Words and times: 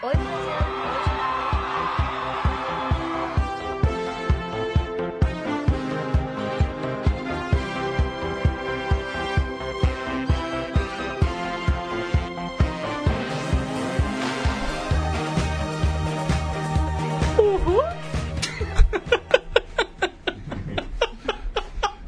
Oi. 0.00 0.12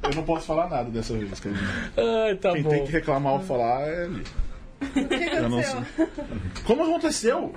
Eu 0.02 0.14
não 0.14 0.22
posso 0.24 0.46
falar 0.46 0.68
nada 0.68 0.90
dessa 0.90 1.12
vez, 1.14 1.40
Cadinho. 1.40 1.60
Ai, 1.96 2.36
tá 2.36 2.52
Quem 2.52 2.62
bom. 2.62 2.70
tem 2.70 2.84
que 2.84 2.92
reclamar 2.92 3.32
ou 3.34 3.40
falar 3.40 3.80
é 3.82 4.04
ali. 4.04 4.24
O 4.94 5.08
que 5.08 5.24
aconteceu? 5.36 5.84
Como 6.64 6.82
aconteceu? 6.84 7.54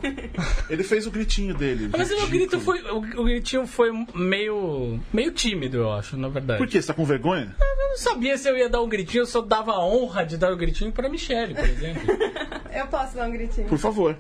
Ele 0.70 0.84
fez 0.84 1.06
o 1.08 1.12
gritinho 1.12 1.54
dele. 1.54 1.90
Mas 1.96 2.12
o 2.12 2.28
grito 2.28 2.60
foi. 2.60 2.82
O, 2.84 2.98
o 2.98 3.24
gritinho 3.26 3.66
foi 3.68 3.92
meio. 4.14 5.00
meio 5.12 5.32
tímido, 5.32 5.78
eu 5.78 5.92
acho, 5.92 6.16
na 6.18 6.28
verdade. 6.30 6.58
Por 6.60 6.68
quê? 6.68 6.82
Você 6.82 6.88
tá 6.88 6.94
com 6.94 7.06
vergonha? 7.06 7.56
Eu 7.60 7.90
não 7.90 7.98
sabia 7.98 8.38
se 8.38 8.50
eu 8.50 8.58
ia 8.58 8.70
dar 8.70 8.82
um 8.82 8.90
gritinho, 8.90 9.22
eu 9.22 9.26
só 9.28 9.42
dava 9.42 9.72
a 9.74 9.86
honra 9.86 10.26
de 10.26 10.38
dar 10.38 10.52
o 10.52 10.58
gritinho 10.58 10.92
pra 10.92 11.10
Michelle, 11.10 11.54
por 11.54 11.64
exemplo. 11.66 12.02
Eu 12.74 12.88
posso 12.88 13.16
dar 13.16 13.28
um 13.28 13.32
gritinho. 13.32 13.68
Por 13.68 13.78
favor. 13.78 14.18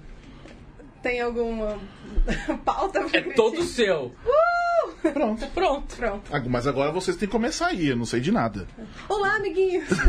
Tem 1.01 1.19
alguma 1.19 1.79
pauta 2.63 2.99
pra 3.01 3.07
É 3.17 3.21
gritinho? 3.21 3.35
todo 3.35 3.63
seu. 3.63 4.13
Pronto. 5.01 5.45
Pronto. 5.47 5.95
Pronto. 5.97 6.21
Ah, 6.31 6.39
Mas 6.47 6.65
agora 6.67 6.91
vocês 6.91 7.17
têm 7.17 7.27
que 7.27 7.31
começar 7.31 7.67
aí, 7.67 7.89
eu 7.89 7.95
não 7.97 8.05
sei 8.05 8.19
de 8.21 8.31
nada. 8.31 8.67
Olá, 9.09 9.35
amiguinhos. 9.35 9.85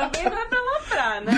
Também 0.00 0.24
não 0.30 0.38
é 0.38 0.46
pra 0.46 0.58
aloprar, 0.58 1.20
né? 1.24 1.32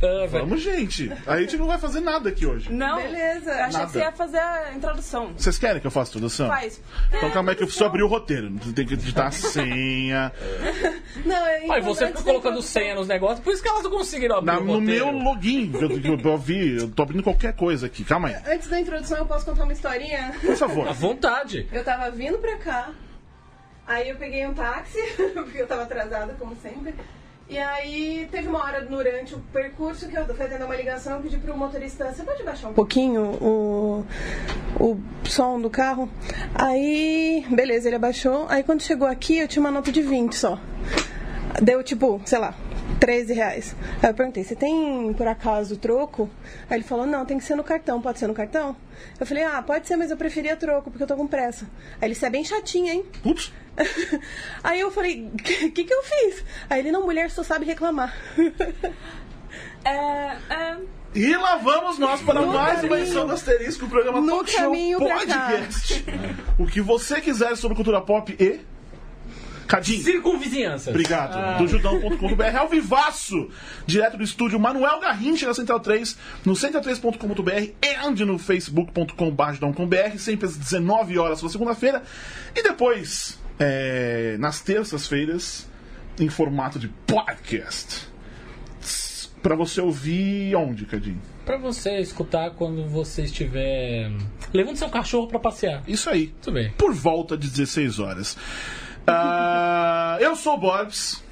Ah. 0.00 0.26
Vamos, 0.30 0.62
gente. 0.62 1.12
A 1.26 1.40
gente 1.40 1.56
não 1.56 1.66
vai 1.66 1.76
fazer 1.76 1.98
nada 1.98 2.28
aqui 2.28 2.46
hoje. 2.46 2.72
Não. 2.72 3.02
Beleza. 3.02 3.50
Eu 3.50 3.64
achei 3.64 3.72
Nada. 3.72 3.86
que 3.86 3.92
você 3.92 3.98
ia 3.98 4.12
fazer 4.12 4.38
a 4.38 4.72
introdução. 4.72 5.32
Vocês 5.36 5.58
querem 5.58 5.80
que 5.80 5.86
eu 5.88 5.90
faça 5.90 6.10
introdução? 6.12 6.46
Faz. 6.46 6.80
Então 7.12 7.28
calma 7.32 7.50
aí 7.50 7.56
que 7.56 7.64
eu 7.64 7.66
preciso 7.66 7.84
abrir 7.84 8.04
o 8.04 8.06
roteiro. 8.06 8.48
Tem 8.76 8.86
que 8.86 8.96
digitar 8.96 9.26
a 9.26 9.30
senha. 9.32 10.32
Não, 11.26 11.34
é 11.46 11.56
Aí 11.56 11.80
você 11.80 12.04
importante 12.04 12.10
fica 12.18 12.22
colocando 12.22 12.62
senha 12.62 12.94
nos 12.94 13.08
negócios, 13.08 13.40
por 13.40 13.52
isso 13.52 13.60
que 13.60 13.68
elas 13.68 13.82
não 13.82 13.90
conseguiram 13.90 14.36
abrir 14.36 14.46
Na- 14.52 14.58
o 14.60 14.64
no 14.64 14.78
roteiro. 14.78 15.06
meu 15.12 15.18
login, 15.24 15.72
que 15.72 15.84
eu, 15.84 15.88
que 16.00 16.08
eu, 16.08 16.20
eu 16.20 16.38
vi, 16.38 16.76
eu 16.78 16.88
tô 16.90 17.02
abrindo 17.02 17.22
qualquer 17.24 17.54
coisa 17.54 17.86
aqui. 17.86 18.04
Calma 18.04 18.28
aí. 18.28 18.36
Antes 18.54 18.68
da 18.68 18.78
introdução, 18.78 19.18
eu 19.18 19.26
posso 19.26 19.44
contar 19.44 19.64
uma 19.64 19.72
historinha? 19.72 20.32
Por 20.40 20.54
favor. 20.56 20.86
À 20.88 20.92
vontade. 20.92 21.66
Eu 21.72 21.82
tava 21.82 22.08
vindo 22.12 22.38
pra 22.38 22.56
cá, 22.58 22.90
aí 23.88 24.10
eu 24.10 24.16
peguei 24.16 24.46
um 24.46 24.54
táxi, 24.54 24.98
porque 25.34 25.62
eu 25.62 25.66
tava 25.66 25.82
atrasada, 25.82 26.36
como 26.38 26.54
sempre. 26.56 26.94
E 27.48 27.58
aí 27.58 28.28
teve 28.30 28.46
uma 28.46 28.62
hora 28.62 28.84
durante 28.84 29.34
o 29.34 29.40
percurso 29.50 30.06
que 30.06 30.14
eu 30.14 30.26
fui 30.26 30.44
atender 30.44 30.64
uma 30.64 30.76
ligação 30.76 31.16
eu 31.16 31.22
pedi 31.22 31.38
pro 31.38 31.56
motorista, 31.56 32.12
você 32.12 32.22
pode 32.22 32.42
baixar 32.42 32.68
um 32.68 32.74
pouquinho 32.74 33.22
o, 33.40 34.04
o 34.78 35.00
som 35.24 35.58
do 35.58 35.70
carro? 35.70 36.10
Aí, 36.54 37.46
beleza, 37.48 37.88
ele 37.88 37.96
abaixou. 37.96 38.44
Aí 38.50 38.62
quando 38.62 38.82
chegou 38.82 39.08
aqui, 39.08 39.38
eu 39.38 39.48
tinha 39.48 39.62
uma 39.62 39.70
nota 39.70 39.90
de 39.90 40.02
20 40.02 40.36
só. 40.36 40.60
Deu 41.62 41.82
tipo, 41.82 42.20
sei 42.26 42.38
lá, 42.38 42.54
13 43.00 43.32
reais. 43.32 43.76
Aí 44.02 44.10
eu 44.10 44.14
perguntei, 44.14 44.42
você 44.44 44.56
tem 44.56 45.12
por 45.14 45.26
acaso 45.28 45.76
troco? 45.76 46.28
Aí 46.68 46.78
ele 46.78 46.84
falou, 46.84 47.06
não, 47.06 47.24
tem 47.24 47.38
que 47.38 47.44
ser 47.44 47.54
no 47.54 47.62
cartão, 47.64 48.00
pode 48.00 48.18
ser 48.18 48.26
no 48.26 48.34
cartão? 48.34 48.74
Eu 49.20 49.26
falei, 49.26 49.44
ah, 49.44 49.62
pode 49.62 49.86
ser, 49.86 49.96
mas 49.96 50.10
eu 50.10 50.16
preferia 50.16 50.56
troco, 50.56 50.90
porque 50.90 51.02
eu 51.02 51.06
tô 51.06 51.16
com 51.16 51.26
pressa. 51.26 51.64
Aí 52.00 52.08
ele, 52.08 52.14
você 52.14 52.26
é 52.26 52.30
bem 52.30 52.44
chatinha, 52.44 52.92
hein? 52.94 53.04
Putz. 53.22 53.52
Aí 54.64 54.80
eu 54.80 54.90
falei, 54.90 55.30
o 55.32 55.36
que, 55.36 55.70
que 55.70 55.84
que 55.84 55.94
eu 55.94 56.02
fiz? 56.02 56.44
Aí 56.68 56.80
ele, 56.80 56.90
não, 56.90 57.04
mulher 57.04 57.30
só 57.30 57.42
sabe 57.42 57.64
reclamar. 57.64 58.12
É, 59.84 59.90
é, 59.90 60.76
E 61.14 61.36
lá 61.36 61.56
vamos 61.56 61.98
nós 61.98 62.20
para 62.20 62.40
No 62.40 62.48
mais 62.52 62.80
uma 62.80 62.88
caminho- 62.88 62.98
edição 63.04 63.26
do 63.26 63.32
Asterisco, 63.32 63.86
o 63.86 63.88
programa 63.88 64.20
no 64.20 64.26
Talk 64.44 64.50
Show. 64.50 64.98
Podcast. 64.98 66.04
O 66.58 66.66
que 66.66 66.80
você 66.80 67.20
quiser 67.20 67.56
sobre 67.56 67.76
cultura 67.76 68.00
pop 68.00 68.34
e... 68.38 68.60
Cadinho. 69.68 70.02
Circunvizinhança. 70.02 70.90
Obrigado. 70.90 71.58
Do 71.58 71.68
judão.com.br 71.68 72.56
ao 72.56 72.68
vivaço, 72.68 73.50
direto 73.86 74.16
do 74.16 74.24
estúdio 74.24 74.58
Manuel 74.58 74.98
Garrincha 74.98 75.46
na 75.46 75.52
Central 75.52 75.78
3, 75.78 76.16
no 76.44 76.54
central3.com.br 76.54 77.72
e 77.82 78.24
no 78.24 78.38
facebook.com.br, 78.38 80.18
sempre 80.18 80.46
às 80.46 80.56
19 80.56 81.18
horas 81.18 81.42
na 81.42 81.50
segunda-feira. 81.50 82.02
E 82.56 82.62
depois, 82.62 83.38
é, 83.58 84.36
nas 84.40 84.62
terças-feiras, 84.62 85.68
em 86.18 86.30
formato 86.30 86.78
de 86.78 86.88
podcast. 87.06 88.08
Pra 89.42 89.54
você 89.54 89.80
ouvir 89.80 90.56
onde, 90.56 90.86
Cadinho? 90.86 91.20
Pra 91.44 91.58
você 91.58 91.98
escutar 91.98 92.50
quando 92.52 92.88
você 92.88 93.22
estiver 93.22 94.10
levando 94.52 94.76
seu 94.76 94.88
cachorro 94.88 95.28
pra 95.28 95.38
passear. 95.38 95.82
Isso 95.86 96.10
aí. 96.10 96.34
Tudo 96.42 96.54
bem. 96.54 96.70
Por 96.72 96.92
volta 96.92 97.36
de 97.36 97.48
16 97.48 97.98
horas. 97.98 98.36
Ah, 99.08 100.18
eu 100.20 100.36
sou 100.36 100.54
o 100.54 100.58
Borbs. 100.58 101.22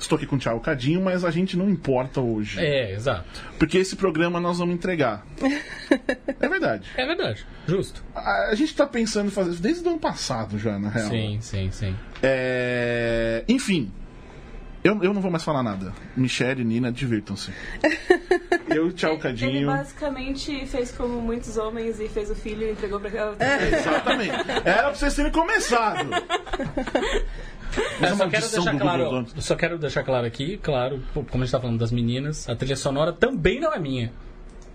Estou 0.00 0.16
aqui 0.16 0.26
com 0.26 0.36
o 0.36 0.38
Thiago 0.38 0.60
Cadinho, 0.60 1.02
mas 1.02 1.24
a 1.24 1.30
gente 1.30 1.58
não 1.58 1.68
importa 1.68 2.20
hoje. 2.22 2.58
É, 2.58 2.94
exato. 2.94 3.28
Porque 3.58 3.76
esse 3.76 3.94
programa 3.94 4.40
nós 4.40 4.58
vamos 4.58 4.74
entregar. 4.74 5.26
é 6.40 6.48
verdade. 6.48 6.88
É 6.96 7.06
verdade. 7.06 7.46
Justo. 7.66 8.02
A, 8.14 8.48
a 8.50 8.54
gente 8.54 8.74
tá 8.74 8.86
pensando 8.86 9.26
em 9.26 9.30
fazer 9.30 9.50
isso 9.50 9.62
desde 9.62 9.86
o 9.86 9.90
ano 9.90 9.98
passado 9.98 10.58
já, 10.58 10.78
na 10.78 10.88
real. 10.88 11.10
Sim, 11.10 11.38
sim, 11.42 11.70
sim. 11.70 11.94
É, 12.22 13.44
Enfim. 13.46 13.92
Eu, 14.82 15.02
eu 15.02 15.12
não 15.12 15.20
vou 15.20 15.30
mais 15.30 15.44
falar 15.44 15.62
nada. 15.62 15.92
Michelle 16.16 16.62
e 16.62 16.64
Nina, 16.64 16.90
divirtam-se. 16.90 17.52
Eu 18.70 18.88
e 18.88 18.92
Thiago 18.92 19.14
ele 19.16 19.22
Cadinho. 19.22 19.66
basicamente 19.66 20.66
fez 20.66 20.92
como 20.92 21.20
muitos 21.20 21.56
homens 21.56 21.98
e 22.00 22.08
fez 22.08 22.30
o 22.30 22.34
filho 22.34 22.66
e 22.66 22.70
entregou 22.72 23.00
pra 23.00 23.10
cá. 23.10 23.32
Exatamente. 23.76 24.32
Era 24.64 24.82
pra 24.84 24.94
vocês 24.94 25.14
terem 25.14 25.32
começado. 25.32 26.08
Mas 28.00 28.10
Eu 28.10 28.14
a 28.14 28.16
só 28.16 28.28
quero 28.28 28.48
deixar 28.48 28.78
claro, 28.78 29.26
só 29.38 29.54
quero 29.56 29.78
deixar 29.78 30.02
claro 30.02 30.26
aqui, 30.26 30.56
claro, 30.58 31.02
como 31.14 31.42
a 31.42 31.46
gente 31.46 31.52
tá 31.52 31.60
falando 31.60 31.78
das 31.78 31.92
meninas, 31.92 32.48
a 32.48 32.56
trilha 32.56 32.76
sonora 32.76 33.12
também 33.12 33.60
não 33.60 33.72
é 33.72 33.78
minha. 33.78 34.12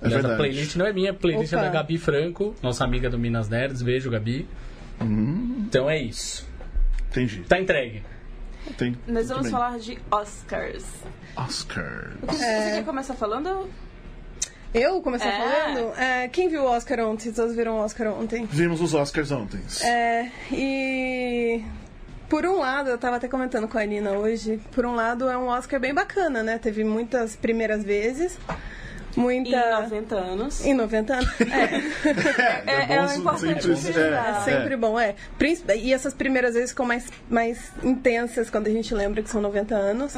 É 0.01 0.05
Aliás, 0.05 0.25
a 0.25 0.35
playlist 0.35 0.75
não 0.75 0.85
é 0.85 0.93
minha, 0.93 1.11
a 1.11 1.13
playlist 1.13 1.51
é 1.53 1.57
Opa. 1.57 1.65
da 1.65 1.71
Gabi 1.71 1.97
Franco, 1.97 2.55
nossa 2.61 2.83
amiga 2.83 3.09
do 3.09 3.17
Minas 3.17 3.49
Nerds. 3.49 3.81
Beijo, 3.81 4.09
Gabi. 4.09 4.47
Hum. 5.01 5.65
Então 5.67 5.89
é 5.89 5.97
isso. 5.99 6.47
Entendi. 7.09 7.41
Tá 7.47 7.59
entregue. 7.59 8.03
Tem, 8.77 8.97
Nós 9.07 9.29
vamos 9.29 9.49
falar 9.49 9.77
de 9.77 9.97
Oscars. 10.09 10.85
Oscar. 11.35 12.11
Você 12.23 12.37
quer 12.39 12.85
começar 12.85 13.13
falando? 13.13 13.69
Eu 14.77 15.01
comecei 15.01 15.29
É. 15.29 15.37
falando? 15.37 15.93
É, 15.97 16.27
quem 16.27 16.49
viu 16.49 16.63
o 16.63 16.65
Oscar 16.65 16.99
ontem? 16.99 17.31
Todos 17.31 17.55
viram 17.55 17.77
o 17.77 17.79
Oscar 17.79 18.07
ontem? 18.19 18.45
Vimos 18.45 18.81
os 18.81 18.93
Oscars 18.93 19.31
ontem. 19.31 19.61
É, 19.83 20.29
e 20.51 21.63
por 22.27 22.45
um 22.45 22.59
lado, 22.59 22.89
eu 22.89 22.97
tava 22.97 23.15
até 23.15 23.27
comentando 23.29 23.67
com 23.69 23.77
a 23.77 23.85
Nina 23.85 24.11
hoje, 24.11 24.59
por 24.73 24.85
um 24.85 24.93
lado 24.93 25.29
é 25.29 25.37
um 25.37 25.47
Oscar 25.47 25.79
bem 25.79 25.93
bacana, 25.93 26.43
né? 26.43 26.57
Teve 26.57 26.83
muitas 26.83 27.35
primeiras 27.37 27.83
vezes, 27.83 28.37
muita... 29.15 29.49
Em 29.57 29.81
90 29.81 30.15
anos. 30.15 30.65
Em 30.65 30.73
90 30.73 31.13
anos. 31.13 31.29
É. 32.65 32.93
É- 32.93 32.93
é 32.95 33.05
bom 33.07 33.13
importante 33.13 33.61
sempre- 33.63 33.93
frisar. 33.93 34.41
É 34.41 34.43
sempre 34.43 34.75
bom, 34.77 34.99
é. 34.99 35.15
E 35.77 35.93
essas 35.93 36.13
primeiras 36.13 36.53
vezes 36.55 36.69
ficam 36.71 36.85
mais, 36.85 37.07
mais 37.29 37.71
intensas 37.83 38.49
quando 38.49 38.67
a 38.67 38.71
gente 38.71 38.93
lembra 38.93 39.21
que 39.21 39.29
são 39.29 39.41
90 39.41 39.75
anos. 39.75 40.13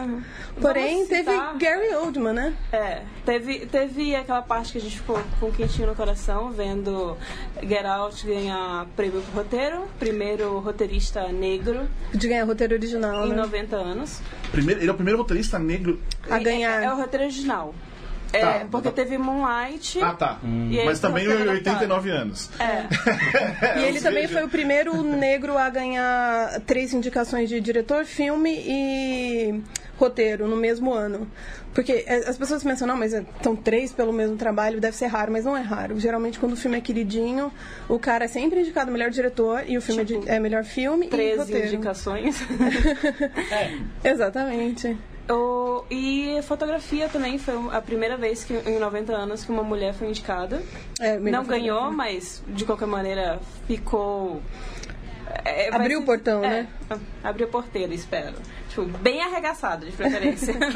Porém, 0.59 0.93
Vamos 0.95 1.09
teve 1.09 1.31
citar- 1.31 1.57
Gary 1.57 1.93
Oldman, 1.95 2.33
né? 2.33 2.53
É, 2.71 3.01
teve, 3.25 3.65
teve 3.65 4.15
aquela 4.15 4.41
parte 4.41 4.73
que 4.73 4.77
a 4.77 4.81
gente 4.81 4.97
ficou 4.97 5.21
com 5.39 5.51
quentinho 5.51 5.87
no 5.87 5.95
coração, 5.95 6.51
vendo 6.51 7.17
Get 7.61 7.85
Out 7.85 8.25
ganhar 8.25 8.85
prêmio 8.95 9.21
pro 9.21 9.31
roteiro, 9.43 9.87
primeiro 9.99 10.59
roteirista 10.59 11.27
negro 11.29 11.87
De 12.13 12.27
ganhar 12.27 12.45
roteiro 12.45 12.73
original, 12.75 13.25
em 13.25 13.29
né? 13.29 13.35
90 13.35 13.75
anos. 13.75 14.21
Primeiro, 14.51 14.81
ele 14.81 14.89
é 14.89 14.91
o 14.91 14.95
primeiro 14.95 15.19
roteirista 15.19 15.59
negro. 15.59 15.99
A 16.29 16.39
ganhar. 16.39 16.81
É, 16.81 16.85
é 16.85 16.91
o 16.93 16.95
roteiro 16.97 17.25
original. 17.25 17.73
É, 18.33 18.39
Tá, 18.39 18.65
porque 18.69 18.89
tá. 18.89 18.95
teve 18.95 19.17
Moonlight. 19.17 20.01
Ah, 20.01 20.13
tá. 20.13 20.37
E 20.69 20.79
aí 20.79 20.85
Mas 20.85 20.99
também 20.99 21.27
roteiro 21.27 21.51
89 21.51 22.09
anos. 22.09 22.49
É. 22.59 23.79
E 23.79 23.83
ele 23.85 24.01
também 24.01 24.27
foi 24.27 24.43
o 24.43 24.49
primeiro 24.49 25.01
negro 25.03 25.57
a 25.57 25.69
ganhar 25.69 26.59
três 26.65 26.93
indicações 26.93 27.49
de 27.49 27.59
diretor, 27.61 28.05
filme 28.05 28.51
e 28.51 29.61
roteiro 29.97 30.47
no 30.47 30.55
mesmo 30.55 30.93
ano. 30.93 31.27
Porque 31.73 32.03
é, 32.07 32.27
as 32.29 32.37
pessoas 32.37 32.63
pensam, 32.63 32.87
não, 32.87 32.97
mas 32.97 33.13
são 33.43 33.55
três 33.55 33.91
pelo 33.91 34.11
mesmo 34.13 34.35
trabalho, 34.35 34.79
deve 34.81 34.95
ser 34.95 35.07
raro, 35.07 35.31
mas 35.31 35.45
não 35.45 35.55
é 35.55 35.61
raro. 35.61 35.99
Geralmente, 35.99 36.39
quando 36.39 36.53
o 36.53 36.55
filme 36.55 36.77
é 36.77 36.81
queridinho, 36.81 37.51
o 37.89 37.99
cara 37.99 38.25
é 38.25 38.27
sempre 38.27 38.59
indicado 38.61 38.91
melhor 38.91 39.09
diretor 39.11 39.63
e 39.67 39.77
o 39.77 39.81
filme 39.81 40.01
é 40.01 40.05
Tipo, 40.05 40.23
é 40.27 40.39
melhor 40.39 40.63
filme 40.63 41.05
e 41.05 41.09
13 41.09 41.37
roteiro. 41.39 41.67
indicações. 41.67 42.41
Exatamente. 44.03 44.97
O- 45.29 45.83
e 45.91 46.39
fotografia 46.43 47.09
também 47.09 47.37
foi 47.37 47.53
a 47.71 47.81
primeira 47.81 48.15
vez 48.15 48.43
que 48.45 48.53
em 48.53 48.79
90 48.79 49.13
anos 49.13 49.43
que 49.43 49.51
uma 49.51 49.63
mulher 49.63 49.93
foi 49.93 50.07
indicada. 50.07 50.61
É, 50.99 51.19
Não 51.19 51.43
ganhou, 51.43 51.91
mas 51.91 52.41
de 52.47 52.63
qualquer 52.65 52.87
maneira 52.87 53.39
ficou. 53.67 54.41
É, 55.45 55.69
vai 55.69 55.81
Abriu 55.81 55.99
o 55.99 56.05
portão, 56.05 56.43
é, 56.43 56.49
né? 56.49 56.67
Abriu 57.23 57.47
a 57.47 57.49
porteira, 57.49 57.93
espero. 57.93 58.35
Tipo, 58.69 58.85
bem 58.85 59.21
arregaçado, 59.21 59.85
de 59.85 59.91
preferência. 59.91 60.53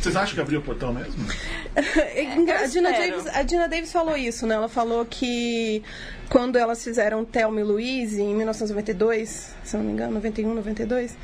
Vocês 0.00 0.16
acham 0.16 0.34
que 0.34 0.40
abriu 0.40 0.60
o 0.60 0.62
portão 0.62 0.92
mesmo? 0.92 1.26
É, 1.76 2.32
a, 2.32 2.66
Dina 2.66 2.90
espero. 2.90 3.16
Davis, 3.16 3.36
a 3.36 3.42
Dina 3.42 3.68
Davis 3.68 3.92
falou 3.92 4.16
isso, 4.16 4.46
né? 4.46 4.56
Ela 4.56 4.68
falou 4.68 5.06
que 5.06 5.82
quando 6.28 6.56
elas 6.56 6.82
fizeram 6.82 7.24
Thelma 7.24 7.60
e 7.60 7.62
Louise 7.62 8.20
em 8.20 8.34
1992, 8.34 9.54
se 9.62 9.76
não 9.76 9.84
me 9.84 9.92
engano, 9.92 10.14
91, 10.14 10.54
92, 10.54 11.16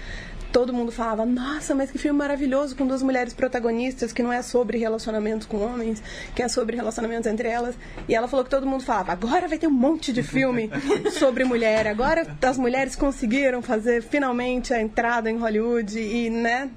todo 0.54 0.72
mundo 0.72 0.92
falava: 0.92 1.26
Nossa, 1.26 1.74
mas 1.74 1.90
que 1.90 1.98
filme 1.98 2.16
maravilhoso 2.16 2.76
com 2.76 2.86
duas 2.86 3.02
mulheres 3.02 3.34
protagonistas, 3.34 4.12
que 4.12 4.22
não 4.22 4.32
é 4.32 4.40
sobre 4.40 4.78
relacionamentos 4.78 5.48
com 5.48 5.56
homens, 5.56 6.00
que 6.32 6.40
é 6.40 6.48
sobre 6.48 6.76
relacionamentos 6.76 7.26
entre 7.26 7.48
elas. 7.48 7.74
E 8.08 8.14
ela 8.14 8.28
falou 8.28 8.44
que 8.44 8.50
todo 8.52 8.64
mundo 8.64 8.84
falava: 8.84 9.10
Agora 9.10 9.48
vai 9.48 9.58
ter 9.58 9.66
um 9.66 9.72
monte 9.72 10.12
de 10.12 10.22
filme 10.22 10.70
sobre 11.18 11.42
mulher, 11.44 11.88
agora 11.88 12.24
as 12.40 12.56
mulheres 12.56 12.94
conseguiram 12.94 13.60
fazer 13.60 14.00
finalmente 14.00 14.72
a 14.72 14.80
entrada 14.80 15.28
em 15.28 15.36
Hollywood 15.36 15.98
e, 15.98 16.30
né? 16.30 16.70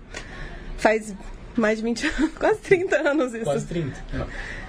Faz 0.78 1.14
mais 1.62 1.78
de 1.78 1.84
20 1.84 2.08
anos, 2.08 2.32
quase 2.38 2.60
30 2.60 2.96
anos 3.10 3.34
isso. 3.34 3.44
Quase 3.44 3.66
30. 3.66 3.94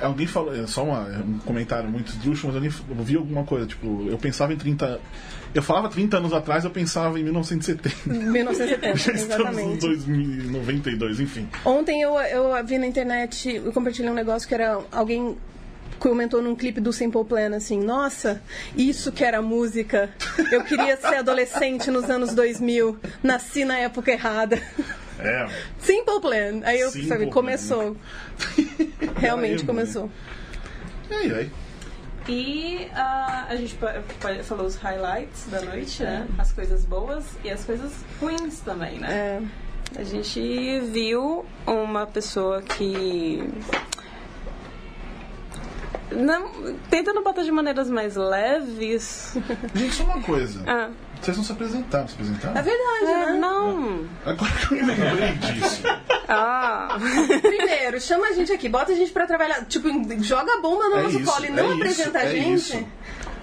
Alguém 0.01 0.27
falou, 0.27 0.55
é 0.55 0.67
só 0.67 0.85
uma- 0.85 1.07
um 1.19 1.39
comentário 1.39 1.89
muito 1.91 2.09
esdrúxulo, 2.13 2.53
mas 2.53 2.63
alguém 2.63 2.73
eu 2.99 3.05
vi 3.05 3.17
alguma 3.17 3.45
coisa, 3.45 3.67
tipo, 3.67 4.07
eu 4.09 4.19
pensava 4.19 4.53
em 4.53 4.57
30. 4.57 5.01
Eu 5.55 5.63
falava 5.63 5.89
30 5.89 6.19
anos 6.19 6.33
atrás, 6.33 6.65
eu 6.65 6.71
pensava 6.71 7.19
em 7.19 7.25
1970. 7.25 7.91
1970, 8.07 8.97
Já 8.99 9.13
estamos 9.13 9.59
em 9.59 9.73
exatamente. 9.73 9.81
2092, 9.81 11.21
enfim. 11.21 11.49
Ontem 11.65 12.03
eu, 12.03 12.15
eu 12.19 12.65
vi 12.65 12.79
na 12.79 12.87
internet, 12.87 13.49
eu 13.65 13.73
compartilhei 13.73 14.11
um 14.11 14.15
negócio 14.15 14.47
que 14.47 14.55
era 14.55 14.81
alguém 14.93 15.37
comentou 15.99 16.41
num 16.41 16.55
clipe 16.55 16.81
do 16.81 16.93
Simple 16.93 17.25
Plan 17.25 17.57
assim, 17.57 17.81
nossa, 17.83 18.41
isso 18.77 19.11
que 19.11 19.25
era 19.25 19.43
música. 19.43 20.09
Eu 20.53 20.63
queria 20.63 20.97
ser 20.97 21.17
adolescente 21.17 21.91
nos 21.91 22.09
anos 22.09 22.33
2000, 22.35 22.97
nasci 23.23 23.65
na 23.65 23.79
época 23.79 24.13
errada. 24.13 24.63
É. 25.19 25.49
Simple 25.79 26.21
Plan. 26.21 26.61
Aí 26.65 26.81
eu 26.81 26.91
Simple 26.91 27.09
sabe, 27.09 27.25
Plan, 27.25 27.33
começou. 27.33 27.97
Realmente 29.17 29.65
Caramba, 29.65 29.67
começou. 29.67 30.11
E 31.11 31.15
aí, 31.15 31.33
aí? 31.33 31.51
E 32.29 32.91
ah, 32.95 33.47
a 33.49 33.57
gente 33.57 33.75
falou 34.45 34.67
os 34.67 34.77
highlights 34.77 35.47
da 35.51 35.63
noite, 35.63 36.03
né? 36.03 36.29
As 36.37 36.53
coisas 36.53 36.85
boas 36.85 37.25
e 37.43 37.51
as 37.51 37.65
coisas 37.65 37.93
ruins 38.21 38.61
também, 38.61 38.99
né? 38.99 39.09
É, 39.97 40.01
A 40.01 40.05
gente 40.05 40.81
viu 40.93 41.47
uma 41.67 42.07
pessoa 42.07 42.61
que. 42.61 43.43
Não, 46.11 46.75
tentando 46.91 47.23
botar 47.23 47.43
de 47.43 47.51
maneiras 47.51 47.89
mais 47.89 48.15
leves. 48.15 49.35
Gente, 49.75 49.95
só 49.95 50.05
uma 50.05 50.23
coisa. 50.23 50.63
Ah, 50.67 50.91
Vocês 51.21 51.37
não 51.37 51.45
se 51.45 51.53
apresentaram, 51.53 52.09
se 52.09 52.15
apresentaram? 52.15 52.57
é 52.57 52.63
verdade, 52.63 53.05
é, 53.05 53.27
né? 53.27 53.39
não. 53.39 54.05
Agora 54.25 54.51
que 54.53 54.75
eu 54.75 54.85
me 54.87 54.95
lembrei 54.95 55.33
disso. 55.35 55.83
Ah. 56.31 56.99
Primeiro, 57.41 57.99
chama 58.03 58.27
a 58.27 58.33
gente 58.33 58.53
aqui, 58.53 58.69
bota 58.69 58.93
a 58.93 58.95
gente 58.95 59.11
pra 59.11 59.27
trabalhar. 59.27 59.65
Tipo, 59.65 59.89
joga 60.23 60.59
a 60.59 60.61
bomba 60.61 60.87
no 60.91 60.97
É 60.99 61.03
nosso 61.05 61.21
isso, 61.21 61.33
colo 61.33 61.45
e 61.47 61.49
é 61.49 61.51
não 61.53 61.65
isso, 61.73 61.75
apresenta 61.77 62.19
a 62.19 62.23
é 62.25 62.29
gente. 62.29 62.53
isso. 62.55 62.87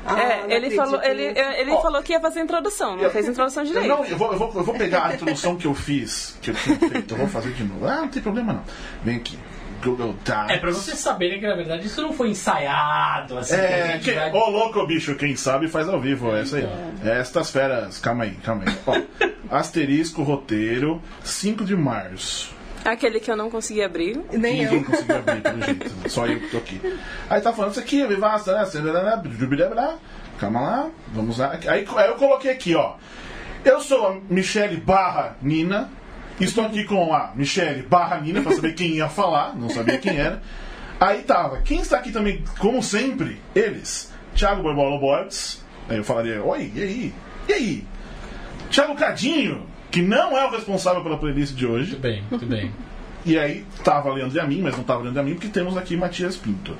Ah, 0.05 0.21
É, 0.21 0.55
ele 0.55 0.69
falou, 0.75 1.01
ele, 1.01 1.29
nisso. 1.29 1.39
ele 1.57 1.71
Ó. 1.71 1.81
falou 1.81 2.03
que 2.03 2.13
ia 2.13 2.19
fazer 2.19 2.41
a 2.41 2.43
introdução, 2.43 2.95
não 2.95 3.09
fez 3.09 3.27
a 3.27 3.31
introdução 3.31 3.63
direito. 3.63 3.87
não, 3.87 4.05
eu, 4.05 4.15
vou, 4.15 4.31
eu, 4.33 4.37
vou, 4.37 4.51
eu 4.53 4.63
vou 4.63 4.75
pegar 4.75 5.05
a 5.07 5.15
introdução 5.15 5.55
que 5.55 5.65
eu 5.65 5.73
fiz, 5.73 6.37
que 6.43 6.51
eu 6.51 6.55
tinha 6.55 6.77
feito, 6.77 7.15
eu 7.15 7.17
vou 7.17 7.27
fazer 7.27 7.53
de 7.53 7.63
novo. 7.63 7.87
Ah, 7.87 8.01
não 8.01 8.07
tem 8.07 8.21
problema 8.21 8.53
não. 8.53 8.63
Vem 9.03 9.15
aqui. 9.15 9.39
Google 9.83 10.15
Docs. 10.25 10.49
É 10.49 10.57
pra 10.57 10.71
vocês 10.71 10.97
saberem 10.99 11.39
que 11.39 11.47
na 11.47 11.55
verdade 11.55 11.85
isso 11.85 12.01
não 12.01 12.13
foi 12.13 12.29
ensaiado 12.29 13.37
assim. 13.37 13.55
que 13.55 13.61
a 13.61 13.63
É, 13.65 13.91
gente 13.93 14.03
que, 14.05 14.11
vai- 14.11 14.31
ô 14.31 14.49
louco 14.49 14.85
bicho, 14.87 15.15
quem 15.15 15.35
sabe 15.35 15.67
faz 15.67 15.87
ao 15.89 15.99
vivo, 15.99 16.35
é 16.35 16.41
essa 16.41 16.57
aí. 16.57 16.67
Estas 17.03 17.51
feras, 17.51 17.97
calma 17.99 18.23
aí, 18.25 18.31
calma 18.43 18.63
aí. 18.67 18.75
Ó, 18.87 19.25
asterisco, 19.57 20.23
roteiro, 20.23 21.01
5 21.23 21.63
de 21.63 21.75
março. 21.75 22.53
Aquele 22.83 23.19
que 23.19 23.31
eu 23.31 23.35
não 23.35 23.49
consegui 23.49 23.81
abrir. 23.83 24.19
Nem 24.31 24.59
Ninguém 24.63 24.77
eu. 24.79 24.83
conseguiu 24.85 25.15
abrir 25.17 25.41
pelo 25.41 25.61
jeito, 25.63 25.91
só 26.09 26.27
eu 26.27 26.39
que 26.39 26.47
tô 26.49 26.57
aqui. 26.57 26.79
Aí 27.29 27.41
tá 27.41 27.51
falando 27.51 27.71
isso 27.71 27.79
aqui, 27.79 28.01
é 28.03 28.07
vivasta, 28.07 28.53
né? 28.53 28.63
Blá, 29.69 29.95
Calma 30.39 30.61
lá, 30.61 30.89
vamos 31.13 31.37
lá. 31.39 31.57
Aí, 31.67 31.85
aí 31.97 32.07
eu 32.09 32.15
coloquei 32.15 32.51
aqui, 32.51 32.75
ó. 32.75 32.93
Eu 33.63 33.79
sou 33.81 34.07
a 34.07 34.17
Michele 34.29 34.77
barra 34.77 35.35
Nina. 35.41 35.89
Estou 36.39 36.65
aqui 36.65 36.83
com 36.83 37.13
a 37.13 37.31
Michele 37.35 37.83
barra 37.83 38.19
Nina 38.19 38.41
pra 38.41 38.51
saber 38.51 38.73
quem 38.73 38.95
ia 38.95 39.07
falar, 39.07 39.55
não 39.55 39.69
sabia 39.69 39.97
quem 39.97 40.17
era. 40.17 40.41
Aí 40.99 41.23
tava, 41.23 41.61
quem 41.61 41.79
está 41.79 41.97
aqui 41.97 42.11
também, 42.11 42.43
como 42.59 42.81
sempre, 42.81 43.39
eles. 43.53 44.11
Thiago 44.33 44.61
Borbolo 44.61 44.99
Borges. 44.99 45.63
Aí 45.87 45.97
eu 45.97 46.03
falaria, 46.03 46.43
oi, 46.43 46.71
e 46.75 46.81
aí? 46.81 47.13
E 47.47 47.53
aí? 47.53 47.87
Thiago 48.69 48.95
Cadinho, 48.95 49.65
que 49.91 50.01
não 50.01 50.37
é 50.37 50.45
o 50.45 50.51
responsável 50.51 51.03
pela 51.03 51.17
playlist 51.17 51.53
de 51.53 51.65
hoje. 51.65 51.91
Muito 51.91 52.01
bem, 52.01 52.23
muito 52.29 52.45
bem. 52.45 52.71
E 53.25 53.39
aí 53.39 53.65
tava 53.83 54.13
Leandro 54.13 54.37
e 54.37 54.39
a 54.39 54.45
mim, 54.45 54.61
mas 54.61 54.75
não 54.75 54.83
tava 54.83 55.01
Leandro 55.01 55.19
e 55.19 55.21
a 55.21 55.23
mim, 55.23 55.33
porque 55.33 55.47
temos 55.47 55.77
aqui 55.77 55.95
Matias 55.95 56.35
Pinto. 56.35 56.75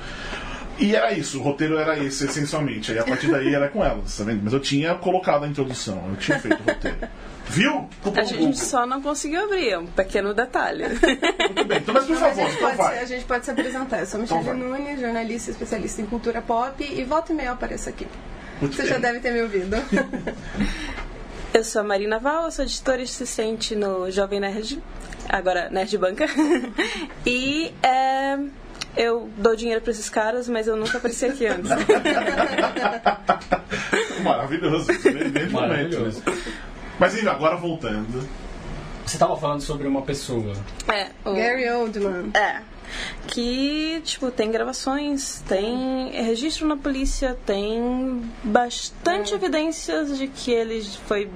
E 0.78 0.94
era 0.94 1.13
isso, 1.13 1.40
o 1.40 1.44
roteiro 1.44 1.78
era 1.78 1.98
esse, 1.98 2.25
essencialmente. 2.25 2.92
Aí 2.92 3.00
a 3.00 3.04
partir 3.04 3.31
daí 3.31 3.54
era 3.54 3.69
com 3.69 3.84
elas, 3.84 4.18
tá 4.18 4.24
vendo? 4.24 4.42
Mas 4.44 4.54
eu 4.54 4.60
tinha 4.60 4.94
colocado 4.96 5.46
a 5.46 5.48
introdução, 5.48 6.04
eu 6.10 6.18
tinha 6.18 6.38
feito 6.40 6.62
o 6.62 6.63
roteiro. 6.63 6.98
Viu? 7.47 7.88
A 8.18 8.24
gente 8.24 8.59
só 8.59 8.86
não 8.86 9.01
conseguiu 9.01 9.44
abrir, 9.45 9.69
é 9.69 9.77
um 9.80 9.86
pequeno 9.86 10.33
detalhe. 10.33 10.83
Muito 10.89 11.65
bem, 11.65 11.77
então, 11.77 11.94
mas 11.94 12.06
por 12.06 12.18
favor, 12.18 12.36
gente, 12.36 12.56
então 12.57 12.75
pode, 12.75 12.94
se- 12.94 13.00
a 13.00 13.06
gente 13.06 13.25
pode 13.25 13.45
se 13.45 13.51
apresentar. 13.51 14.00
Eu 14.00 14.06
sou 14.06 14.19
Michelle 14.19 14.42
Então. 14.42 14.53
Nunes, 14.57 15.00
jornalista 15.00 15.51
especialista 15.51 16.01
em 16.01 16.06
cultura 16.06 16.42
pop 16.42 16.83
e 16.83 17.03
volta 17.03 17.31
e 17.31 17.36
meia 17.36 17.47
eu 17.50 17.53
apareço 17.53 17.88
aqui. 17.89 18.07
Muito 18.59 18.75
Você 18.75 18.83
bem. 18.83 18.92
já 18.92 18.97
deve 18.97 19.19
ter 19.19 19.31
me 19.31 19.42
ouvido. 19.42 19.75
Eu 21.53 21.63
sou 21.63 21.80
a 21.80 21.83
Marina 21.86 22.19
Val, 22.19 22.44
eu 22.45 22.51
sou 22.51 22.65
editora 22.65 23.01
assistente 23.01 23.77
no 23.77 24.12
Jovem 24.12 24.42
Nerd, 24.42 24.77
agora 25.30 25.69
Nerd 25.69 25.97
Banca. 25.97 26.25
e 27.25 27.74
é, 27.81 28.38
eu 28.97 29.30
dou 29.38 29.56
dinheiro 29.56 29.80
pra 29.80 29.92
esses 29.92 30.09
caras, 30.09 30.50
mas 30.50 30.68
eu 30.68 30.75
nunca 30.75 30.97
apareci 30.97 31.25
aqui 31.27 31.47
antes. 31.47 31.69
Maravilhoso. 34.21 34.88
Maravilhoso. 35.51 36.21
Mas 37.00 37.13
enfim, 37.15 37.27
agora 37.27 37.56
voltando. 37.56 38.27
Você 39.06 39.18
tava 39.18 39.38
falando 39.38 39.62
sobre 39.62 39.88
uma 39.88 40.01
pessoa. 40.01 40.53
É, 40.88 41.07
o- 41.24 41.33
Gary 41.33 41.69
Oldman. 41.69 42.31
É. 42.33 42.62
Que, 43.27 44.00
tipo, 44.03 44.30
tem 44.31 44.51
gravações, 44.51 45.44
tem 45.47 46.12
registro 46.12 46.68
na 46.68 46.77
polícia, 46.77 47.38
tem 47.45 48.21
bastante 48.44 49.33
evidências 49.33 50.18
de 50.18 50.27
que 50.27 50.51
ele 50.51 50.81
foi. 51.07 51.30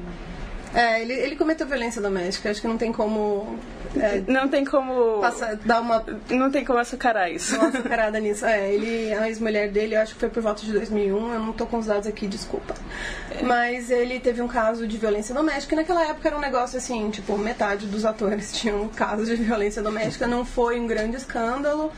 É, 0.73 1.01
ele, 1.01 1.13
ele 1.13 1.35
cometeu 1.35 1.65
violência 1.67 2.01
doméstica. 2.01 2.49
Acho 2.51 2.61
que 2.61 2.67
não 2.67 2.77
tem 2.77 2.91
como 2.91 3.57
é, 3.95 4.23
Não 4.27 4.47
tem 4.47 4.63
como. 4.65 5.19
passar, 5.19 5.55
dar 5.57 5.81
uma 5.81 6.03
Não 6.29 6.51
tem 6.51 6.63
como 6.63 6.79
açucarar 6.79 7.31
isso. 7.31 7.55
uma 7.55 7.69
açucarada 7.69 8.19
nisso. 8.19 8.45
É, 8.45 8.71
ele, 8.73 9.13
a 9.13 9.27
ex-mulher 9.27 9.69
dele, 9.71 9.95
eu 9.95 10.01
acho 10.01 10.13
que 10.13 10.19
foi 10.19 10.29
por 10.29 10.41
volta 10.43 10.63
de 10.63 10.71
2001. 10.71 11.33
Eu 11.33 11.39
não 11.39 11.53
tô 11.53 11.65
com 11.65 11.77
os 11.77 11.85
dados 11.87 12.07
aqui, 12.07 12.27
desculpa. 12.27 12.73
Mas 13.43 13.89
ele 13.89 14.19
teve 14.19 14.41
um 14.41 14.47
caso 14.47 14.87
de 14.87 14.97
violência 14.97 15.33
doméstica. 15.33 15.73
E 15.75 15.77
naquela 15.77 16.03
época 16.07 16.27
era 16.27 16.37
um 16.37 16.41
negócio 16.41 16.77
assim, 16.77 17.09
tipo, 17.09 17.37
metade 17.37 17.85
dos 17.87 18.05
atores 18.05 18.51
tinham 18.57 18.83
um 18.83 18.89
caso 18.89 19.25
de 19.25 19.35
violência 19.35 19.81
doméstica. 19.81 20.27
Não 20.27 20.45
foi 20.45 20.79
um 20.79 20.87
grande 20.87 21.17
escândalo. 21.17 21.91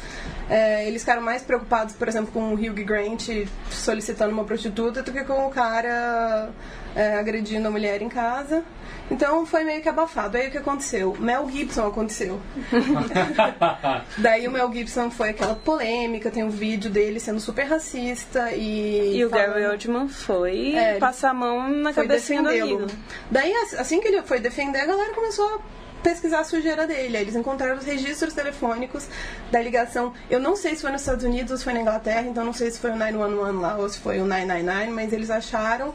É, 0.49 0.87
eles 0.87 1.01
ficaram 1.01 1.21
mais 1.21 1.41
preocupados, 1.41 1.95
por 1.95 2.07
exemplo, 2.07 2.31
com 2.31 2.53
o 2.53 2.55
Hugh 2.55 2.83
Grant 2.85 3.29
solicitando 3.69 4.33
uma 4.33 4.43
prostituta 4.43 5.01
do 5.01 5.11
que 5.11 5.23
com 5.23 5.45
o 5.47 5.49
cara 5.49 6.49
é, 6.95 7.15
agredindo 7.15 7.67
a 7.67 7.71
mulher 7.71 8.01
em 8.01 8.09
casa. 8.09 8.63
Então 9.11 9.45
foi 9.45 9.63
meio 9.63 9.81
que 9.81 9.89
abafado. 9.89 10.37
Aí 10.37 10.47
o 10.47 10.51
que 10.51 10.57
aconteceu? 10.57 11.15
Mel 11.19 11.47
Gibson 11.51 11.85
aconteceu. 11.87 12.39
Daí 14.17 14.47
o 14.47 14.51
Mel 14.51 14.71
Gibson 14.73 15.11
foi 15.11 15.29
aquela 15.29 15.55
polêmica, 15.55 16.31
tem 16.31 16.43
um 16.43 16.49
vídeo 16.49 16.89
dele 16.89 17.19
sendo 17.19 17.39
super 17.39 17.65
racista 17.65 18.51
e. 18.51 19.17
E 19.17 19.25
o 19.25 19.29
falando- 19.29 19.47
Gary 19.53 19.65
Oldman 19.67 20.07
foi 20.07 20.75
É, 20.75 20.97
passar 20.97 21.31
a 21.31 21.33
mão 21.33 21.67
na 21.69 21.93
foi 21.93 22.03
cabecinha 22.07 22.41
do 22.41 22.49
defendê-lo. 22.49 22.77
amigo. 22.85 22.91
Daí, 23.29 23.53
ass- 23.53 23.73
assim 23.75 23.99
que 23.99 24.07
ele 24.07 24.21
foi 24.23 24.39
defender, 24.39 24.79
a 24.79 24.85
galera 24.85 25.13
começou 25.13 25.45
a 25.55 25.59
pesquisar 26.01 26.39
a 26.39 26.43
sujeira 26.43 26.87
dele. 26.87 27.15
Aí 27.15 27.23
eles 27.23 27.35
encontraram 27.35 27.77
os 27.77 27.85
registros 27.85 28.33
telefônicos 28.33 29.07
da 29.51 29.61
ligação. 29.61 30.13
Eu 30.31 30.39
não 30.39 30.55
sei 30.55 30.75
se 30.75 30.81
foi 30.81 30.91
nos 30.91 31.01
Estados 31.01 31.23
Unidos 31.23 31.51
ou 31.51 31.57
se 31.57 31.63
foi 31.63 31.73
na 31.73 31.81
Inglaterra, 31.81 32.21
então 32.27 32.43
não 32.43 32.53
sei 32.53 32.71
se 32.71 32.79
foi 32.79 32.89
o 32.91 32.95
911 32.95 33.57
lá 33.61 33.77
ou 33.77 33.87
se 33.87 33.99
foi 33.99 34.19
o 34.19 34.25
999, 34.25 34.89
mas 34.91 35.13
eles 35.13 35.29
acharam 35.29 35.93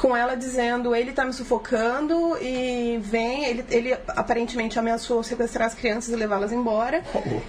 com 0.00 0.16
ela 0.16 0.34
dizendo 0.34 0.94
ele 0.96 1.12
tá 1.12 1.24
me 1.26 1.32
sufocando 1.32 2.36
e 2.40 2.98
vem 3.02 3.44
ele, 3.44 3.64
ele 3.70 3.92
aparentemente 4.08 4.78
ameaçou 4.78 5.22
sequestrar 5.22 5.66
as 5.68 5.74
crianças 5.74 6.12
e 6.14 6.16
levá-las 6.16 6.52
embora 6.52 7.02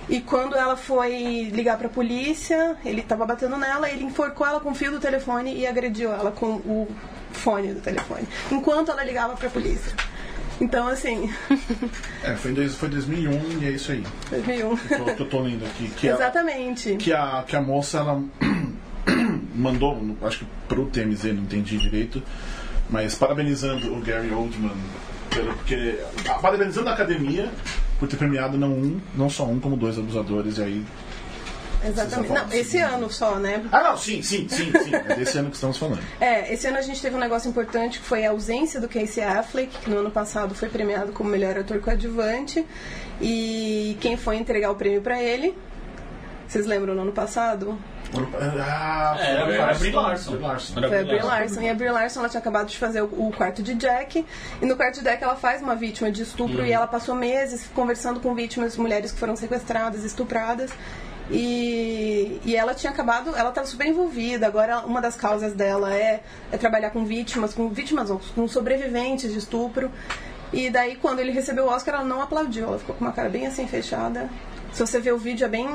e 0.10 0.20
quando 0.20 0.56
ela 0.58 0.76
foi 0.76 1.44
ligar 1.54 1.78
pra 1.78 1.88
polícia 1.88 2.76
ele 2.84 3.02
tava 3.04 3.26
batendo 3.26 3.56
nela 3.58 3.90
ele 3.90 4.04
enforcou 4.04 4.46
ela 4.46 4.60
com 4.60 4.72
o 4.72 4.76
fio 4.76 4.92
do 4.92 5.00
telefone 5.00 5.56
e 5.56 5.66
agrediu 5.66 6.12
ela 6.12 6.30
com 6.32 6.56
o 6.56 6.88
fone 7.32 7.74
do 7.74 7.80
telefone 7.80 8.28
enquanto 8.52 8.92
ela 8.92 9.04
ligava 9.06 9.34
pra 9.36 9.50
polícia 9.50 9.94
então 10.60 10.88
assim 10.90 11.32
É, 12.24 12.36
foi 12.36 12.52
em 12.52 12.54
dois- 12.54 12.76
foi 12.76 12.90
2001 12.90 13.62
e 13.62 13.66
é 13.68 13.72
isso 13.72 13.92
aí. 13.94 14.04
2001 14.30 14.78
Que 14.78 14.94
eu, 14.94 15.06
que 15.16 15.22
eu 15.24 15.30
tô 15.30 15.40
lendo 15.40 15.66
aqui. 15.66 15.90
Que 15.98 16.08
a- 16.08 16.14
exatamente 16.14 16.96
que 16.98 17.12
a, 17.12 17.44
que 17.48 17.56
a 17.56 17.62
moça 17.62 17.98
ela 17.98 18.22
mandou, 19.54 20.18
acho 20.22 20.40
que 20.40 20.46
pro 20.68 20.86
TMZ, 20.86 21.26
não 21.26 21.44
entendi 21.44 21.78
direito, 21.78 22.22
mas 22.90 23.16
parabenizando 23.16 23.94
o 23.94 24.02
Gary 24.02 24.32
Oldman, 24.32 24.76
porque, 25.30 25.98
parabenizando 26.42 26.90
a 26.90 26.94
academia 26.94 27.50
por 28.00 28.08
ter 28.08 28.18
premiado 28.18 28.58
não 28.58 28.72
um, 28.72 29.02
não 29.16 29.30
só 29.30 29.46
um, 29.46 29.60
como 29.60 29.78
dois 29.78 29.98
abusadores, 29.98 30.58
e 30.58 30.64
aí. 30.64 30.86
Exatamente. 31.84 32.34
Não, 32.34 32.52
esse 32.52 32.80
falam 32.80 32.96
ano 32.96 33.10
só, 33.12 33.36
né? 33.36 33.64
Ah, 33.72 33.84
não, 33.84 33.98
sim, 33.98 34.22
sim, 34.22 34.48
sim, 34.48 34.72
sim. 34.72 34.92
É 35.08 35.16
desse 35.16 35.38
ano 35.38 35.50
que 35.50 35.56
estamos 35.56 35.78
falando. 35.78 36.02
É, 36.20 36.54
esse 36.54 36.68
ano 36.68 36.78
a 36.78 36.82
gente 36.82 37.02
teve 37.02 37.16
um 37.16 37.20
negócio 37.20 37.50
importante 37.50 38.00
que 38.00 38.06
foi 38.06 38.26
a 38.26 38.32
ausência 38.32 38.80
do 38.80 38.88
Casey 38.88 39.24
Affleck, 39.24 39.76
que 39.80 39.90
no 39.90 40.00
ano 40.00 40.12
passado 40.12 40.54
foi 40.54 40.70
premiado 40.70 41.12
como 41.12 41.30
melhor 41.30 41.58
ator 41.58 41.80
coadjuvante. 41.80 42.66
E 43.20 43.98
quem 44.00 44.18
foi 44.18 44.38
entregar 44.38 44.70
o 44.72 44.76
prêmio 44.76 45.02
pra 45.02 45.22
ele? 45.22 45.56
Vocês 46.48 46.66
lembram 46.66 46.94
no 46.94 47.02
ano 47.02 47.12
passado? 47.12 47.78
Ah, 48.60 49.16
É, 49.20 49.32
era 49.32 49.66
a 49.66 49.72
a 49.72 49.74
Brie 49.74 49.92
Larson. 49.92 50.36
Larson. 50.38 50.74
Foi 50.74 51.00
a 51.00 51.04
Brie 51.04 51.22
Larson. 51.22 51.62
E 51.62 51.70
a 51.70 51.74
Brie 51.74 51.90
Larson 51.90 52.20
ela 52.20 52.30
tinha 52.30 52.40
acabado 52.40 52.68
de 52.68 52.78
fazer 52.78 53.02
o, 53.02 53.06
o 53.28 53.32
quarto 53.32 53.64
de 53.64 53.74
Jack. 53.76 54.26
E 54.62 54.66
no 54.66 54.76
quarto 54.76 54.96
de 54.96 55.04
Jack 55.04 55.24
ela 55.24 55.36
faz 55.36 55.62
uma 55.62 55.76
vítima 55.76 56.12
de 56.12 56.22
estupro 56.24 56.66
e 56.66 56.72
ela 56.72 56.88
passou 56.88 57.16
meses 57.16 57.68
conversando 57.74 58.20
com 58.20 58.34
vítimas, 58.36 58.76
mulheres 58.78 59.12
que 59.12 59.20
foram 59.20 59.36
sequestradas, 59.36 60.04
estupradas. 60.04 60.72
E, 61.30 62.42
e 62.44 62.56
ela 62.58 62.74
tinha 62.74 62.92
acabado, 62.92 63.34
ela 63.36 63.50
estava 63.50 63.66
super 63.66 63.88
envolvida. 63.88 64.46
Agora, 64.46 64.80
uma 64.80 65.00
das 65.02 65.16
causas 65.16 65.54
dela 65.54 65.94
é, 65.96 66.22
é 66.52 66.58
trabalhar 66.58 66.90
com 66.90 67.06
vítimas, 67.06 67.54
com 67.54 67.70
vítimas, 67.70 68.10
não, 68.10 68.20
com 68.36 68.48
sobreviventes 68.48 69.32
de 69.32 69.38
estupro. 69.40 69.90
E 70.52 70.70
daí, 70.70 70.98
quando 70.98 71.20
ele 71.20 71.32
recebeu 71.32 71.66
o 71.66 71.70
Oscar, 71.70 71.96
ela 71.96 72.04
não 72.04 72.22
aplaudiu. 72.22 72.66
Ela 72.68 72.80
ficou 72.80 72.94
com 72.96 73.06
uma 73.06 73.14
cara 73.14 73.30
bem 73.30 73.48
assim 73.48 73.66
fechada. 73.68 74.30
Se 74.72 74.80
você 74.86 75.00
ver 75.00 75.14
o 75.14 75.18
vídeo, 75.18 75.46
é 75.46 75.50
bem. 75.50 75.68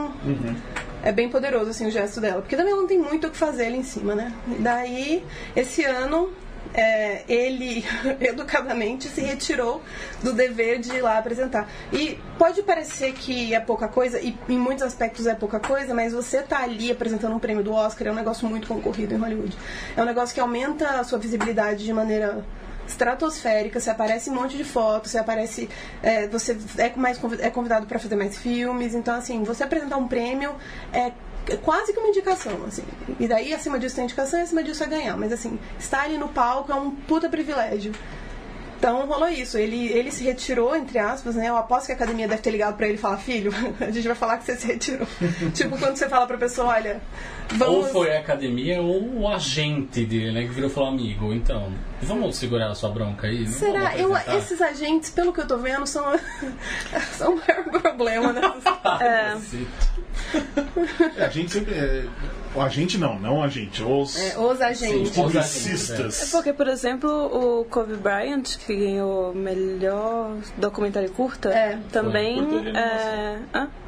É 1.02 1.12
bem 1.12 1.28
poderoso 1.28 1.70
assim 1.70 1.86
o 1.86 1.90
gesto 1.90 2.20
dela. 2.20 2.40
Porque 2.40 2.56
também 2.56 2.72
ela 2.72 2.80
não 2.80 2.88
tem 2.88 2.98
muito 2.98 3.28
o 3.28 3.30
que 3.30 3.36
fazer 3.36 3.66
ali 3.66 3.78
em 3.78 3.84
cima, 3.84 4.14
né? 4.14 4.32
Daí, 4.58 5.24
esse 5.54 5.84
ano, 5.84 6.32
é, 6.74 7.22
ele 7.28 7.84
educadamente 8.20 9.08
se 9.08 9.20
retirou 9.20 9.82
do 10.22 10.32
dever 10.32 10.78
de 10.78 10.96
ir 10.96 11.02
lá 11.02 11.18
apresentar. 11.18 11.68
E 11.92 12.18
pode 12.38 12.62
parecer 12.62 13.12
que 13.12 13.54
é 13.54 13.60
pouca 13.60 13.88
coisa, 13.88 14.20
e 14.20 14.36
em 14.48 14.58
muitos 14.58 14.82
aspectos 14.82 15.26
é 15.26 15.34
pouca 15.34 15.60
coisa, 15.60 15.94
mas 15.94 16.12
você 16.12 16.42
tá 16.42 16.62
ali 16.62 16.90
apresentando 16.90 17.34
um 17.34 17.38
prêmio 17.38 17.62
do 17.62 17.72
Oscar 17.72 18.08
é 18.08 18.10
um 18.10 18.14
negócio 18.14 18.48
muito 18.48 18.66
concorrido 18.66 19.14
em 19.14 19.18
Hollywood. 19.18 19.56
É 19.96 20.02
um 20.02 20.06
negócio 20.06 20.34
que 20.34 20.40
aumenta 20.40 21.00
a 21.00 21.04
sua 21.04 21.18
visibilidade 21.18 21.84
de 21.84 21.92
maneira 21.92 22.44
estratosférica, 22.86 23.80
você 23.80 23.90
aparece 23.90 24.30
um 24.30 24.34
monte 24.34 24.56
de 24.56 24.64
fotos, 24.64 25.10
você 25.10 25.18
aparece, 25.18 25.68
é, 26.02 26.26
você 26.28 26.56
é 26.78 26.92
mais 26.96 27.20
é 27.40 27.50
convidado 27.50 27.86
para 27.86 27.98
fazer 27.98 28.16
mais 28.16 28.36
filmes, 28.38 28.94
então 28.94 29.14
assim, 29.14 29.42
você 29.42 29.64
apresentar 29.64 29.96
um 29.96 30.08
prêmio 30.08 30.54
é 30.92 31.12
quase 31.62 31.92
que 31.92 31.98
uma 31.98 32.08
indicação, 32.08 32.64
assim. 32.66 32.82
E 33.20 33.28
daí, 33.28 33.54
acima 33.54 33.78
disso 33.78 33.94
tem 33.94 34.04
indicação 34.04 34.40
e 34.40 34.42
acima 34.42 34.64
disso 34.64 34.82
é 34.82 34.86
ganhar. 34.86 35.16
Mas 35.16 35.32
assim, 35.32 35.58
estar 35.78 36.02
ali 36.02 36.18
no 36.18 36.28
palco 36.28 36.72
é 36.72 36.74
um 36.74 36.90
puta 36.90 37.28
privilégio. 37.28 37.92
Então 38.78 39.06
rolou 39.06 39.28
isso. 39.28 39.58
Ele, 39.58 39.88
ele 39.88 40.10
se 40.10 40.24
retirou, 40.24 40.74
entre 40.76 40.98
aspas, 40.98 41.34
né? 41.34 41.48
Eu 41.48 41.56
aposto 41.56 41.86
que 41.86 41.92
a 41.92 41.94
academia 41.94 42.28
deve 42.28 42.42
ter 42.42 42.50
ligado 42.50 42.76
pra 42.76 42.86
ele 42.86 42.96
e 42.96 42.98
falar, 42.98 43.18
filho, 43.18 43.52
a 43.80 43.90
gente 43.90 44.06
vai 44.06 44.16
falar 44.16 44.38
que 44.38 44.44
você 44.44 44.56
se 44.56 44.66
retirou. 44.66 45.06
tipo, 45.54 45.78
quando 45.78 45.96
você 45.96 46.08
fala 46.08 46.26
pra 46.26 46.36
pessoa, 46.36 46.68
olha, 46.68 47.00
vamos. 47.52 47.76
Ou 47.76 47.84
foi 47.84 48.16
a 48.16 48.20
academia 48.20 48.80
ou 48.80 49.20
o 49.20 49.28
agente 49.28 50.04
dele, 50.04 50.32
né? 50.32 50.42
Que 50.42 50.48
virou 50.48 50.70
e 50.70 50.72
falou, 50.72 50.90
amigo, 50.90 51.32
então, 51.32 51.72
vamos 52.02 52.36
segurar 52.36 52.70
a 52.70 52.74
sua 52.74 52.90
bronca 52.90 53.26
aí? 53.26 53.44
Não 53.44 53.52
Será? 53.52 53.96
Eu, 53.96 54.14
apresentar?" 54.14 54.38
esses 54.38 54.60
agentes, 54.60 55.10
pelo 55.10 55.32
que 55.32 55.40
eu 55.40 55.46
tô 55.46 55.56
vendo, 55.58 55.86
são, 55.86 56.04
são 57.16 57.34
o 57.34 57.36
maior 57.36 57.64
problema, 57.80 58.32
né? 58.32 58.40
É. 59.00 59.36
É, 61.16 61.24
a 61.24 61.28
gente 61.28 61.52
sempre. 61.52 61.74
É, 61.74 62.04
o 62.56 62.60
agente 62.62 62.96
não, 62.98 63.18
não 63.18 63.42
a 63.42 63.48
gente. 63.48 63.82
Os 63.82 64.16
É, 64.18 64.38
os 64.38 64.60
agentes. 64.60 65.10
Sim. 65.10 65.22
publicistas. 65.22 66.22
É 66.22 66.26
porque, 66.36 66.52
por 66.52 66.66
exemplo, 66.68 67.10
o 67.10 67.64
Kobe 67.66 67.94
Bryant, 67.96 68.56
que 68.66 68.74
ganhou 68.74 69.34
melhor 69.34 70.36
documentário 70.56 71.10
curta, 71.10 71.50
É. 71.50 71.78
também. 71.92 72.36
Curta 72.44 72.70
de 72.70 72.76
é... 72.76 73.38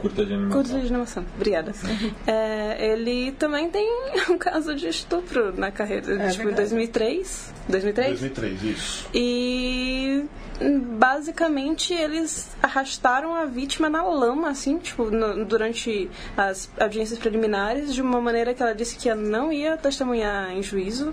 Curta 0.00 0.26
de 0.26 0.32
animação. 0.34 0.62
Curta 0.62 0.80
de 0.80 0.86
animação, 0.86 1.24
obrigada. 1.36 1.72
É, 2.26 2.76
ele 2.92 3.32
também 3.32 3.70
tem 3.70 3.88
um 4.28 4.36
caso 4.38 4.74
de 4.74 4.88
estupro 4.88 5.52
na 5.58 5.70
carreira, 5.70 6.02
É 6.12 6.28
tipo, 6.28 6.42
em 6.42 6.46
verdade. 6.46 6.56
2003. 6.68 7.54
2003? 7.68 8.20
2003, 8.20 8.62
isso. 8.64 9.08
E 9.14 10.24
basicamente 10.60 11.92
eles 11.94 12.48
arrastaram 12.62 13.34
a 13.34 13.44
vítima 13.44 13.88
na 13.88 14.02
lama, 14.02 14.50
assim, 14.50 14.78
tipo, 14.78 15.10
no- 15.10 15.44
durante 15.44 16.10
as 16.36 16.68
audiências 16.78 17.18
preliminares, 17.18 17.94
de 17.94 18.02
uma 18.02 18.20
maneira 18.20 18.52
que 18.52 18.62
ela 18.62 18.74
disse 18.74 18.96
que 18.96 19.08
ela 19.08 19.20
não 19.20 19.52
ia 19.52 19.76
testemunhar 19.76 20.50
em 20.52 20.62
juízo, 20.62 21.12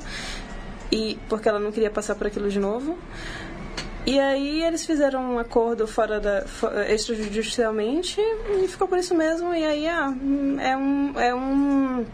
e 0.91 1.17
porque 1.29 1.47
ela 1.49 1.59
não 1.59 1.71
queria 1.71 1.89
passar 1.91 2.15
por 2.15 2.27
aquilo 2.27 2.49
de 2.49 2.59
novo. 2.59 2.97
E 4.07 4.19
aí 4.19 4.63
eles 4.63 4.85
fizeram 4.85 5.33
um 5.33 5.39
acordo 5.39 5.87
fora 5.87 6.19
da 6.19 6.45
extrajudicialmente 6.89 8.21
e 8.63 8.67
ficou 8.67 8.87
por 8.87 8.99
isso 8.99 9.15
mesmo. 9.15 9.51
E 9.53 9.65
aí 9.65 9.87
ah, 9.87 10.13
é 10.61 10.77
um 10.77 11.19
é 11.19 11.33
um 11.33 12.05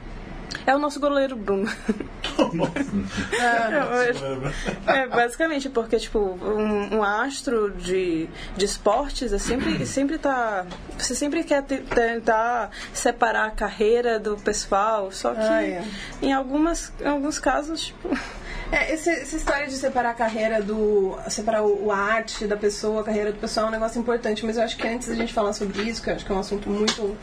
é 0.65 0.75
o 0.75 0.79
nosso 0.79 0.99
goleiro 0.99 1.35
Bruno. 1.35 1.69
É, 4.87 5.07
basicamente, 5.07 5.69
porque, 5.69 5.97
tipo, 5.97 6.19
um, 6.19 6.97
um 6.97 7.03
astro 7.03 7.71
de, 7.71 8.27
de 8.55 8.65
esportes 8.65 9.31
é 9.33 9.37
sempre, 9.37 9.85
sempre 9.85 10.17
tá. 10.17 10.65
Você 10.97 11.15
sempre 11.15 11.43
quer 11.43 11.63
te- 11.63 11.77
tentar 11.79 12.71
separar 12.93 13.45
a 13.47 13.51
carreira 13.51 14.19
do 14.19 14.35
pessoal, 14.37 15.11
só 15.11 15.33
que 15.33 15.39
Ah, 15.41 15.63
é. 15.63 15.83
em, 16.21 16.33
algumas, 16.33 16.91
em 16.99 17.07
alguns 17.07 17.39
casos, 17.39 17.81
tipo. 17.87 18.09
É, 18.71 18.93
esse- 18.93 19.09
essa 19.09 19.35
história 19.35 19.67
de 19.67 19.73
separar 19.75 20.11
a 20.11 20.13
carreira 20.13 20.61
do. 20.61 21.17
separar 21.29 21.61
o, 21.63 21.87
o 21.87 21.91
arte 21.91 22.47
da 22.47 22.55
pessoa, 22.55 23.01
a 23.01 23.03
carreira 23.03 23.31
do 23.33 23.37
pessoal 23.37 23.65
é 23.65 23.69
um 23.69 23.71
negócio 23.71 23.99
importante, 23.99 24.45
mas 24.45 24.55
eu 24.55 24.63
acho 24.63 24.77
que 24.77 24.87
antes 24.87 25.09
da 25.09 25.15
gente 25.15 25.33
falar 25.33 25.51
sobre 25.53 25.81
isso, 25.83 26.01
que 26.01 26.09
eu 26.09 26.15
acho 26.15 26.25
que 26.25 26.31
é 26.31 26.35
um 26.35 26.39
assunto 26.39 26.69
muito 26.69 27.17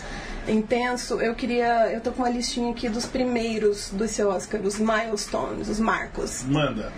intenso, 0.46 1.20
eu 1.22 1.34
queria. 1.34 1.90
Eu 1.90 2.00
tô 2.02 2.12
com 2.12 2.22
uma 2.22 2.28
listinha 2.28 2.70
aqui 2.70 2.88
dos 2.88 3.06
primeiros 3.06 3.88
do 3.90 4.06
seu 4.06 4.28
Oscar, 4.28 4.60
os 4.60 4.78
milestones, 4.78 5.68
os 5.68 5.80
marcos. 5.80 6.42
Manda. 6.44 6.92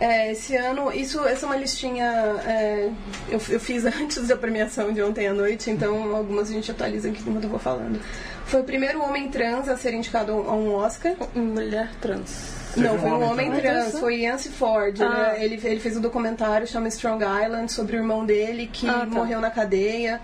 É, 0.00 0.32
esse 0.32 0.56
ano, 0.56 0.92
isso, 0.92 1.20
essa 1.24 1.46
é 1.46 1.48
uma 1.48 1.56
listinha. 1.56 2.04
é, 2.44 2.90
eu, 3.28 3.40
eu 3.50 3.60
fiz 3.60 3.84
antes 3.86 4.26
da 4.26 4.36
premiação 4.36 4.92
de 4.92 5.00
ontem 5.00 5.28
à 5.28 5.32
noite, 5.32 5.70
então 5.70 6.16
algumas 6.16 6.50
a 6.50 6.52
gente 6.52 6.68
atualiza 6.72 7.08
aqui 7.08 7.20
enquanto 7.24 7.44
eu 7.44 7.50
vou 7.50 7.58
falando. 7.60 8.00
Foi 8.46 8.60
o 8.62 8.64
primeiro 8.64 9.00
homem 9.00 9.28
trans 9.28 9.68
a 9.68 9.76
ser 9.76 9.94
indicado 9.94 10.32
a 10.32 10.52
um 10.56 10.72
Oscar. 10.74 11.14
Mulher 11.36 11.88
trans. 12.00 12.61
Teve 12.74 12.86
Não, 12.88 12.94
um 12.94 12.98
foi 12.98 13.10
um 13.10 13.22
homem 13.30 13.50
trans. 13.50 13.62
trans, 13.62 13.98
foi 14.00 14.14
Yancey 14.22 14.50
Ford. 14.52 14.98
Ele- 15.00 15.04
Ah. 15.10 15.34
Ele, 15.38 15.60
ele 15.64 15.80
fez 15.80 15.96
um 15.96 16.00
documentário 16.00 16.66
chama 16.66 16.88
Strong 16.88 17.22
Island 17.24 17.70
sobre 17.72 17.96
o 17.96 18.00
irmão 18.00 18.24
dele 18.24 18.68
que 18.72 18.88
Ah, 18.88 19.00
tá. 19.00 19.06
morreu 19.06 19.40
na 19.40 19.50
cadeia. 19.50 20.20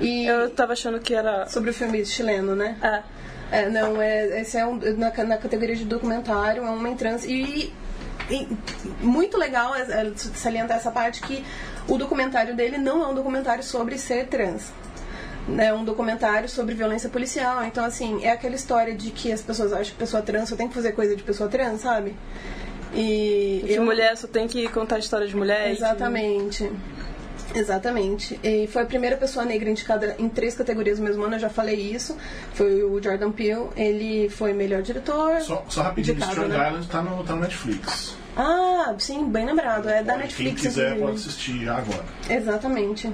E 0.00 0.26
Eu 0.26 0.50
tava 0.50 0.72
achando 0.72 0.98
que 0.98 1.14
era. 1.14 1.46
sobre 1.46 1.70
o 1.70 1.74
filme 1.74 2.04
chileno, 2.04 2.56
né? 2.56 2.76
É. 2.82 3.02
É, 3.52 3.68
não, 3.68 4.00
é, 4.02 4.40
esse 4.40 4.56
é 4.58 4.66
um, 4.66 4.76
na, 4.96 5.12
na 5.24 5.36
categoria 5.36 5.76
de 5.76 5.84
documentário, 5.84 6.64
é 6.64 6.66
um 6.68 6.74
homem 6.74 6.96
trans. 6.96 7.24
E, 7.24 7.72
e 8.28 8.48
muito 9.00 9.36
legal 9.38 9.74
é, 9.76 9.82
é 9.82 10.12
salientar 10.16 10.78
essa 10.78 10.90
parte 10.90 11.20
que 11.20 11.44
o 11.86 11.96
documentário 11.96 12.56
dele 12.56 12.78
não 12.78 13.04
é 13.04 13.06
um 13.06 13.14
documentário 13.14 13.62
sobre 13.62 13.96
ser 13.98 14.26
trans. 14.26 14.72
É 15.58 15.72
um 15.74 15.84
documentário 15.84 16.48
sobre 16.48 16.74
violência 16.74 17.08
policial. 17.10 17.62
Então, 17.64 17.84
assim, 17.84 18.24
é 18.24 18.30
aquela 18.30 18.54
história 18.54 18.94
de 18.94 19.10
que 19.10 19.30
as 19.30 19.42
pessoas 19.42 19.72
acham 19.72 19.92
que 19.92 19.98
pessoa 19.98 20.22
trans 20.22 20.48
só 20.48 20.56
tem 20.56 20.68
que 20.68 20.74
fazer 20.74 20.92
coisa 20.92 21.14
de 21.14 21.22
pessoa 21.22 21.48
trans, 21.50 21.80
sabe? 21.82 22.14
E. 22.94 23.62
De 23.66 23.74
eu- 23.74 23.84
mulher 23.84 24.16
só 24.16 24.26
tem 24.26 24.46
que 24.48 24.66
contar 24.68 24.96
a 24.96 24.98
história 24.98 25.26
de 25.26 25.36
mulher. 25.36 25.64
e 25.66 25.76
que- 25.76 25.82
Exatamente. 25.82 26.70
Exatamente. 27.54 28.40
E 28.42 28.66
foi 28.68 28.82
a 28.82 28.86
primeira 28.86 29.16
pessoa 29.16 29.44
negra 29.44 29.68
indicada 29.70 30.16
em 30.18 30.28
três 30.28 30.54
categorias 30.54 30.98
no 30.98 31.04
mesmo 31.04 31.22
ano, 31.24 31.36
eu 31.36 31.38
já 31.40 31.48
falei 31.50 31.76
isso. 31.76 32.16
Foi 32.54 32.82
o 32.82 33.00
Jordan 33.02 33.30
Peele. 33.30 33.66
Ele 33.76 34.28
foi 34.28 34.52
melhor 34.52 34.82
diretor. 34.82 35.40
Só, 35.40 35.64
só 35.68 35.82
rapidinho, 35.82 36.16
Indicado, 36.16 36.32
Strong 36.32 36.56
né? 36.56 36.68
Island 36.68 36.86
tá 36.88 37.02
no, 37.02 37.22
tá 37.22 37.34
no 37.34 37.42
Netflix. 37.42 38.16
Ah, 38.36 38.94
sim, 38.98 39.24
bem 39.26 39.46
lembrado. 39.46 39.88
É 39.88 40.02
da 40.02 40.16
Netflix. 40.16 40.60
Quem 40.62 40.70
quiser 40.70 40.96
inclusive. 40.96 41.00
pode 41.06 41.16
assistir 41.16 41.68
agora. 41.68 42.04
Exatamente. 42.28 43.12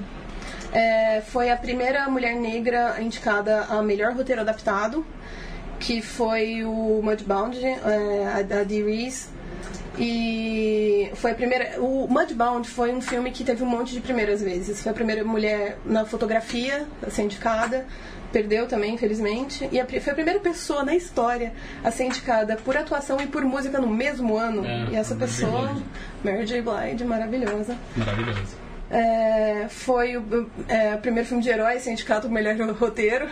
É, 0.73 1.21
foi 1.23 1.51
a 1.51 1.57
primeira 1.57 2.09
mulher 2.09 2.35
negra 2.35 3.01
indicada 3.01 3.65
a 3.69 3.83
melhor 3.83 4.13
roteiro 4.15 4.41
adaptado, 4.41 5.05
que 5.79 6.01
foi 6.01 6.65
o 6.65 7.01
Mudbound, 7.03 7.59
é, 7.65 8.27
a, 8.53 8.61
a 8.61 8.65
Dee 8.65 8.83
Reese. 8.83 9.29
E 9.99 11.11
foi 11.15 11.33
a 11.33 11.35
primeira. 11.35 11.81
O 11.81 12.07
Mudbound 12.09 12.67
foi 12.69 12.93
um 12.93 13.01
filme 13.01 13.31
que 13.31 13.45
teve 13.45 13.63
um 13.63 13.67
monte 13.67 13.93
de 13.93 14.01
primeiras 14.01 14.41
vezes. 14.41 14.83
Foi 14.83 14.93
a 14.93 14.95
primeira 14.95 15.25
mulher 15.25 15.77
na 15.85 16.05
fotografia 16.05 16.87
a 17.07 17.11
ser 17.11 17.23
indicada. 17.23 17.87
Perdeu 18.33 18.67
também, 18.69 18.95
infelizmente. 18.95 19.69
E 19.73 19.81
a 19.81 19.87
foi 19.87 20.13
a 20.13 20.15
primeira 20.15 20.39
pessoa 20.39 20.85
na 20.85 20.95
história 20.95 21.53
a 21.83 21.91
ser 21.91 22.05
indicada 22.05 22.57
por 22.57 22.77
atuação 22.77 23.21
e 23.21 23.27
por 23.27 23.45
música 23.45 23.79
no 23.81 23.89
mesmo 23.89 24.39
ano. 24.39 24.65
É, 24.65 24.87
e 24.93 24.97
essa 24.97 25.17
pessoa. 25.17 25.77
Mary 26.25 26.47
J. 26.47 26.63
Blige, 26.63 27.05
maravilhosa. 27.05 27.77
Maravilhoso. 27.97 28.70
É, 28.91 29.67
foi 29.69 30.17
o 30.17 30.51
é, 30.69 30.97
primeiro 30.97 31.29
filme 31.29 31.43
de 31.43 31.49
herói 31.49 31.79
ser 31.79 31.93
indicado 31.93 32.27
o 32.27 32.31
melhor 32.31 32.57
roteiro. 32.75 33.29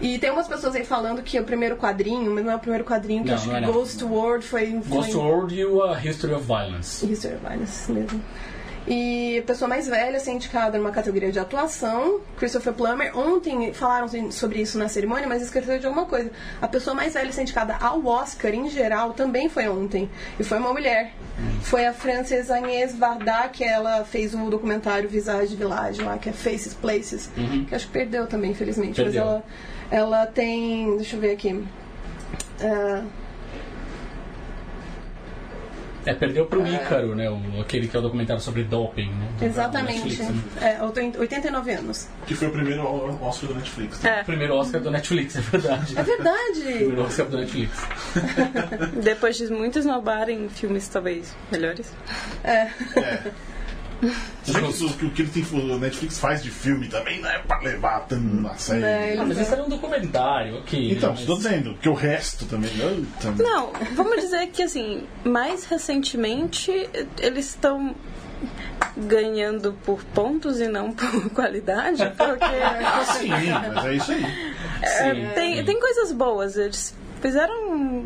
E 0.00 0.18
tem 0.18 0.30
umas 0.30 0.46
pessoas 0.46 0.74
aí 0.74 0.84
falando 0.84 1.22
que 1.22 1.38
é 1.38 1.40
o 1.40 1.44
primeiro 1.44 1.76
quadrinho, 1.76 2.30
mas 2.30 2.44
não 2.44 2.52
é 2.52 2.56
o 2.56 2.58
primeiro 2.58 2.84
quadrinho, 2.84 3.22
que 3.22 3.30
Não, 3.30 3.36
acho 3.36 3.48
não 3.48 3.56
é 3.56 3.60
que 3.60 3.66
não. 3.66 3.72
Ghost 3.72 4.04
World 4.04 4.44
foi. 4.46 4.66
foi 4.82 4.96
Ghost 4.98 5.16
World 5.16 5.54
e 5.54 5.64
o 5.64 5.82
A 5.82 5.98
History 6.04 6.34
of 6.34 6.44
Violence. 6.44 7.06
History 7.10 7.34
of 7.36 7.46
Violence 7.46 7.90
mesmo. 7.90 8.20
E 8.86 9.38
a 9.38 9.42
pessoa 9.42 9.66
mais 9.66 9.88
velha 9.88 10.20
ser 10.20 10.32
indicada 10.32 10.76
numa 10.76 10.90
categoria 10.90 11.32
de 11.32 11.38
atuação, 11.38 12.20
Christopher 12.36 12.74
Plummer. 12.74 13.18
Ontem 13.18 13.72
falaram 13.72 14.06
sobre 14.30 14.60
isso 14.60 14.78
na 14.78 14.88
cerimônia, 14.88 15.26
mas 15.26 15.42
esqueceu 15.42 15.78
de 15.78 15.86
alguma 15.86 16.04
coisa. 16.04 16.30
A 16.60 16.68
pessoa 16.68 16.94
mais 16.94 17.14
velha 17.14 17.32
ser 17.32 17.42
indicada 17.42 17.76
ao 17.76 18.04
Oscar, 18.04 18.52
em 18.52 18.68
geral, 18.68 19.14
também 19.14 19.48
foi 19.48 19.68
ontem. 19.68 20.10
E 20.38 20.44
foi 20.44 20.58
uma 20.58 20.72
mulher. 20.72 21.12
Foi 21.62 21.86
a 21.86 21.94
Frances 21.94 22.50
Agnès 22.50 22.94
Varda, 22.94 23.48
que 23.48 23.64
ela 23.64 24.04
fez 24.04 24.34
o 24.34 24.50
documentário 24.50 25.08
Visage 25.08 25.56
Village 25.56 26.02
lá, 26.02 26.18
que 26.18 26.28
é 26.28 26.32
Faces 26.32 26.74
Places. 26.74 27.30
Que 27.68 27.74
acho 27.74 27.86
que 27.86 27.92
perdeu 27.92 28.26
também, 28.26 28.50
infelizmente. 28.50 28.96
Perdeu. 28.96 29.24
Mas 29.24 29.32
ela, 29.32 29.44
ela 29.90 30.26
tem. 30.26 30.96
Deixa 30.96 31.16
eu 31.16 31.20
ver 31.20 31.32
aqui. 31.32 31.64
Ah, 32.60 33.02
É, 36.06 36.12
perdeu 36.14 36.46
pro 36.46 36.66
Ícaro, 36.66 37.14
né? 37.14 37.30
O, 37.30 37.60
aquele 37.60 37.88
que 37.88 37.96
é 37.96 37.98
o 37.98 38.02
documentário 38.02 38.42
sobre 38.42 38.62
doping, 38.64 39.08
né? 39.10 39.28
do- 39.32 39.38
do 39.40 39.44
exatamente. 39.46 40.00
Netflix, 40.04 40.18
né? 40.28 40.42
É, 40.60 40.82
89 41.18 41.72
anos. 41.72 42.08
Que 42.26 42.34
foi 42.34 42.48
o 42.48 42.50
primeiro 42.50 42.82
Oscar 43.22 43.48
da 43.50 43.54
Netflix. 43.56 44.00
né? 44.02 44.10
É. 44.20 44.22
Primeiro 44.24 44.54
Oscar 44.54 44.80
do 44.80 44.90
Netflix, 44.90 45.36
é 45.36 45.40
verdade. 45.40 45.98
É 45.98 46.02
verdade! 46.02 46.62
Primeiro 46.62 47.02
Oscar 47.02 47.26
do 47.26 47.38
Netflix. 47.38 47.72
Depois 49.02 49.36
de 49.36 49.46
muitos 49.48 49.84
nobarem 49.84 50.48
filmes 50.48 50.86
talvez 50.88 51.34
melhores. 51.50 51.90
É. 52.42 52.68
É. 52.96 53.22
Que 54.00 54.50
isso- 54.68 54.92
que 54.98 55.06
o 55.06 55.10
que 55.10 55.22
ele 55.22 55.30
tem, 55.30 55.44
o 55.52 55.78
Netflix 55.78 56.18
faz 56.18 56.42
de 56.42 56.50
filme 56.50 56.88
também 56.88 57.20
não 57.20 57.30
é 57.30 57.38
pra 57.38 57.58
levar 57.60 58.00
tanto 58.00 58.46
a 58.46 58.54
sério. 58.56 58.82
Né, 58.82 59.16
Ah, 59.18 59.24
mas 59.24 59.38
esse 59.38 59.52
era 59.52 59.62
um 59.62 59.68
documentário, 59.68 60.58
ok. 60.58 60.92
Então, 60.92 61.12
né? 61.14 61.20
estou 61.20 61.36
dizendo 61.36 61.74
que 61.80 61.88
o 61.88 61.94
resto 61.94 62.44
também. 62.46 62.70
não, 62.76 63.04
também. 63.20 63.46
Não, 63.46 63.72
vamos 63.94 64.16
dizer 64.20 64.46
que 64.48 64.62
assim, 64.62 65.04
mais 65.24 65.64
recentemente 65.64 66.70
eles 67.20 67.46
estão 67.46 67.94
ganhando 68.96 69.72
por 69.84 70.02
pontos 70.04 70.60
e 70.60 70.68
não 70.68 70.92
por 70.92 71.30
qualidade, 71.30 72.04
porque 72.16 72.44
Ah, 72.44 73.04
sim, 73.04 73.28
mas 73.74 73.84
é 73.86 73.94
isso 73.94 74.12
aí. 74.12 74.22
Sim, 74.84 75.28
tem, 75.34 75.56
sim. 75.58 75.64
tem 75.64 75.80
coisas 75.80 76.12
boas. 76.12 76.56
Eles 76.56 76.94
fizeram 77.22 78.04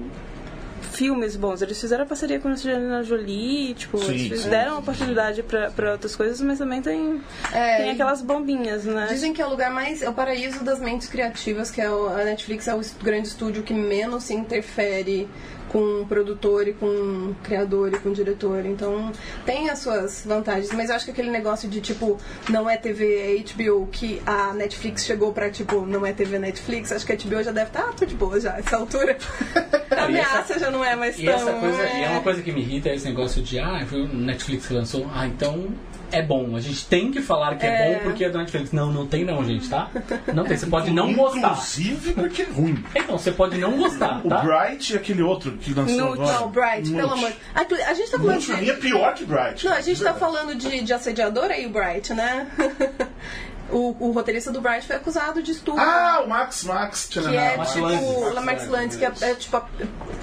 filmes 0.99 1.37
bons. 1.37 1.62
Eles 1.62 1.81
fizeram 1.81 2.05
parceria 2.05 2.40
com 2.40 2.49
a 2.49 2.50
Angelina 2.50 3.05
Jolie, 3.05 3.73
tipo, 3.75 3.99
Sim, 3.99 4.14
eles 4.14 4.40
sim, 4.40 4.50
deram 4.50 4.73
sim, 4.73 4.78
oportunidade 4.81 5.43
pra, 5.45 5.71
pra 5.71 5.93
outras 5.93 6.17
coisas, 6.17 6.40
mas 6.40 6.59
também 6.59 6.83
tem, 6.83 7.21
É, 7.52 7.76
tem 7.76 7.90
aquelas 7.90 8.21
bombinhas, 8.21 8.85
né? 8.85 9.07
Dizem 9.09 9.33
que 9.33 9.40
é 9.40 9.47
o 9.47 9.50
lugar 9.50 9.71
mais. 9.71 10.02
É 10.02 10.11
o 10.11 10.12
paraíso 10.12 10.64
das 10.64 10.81
mentes 10.81 11.07
criativas, 11.07 11.71
que 11.71 11.81
é 11.81 11.88
o, 11.88 12.09
a 12.09 12.25
Netflix 12.25 12.67
é 12.67 12.75
o 12.75 12.81
grande 13.00 13.28
estúdio 13.28 13.62
que 13.62 13.73
menos 13.73 14.25
se 14.25 14.35
interfere 14.35 15.28
com 15.69 16.05
produtor 16.09 16.67
e 16.69 16.73
com 16.73 17.35
criador 17.43 17.93
e 17.93 17.99
com 17.99 18.13
diretor. 18.13 18.65
Então 18.67 19.13
tem 19.45 19.71
as 19.71 19.79
suas 19.81 20.25
vantagens. 20.25 20.73
Mas 20.73 20.91
eu 20.91 20.97
acho 20.97 21.05
que 21.05 21.11
aquele 21.11 21.31
negócio 21.31 21.69
de 21.69 21.81
tipo, 21.81 22.19
não 22.49 22.69
é 22.69 22.77
TV, 22.77 23.17
é 23.37 23.53
HBO, 23.53 23.87
que 23.91 24.21
a 24.27 24.53
Netflix 24.55 25.05
chegou 25.05 25.33
pra 25.33 25.51
tipo, 25.51 25.85
não 25.87 26.05
é 26.05 26.13
TV 26.13 26.39
Netflix, 26.39 26.93
acho 26.93 27.07
que 27.07 27.13
a 27.13 27.17
HBO 27.17 27.43
já 27.43 27.53
deve 27.53 27.69
estar 27.69 27.95
de 28.07 28.15
boa 28.15 28.41
já, 28.41 28.59
essa 28.59 28.77
altura. 28.77 29.17
a 29.91 30.05
ameaça 30.05 30.59
já 30.59 30.71
não 30.71 30.85
é 30.85 30.95
mais 30.95 31.19
E 31.19 31.25
tão. 31.25 31.35
essa 31.35 31.53
coisa, 31.55 31.83
e 31.83 32.03
é 32.03 32.05
é. 32.05 32.11
uma 32.11 32.21
coisa 32.21 32.43
que 32.43 32.53
me 32.53 32.61
irrita 32.61 32.89
é 32.89 32.95
esse 32.95 33.07
negócio 33.07 33.43
de, 33.43 33.59
ah, 33.59 33.85
foi 33.89 34.03
o 34.03 34.09
Netflix 34.09 34.67
que 34.67 34.75
lançou, 34.75 35.07
ah, 35.13 35.27
então 35.27 35.69
é 36.12 36.23
bom. 36.23 36.57
A 36.57 36.61
gente 36.61 36.87
tem 36.87 37.11
que 37.11 37.21
falar 37.23 37.57
que 37.57 37.67
é, 37.67 37.93
É. 37.93 37.95
bom 37.95 38.00
porque 38.05 38.25
é 38.25 38.31
do 38.31 38.38
Netflix. 38.38 38.73
Não, 38.73 38.91
não 38.93 39.07
tem 39.07 39.25
não, 39.25 39.45
gente, 39.45 39.69
tá? 39.69 39.91
Não 40.35 40.45
tem. 40.45 40.57
Você 40.57 40.67
pode 40.67 40.91
não 40.91 41.12
gostar. 41.15 41.38
Inclusive 41.53 42.12
porque 42.15 42.43
é 42.43 42.47
ruim. 42.47 42.83
Então, 42.95 43.19
você 43.19 43.31
pode 43.33 43.59
não 43.59 43.77
gostar, 43.79 44.21
O 44.25 44.29
tá? 44.29 44.38
Bright 44.38 44.93
e 44.93 44.97
aquele 44.97 45.23
outro 45.23 45.53
que 45.59 45.73
lançou 45.75 45.97
No- 45.97 46.12
agora. 46.15 46.33
Não, 46.41 46.49
Bright, 46.50 46.91
pelo 46.93 47.12
amor. 47.12 47.33
Inclu- 47.61 47.85
A 47.87 47.95
gente 47.95 48.11
tá 48.11 48.19
falando 48.19 48.33
Multi, 48.35 48.57
de. 48.65 48.71
é 48.71 48.75
pior 48.75 49.15
que 49.15 49.25
Bright. 49.25 49.65
Não, 49.67 49.73
a 49.73 49.81
gente 49.81 49.99
De 49.99 50.05
tá 50.05 50.15
falando 50.15 50.55
de, 50.55 50.81
de 50.83 50.93
assediador 50.93 51.45
aí, 51.50 51.67
o 51.67 51.71
Bright, 51.71 52.12
né? 52.15 52.47
o, 53.71 53.95
o 54.09 54.12
roteirista 54.12 54.50
do 54.50 54.61
Bright 54.61 54.87
foi 54.87 54.97
acusado 54.97 55.43
de 55.43 55.50
estupro. 55.53 55.81
Ah, 55.83 56.23
o 56.25 56.29
Max 56.29 56.65
Max. 56.65 57.07
que 57.07 57.19
é 57.19 57.23
tchananã, 57.23 57.57
Max 57.59 57.73
tipo 57.73 57.87
o 57.87 58.43
Max 58.45 58.69
Landis, 58.69 58.97
que 58.97 59.04
é, 59.04 59.13
é, 59.21 59.35
tipo 59.35 59.56
a 59.56 59.67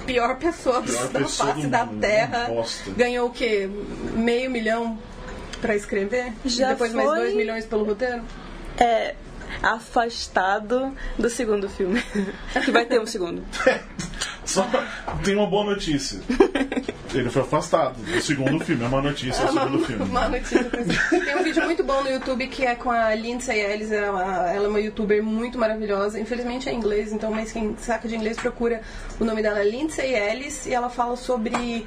pior 0.04 0.36
pessoa 0.36 0.82
Pior 0.82 1.08
da 1.08 1.20
pessoa 1.20 1.48
face 1.50 1.62
do 1.62 1.70
da 1.70 1.84
mundo, 1.84 2.00
Terra. 2.00 2.50
Ganhou 2.96 3.28
o 3.28 3.30
quê? 3.30 3.68
Meio 4.14 4.50
milhão 4.50 4.98
pra 5.60 5.74
escrever? 5.76 6.32
Já 6.44 6.68
e 6.68 6.72
depois 6.72 6.92
mais 6.92 7.08
foi- 7.08 7.18
dois 7.18 7.34
milhões 7.34 7.64
pelo 7.66 7.84
roteiro? 7.84 8.22
É 8.78 9.14
afastado 9.62 10.92
do 11.18 11.30
segundo 11.30 11.68
filme. 11.68 12.02
que 12.64 12.70
vai 12.70 12.84
ter 12.84 13.00
um 13.00 13.06
segundo. 13.06 13.42
Só 14.46 14.66
tem 15.24 15.34
uma 15.34 15.46
boa 15.46 15.64
notícia. 15.64 16.20
Ele 17.12 17.28
foi 17.30 17.42
afastado 17.42 18.00
do 18.00 18.20
segundo 18.20 18.64
filme. 18.64 18.84
É 18.84 18.86
uma 18.86 19.02
notícia 19.02 19.44
do 19.44 19.52
segundo 19.52 19.78
filme. 19.84 20.04
Uma 20.04 20.28
notícia. 20.28 20.64
Tem 20.64 21.36
um 21.36 21.42
vídeo 21.42 21.64
muito 21.64 21.82
bom 21.82 22.02
no 22.02 22.10
YouTube 22.10 22.46
que 22.46 22.64
é 22.64 22.74
com 22.74 22.90
a 22.90 23.14
Lindsay 23.14 23.58
Ellis. 23.60 23.90
Ela, 23.90 24.52
ela 24.52 24.66
é 24.66 24.68
uma 24.68 24.80
youtuber 24.80 25.22
muito 25.22 25.58
maravilhosa. 25.58 26.20
Infelizmente 26.20 26.68
é 26.68 26.72
em 26.72 26.76
inglês, 26.76 27.12
então, 27.12 27.30
mas 27.30 27.52
quem 27.52 27.76
saca 27.76 28.08
de 28.08 28.14
inglês 28.14 28.36
procura 28.36 28.80
o 29.18 29.24
nome 29.24 29.42
dela 29.42 29.58
é 29.58 29.64
Lindsay 29.64 30.14
Ellis. 30.14 30.66
E 30.66 30.72
ela 30.72 30.88
fala 30.88 31.16
sobre 31.16 31.86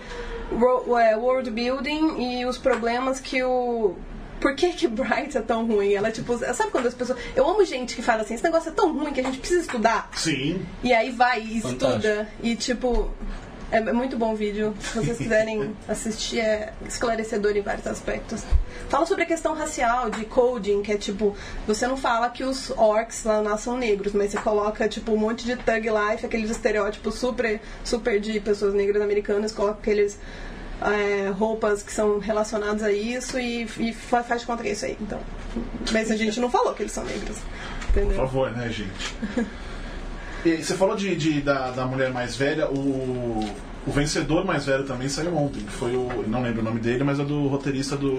é, 0.99 1.15
world 1.15 1.49
building 1.49 2.39
e 2.39 2.45
os 2.45 2.57
problemas 2.57 3.19
que 3.19 3.41
o. 3.43 3.95
Por 4.39 4.55
que 4.55 4.71
que 4.73 4.87
Bright 4.87 5.37
é 5.37 5.41
tão 5.41 5.65
ruim? 5.65 5.93
Ela, 5.93 6.11
tipo, 6.11 6.37
sabe 6.53 6.71
quando 6.71 6.87
as 6.87 6.93
pessoas. 6.93 7.19
Eu 7.35 7.47
amo 7.47 7.63
gente 7.65 7.95
que 7.95 8.01
fala 8.01 8.21
assim: 8.21 8.33
esse 8.33 8.43
negócio 8.43 8.69
é 8.69 8.73
tão 8.73 8.93
ruim 8.93 9.11
que 9.13 9.19
a 9.19 9.23
gente 9.23 9.39
precisa 9.39 9.61
estudar. 9.61 10.09
Sim. 10.15 10.65
E 10.83 10.93
aí 10.93 11.11
vai 11.11 11.41
e 11.41 11.61
Fantástico. 11.61 11.85
estuda. 11.85 12.29
E 12.41 12.55
tipo, 12.55 13.11
é 13.71 13.81
muito 13.93 14.17
bom 14.17 14.33
o 14.33 14.35
vídeo. 14.35 14.73
Se 14.79 14.97
vocês 14.97 15.17
quiserem 15.17 15.75
assistir, 15.87 16.39
é 16.39 16.73
esclarecedor 16.87 17.55
em 17.55 17.61
vários 17.61 17.85
aspectos. 17.85 18.43
Fala 18.89 19.05
sobre 19.05 19.23
a 19.23 19.27
questão 19.27 19.53
racial, 19.53 20.09
de 20.09 20.25
coding, 20.25 20.81
que 20.81 20.91
é 20.91 20.97
tipo, 20.97 21.35
você 21.67 21.85
não 21.85 21.95
fala 21.95 22.29
que 22.29 22.43
os 22.43 22.71
orcs 22.71 23.23
lá, 23.23 23.39
lá 23.39 23.57
são 23.57 23.77
negros, 23.77 24.13
mas 24.13 24.31
você 24.31 24.37
coloca 24.39 24.87
tipo 24.87 25.11
um 25.11 25.17
monte 25.17 25.45
de 25.45 25.55
thug 25.55 25.87
life, 25.87 26.25
aqueles 26.25 26.49
estereótipos 26.49 27.15
super, 27.15 27.61
super 27.83 28.19
de 28.19 28.39
pessoas 28.39 28.73
negras 28.73 29.01
americanas, 29.01 29.51
coloca 29.51 29.79
aqueles. 29.79 30.17
É, 30.81 31.29
roupas 31.29 31.83
que 31.83 31.91
são 31.91 32.19
relacionadas 32.19 32.83
a 32.83 32.91
isso 32.91 33.39
e, 33.39 33.63
e 33.77 33.93
fa- 33.93 34.23
faz 34.23 34.43
conta 34.45 34.63
que 34.63 34.69
é 34.69 34.71
isso 34.73 34.85
aí. 34.85 34.97
Então, 35.01 35.19
mas 35.91 36.09
a 36.11 36.15
gente 36.15 36.39
não 36.39 36.49
falou 36.49 36.73
que 36.73 36.83
eles 36.83 36.91
são 36.91 37.03
negros. 37.03 37.37
Por 37.93 38.01
Entendeu? 38.01 38.17
favor, 38.17 38.51
né, 38.51 38.69
gente? 38.69 39.15
E 40.45 40.55
você 40.63 40.73
falou 40.75 40.95
de, 40.95 41.17
de- 41.17 41.41
da, 41.41 41.69
da 41.71 41.85
mulher 41.85 42.13
mais 42.13 42.33
velha, 42.33 42.69
o, 42.69 43.43
o 43.87 43.91
vencedor 43.91 44.45
mais 44.45 44.65
velho 44.65 44.83
também 44.83 45.07
saiu 45.09 45.35
ontem, 45.35 45.61
que 45.61 45.71
foi 45.71 45.95
o. 45.95 46.23
Não 46.27 46.41
lembro 46.43 46.61
o 46.61 46.63
nome 46.63 46.79
dele, 46.79 47.03
mas 47.03 47.19
é 47.19 47.23
do 47.23 47.47
roteirista 47.47 47.95
do. 47.95 48.13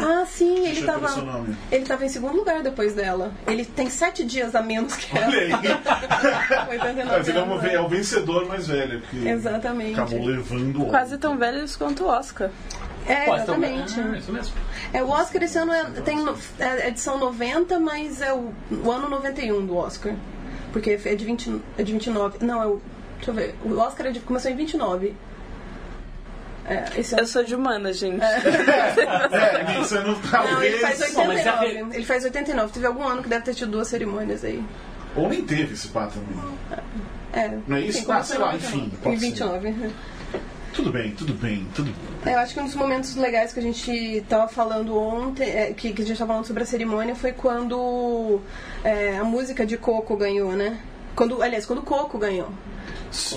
Ah, 0.00 0.24
sim, 0.26 0.66
ele 0.66 0.82
tava. 0.82 1.06
o 1.06 1.08
seu 1.08 1.24
nome. 1.24 1.56
Ele 1.70 1.84
tava 1.84 2.04
em 2.04 2.08
segundo 2.08 2.36
lugar 2.36 2.62
depois 2.62 2.94
dela. 2.94 3.32
Ele 3.46 3.64
tem 3.64 3.90
sete 3.90 4.24
dias 4.24 4.54
a 4.54 4.62
menos 4.62 4.94
que 4.96 5.16
ela. 5.16 5.26
Olha 5.26 5.38
aí. 5.40 5.52
89 6.70 7.04
Mas 7.18 7.28
ele 7.28 7.38
é, 7.38 7.80
o- 7.80 7.84
é 7.84 7.88
vencedor 7.88 8.46
mais 8.46 8.66
velho. 8.68 9.00
Que 9.10 9.28
Exatamente. 9.28 9.94
Acabou 10.00 10.24
levando 10.26 10.82
o. 10.82 10.86
Quase 10.86 11.18
tão 11.18 11.36
velhos 11.36 11.76
quanto 11.76 12.04
o 12.04 12.06
Oscar. 12.08 12.50
É, 13.06 13.24
então, 13.24 13.34
exatamente. 13.36 14.00
ah, 14.00 14.16
isso 14.16 14.32
mesmo. 14.32 14.54
É, 14.92 15.02
o 15.02 15.08
Oscar 15.08 15.42
esse 15.42 15.58
ano 15.58 15.72
é, 15.72 15.84
tem 16.02 16.16
no- 16.16 16.36
é 16.58 16.64
a 16.84 16.88
edição 16.88 17.18
90, 17.18 17.80
mas 17.80 18.22
é 18.22 18.32
o, 18.32 18.52
o 18.84 18.90
ano 18.90 19.08
91 19.08 19.66
do 19.66 19.76
Oscar. 19.76 20.14
Porque 20.72 20.98
é 21.04 21.14
de, 21.14 21.24
20, 21.24 21.60
é 21.76 21.82
de 21.82 21.92
29. 21.92 22.44
Não, 22.46 22.62
é 22.62 22.66
o. 22.66 22.80
Deixa 23.24 23.30
eu 23.30 23.34
ver. 23.34 23.54
O 23.64 23.78
Oscar 23.78 24.06
é 24.06 24.10
de- 24.10 24.20
começou 24.20 24.50
em 24.50 24.56
29. 24.56 25.14
É, 26.64 26.84
esse 26.96 27.14
Eu 27.14 27.18
ano. 27.18 27.26
sou 27.26 27.42
de 27.42 27.54
humana, 27.54 27.92
gente. 27.92 28.22
É, 28.22 28.40
você 29.78 29.96
não 30.00 30.14
Não, 30.18 30.62
ele 30.62 30.78
faz 30.78 30.98
talvez. 30.98 31.14
Bom, 31.14 31.26
mas 31.26 31.44
já 31.44 31.60
89. 31.60 31.96
Ele 31.96 32.04
faz 32.04 32.24
89. 32.24 32.72
Teve 32.72 32.86
algum 32.86 33.06
ano 33.06 33.22
que 33.22 33.28
deve 33.28 33.44
ter 33.44 33.54
tido 33.54 33.70
duas 33.72 33.88
cerimônias 33.88 34.44
aí. 34.44 34.62
Ou 35.16 35.28
nem 35.28 35.42
teve 35.44 35.74
esse 35.74 35.88
pá 35.88 36.06
também. 36.06 36.42
É. 37.32 37.58
Não 37.66 37.76
é 37.76 37.80
isso? 37.80 37.98
Enfim, 38.00 38.12
Ah, 38.12 38.22
sei 38.22 38.38
lá, 38.38 38.52
em 38.54 38.56
enfim, 38.56 38.90
99. 38.92 38.96
pode 39.02 39.16
Em 39.16 39.18
ser. 39.18 39.26
29. 39.26 39.90
Tudo 40.72 40.90
bem, 40.90 41.10
tudo 41.10 41.34
bem, 41.34 41.66
tudo 41.74 41.90
bem. 42.24 42.32
É, 42.32 42.34
Eu 42.34 42.38
acho 42.38 42.54
que 42.54 42.60
um 42.60 42.64
dos 42.64 42.74
momentos 42.74 43.14
legais 43.16 43.52
que 43.52 43.58
a 43.60 43.62
gente 43.62 44.24
tava 44.28 44.48
falando 44.48 44.96
ontem, 44.96 45.50
é, 45.50 45.72
que, 45.74 45.92
que 45.92 46.00
a 46.02 46.04
gente 46.06 46.16
tava 46.16 46.28
falando 46.32 46.46
sobre 46.46 46.62
a 46.62 46.66
cerimônia, 46.66 47.14
foi 47.14 47.32
quando 47.32 48.40
é, 48.82 49.18
a 49.18 49.24
música 49.24 49.66
de 49.66 49.76
Coco 49.76 50.16
ganhou, 50.16 50.52
né? 50.52 50.78
Quando, 51.14 51.42
aliás, 51.42 51.66
quando 51.66 51.82
Coco 51.82 52.16
ganhou. 52.18 52.48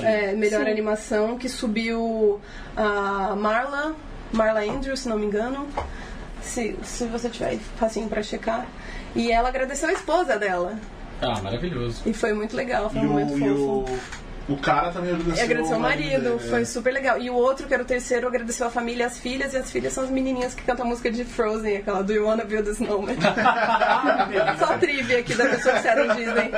É, 0.04 0.34
melhor 0.34 0.64
Sim. 0.66 0.72
animação, 0.72 1.38
que 1.38 1.50
subiu 1.50 2.40
a 2.76 3.36
Marla, 3.36 3.96
Marla 4.32 4.62
Andrews, 4.62 5.02
se 5.02 5.10
não 5.10 5.18
me 5.18 5.26
engano. 5.26 5.68
Se, 6.42 6.78
se 6.84 7.06
você 7.06 7.30
tiver 7.30 7.58
facinho 7.78 8.08
pra 8.08 8.22
checar. 8.22 8.66
E 9.16 9.32
ela 9.32 9.50
agradeceu 9.50 9.90
a 9.90 9.94
esposa 9.94 10.38
dela. 10.38 10.78
Ah, 11.22 11.42
maravilhoso. 11.42 12.02
E 12.06 12.14
foi 12.14 12.34
muito 12.34 12.56
legal, 12.56 12.90
foi 12.90 13.02
E 13.02 13.06
um 13.06 13.10
momento 13.10 13.34
o, 13.34 13.86
fofo. 13.88 14.00
o, 14.50 14.58
cara 14.58 14.92
também 14.92 15.12
agradeceu, 15.12 15.38
E 15.38 15.46
agradeceu 15.46 15.78
o 15.78 15.80
marido, 15.80 16.38
dele, 16.38 16.50
foi 16.50 16.62
é. 16.62 16.66
super 16.66 16.94
legal. 16.94 17.18
E 17.20 17.30
o 17.30 17.34
outro, 17.34 17.66
que 17.68 17.74
era 17.74 17.82
o 17.82 17.86
terceiro, 17.86 18.28
agradeceu 18.28 18.68
a 18.68 18.70
família 18.70 19.04
e 19.04 19.08
as 19.08 19.18
filhas, 19.18 19.54
e 19.54 19.58
as 19.58 19.72
filhas 19.72 19.94
são 19.94 20.04
as 20.04 20.10
menininhas 20.10 20.54
que 20.54 20.64
cantam 20.64 20.86
a 20.86 20.90
música 20.90 21.10
de 21.10 21.24
Frozen, 21.24 21.78
aquela 21.78 22.04
Do 22.04 22.14
You 22.14 22.26
Wanna 22.26 22.44
Build 22.44 22.70
a 22.70 22.72
Snowman? 22.74 23.16
Só 24.60 24.78
trivia 24.78 25.20
aqui 25.20 25.34
da 25.34 25.46
pessoa 25.48 25.74
que 25.76 25.82
disseram 25.82 26.16
Disney. 26.16 26.52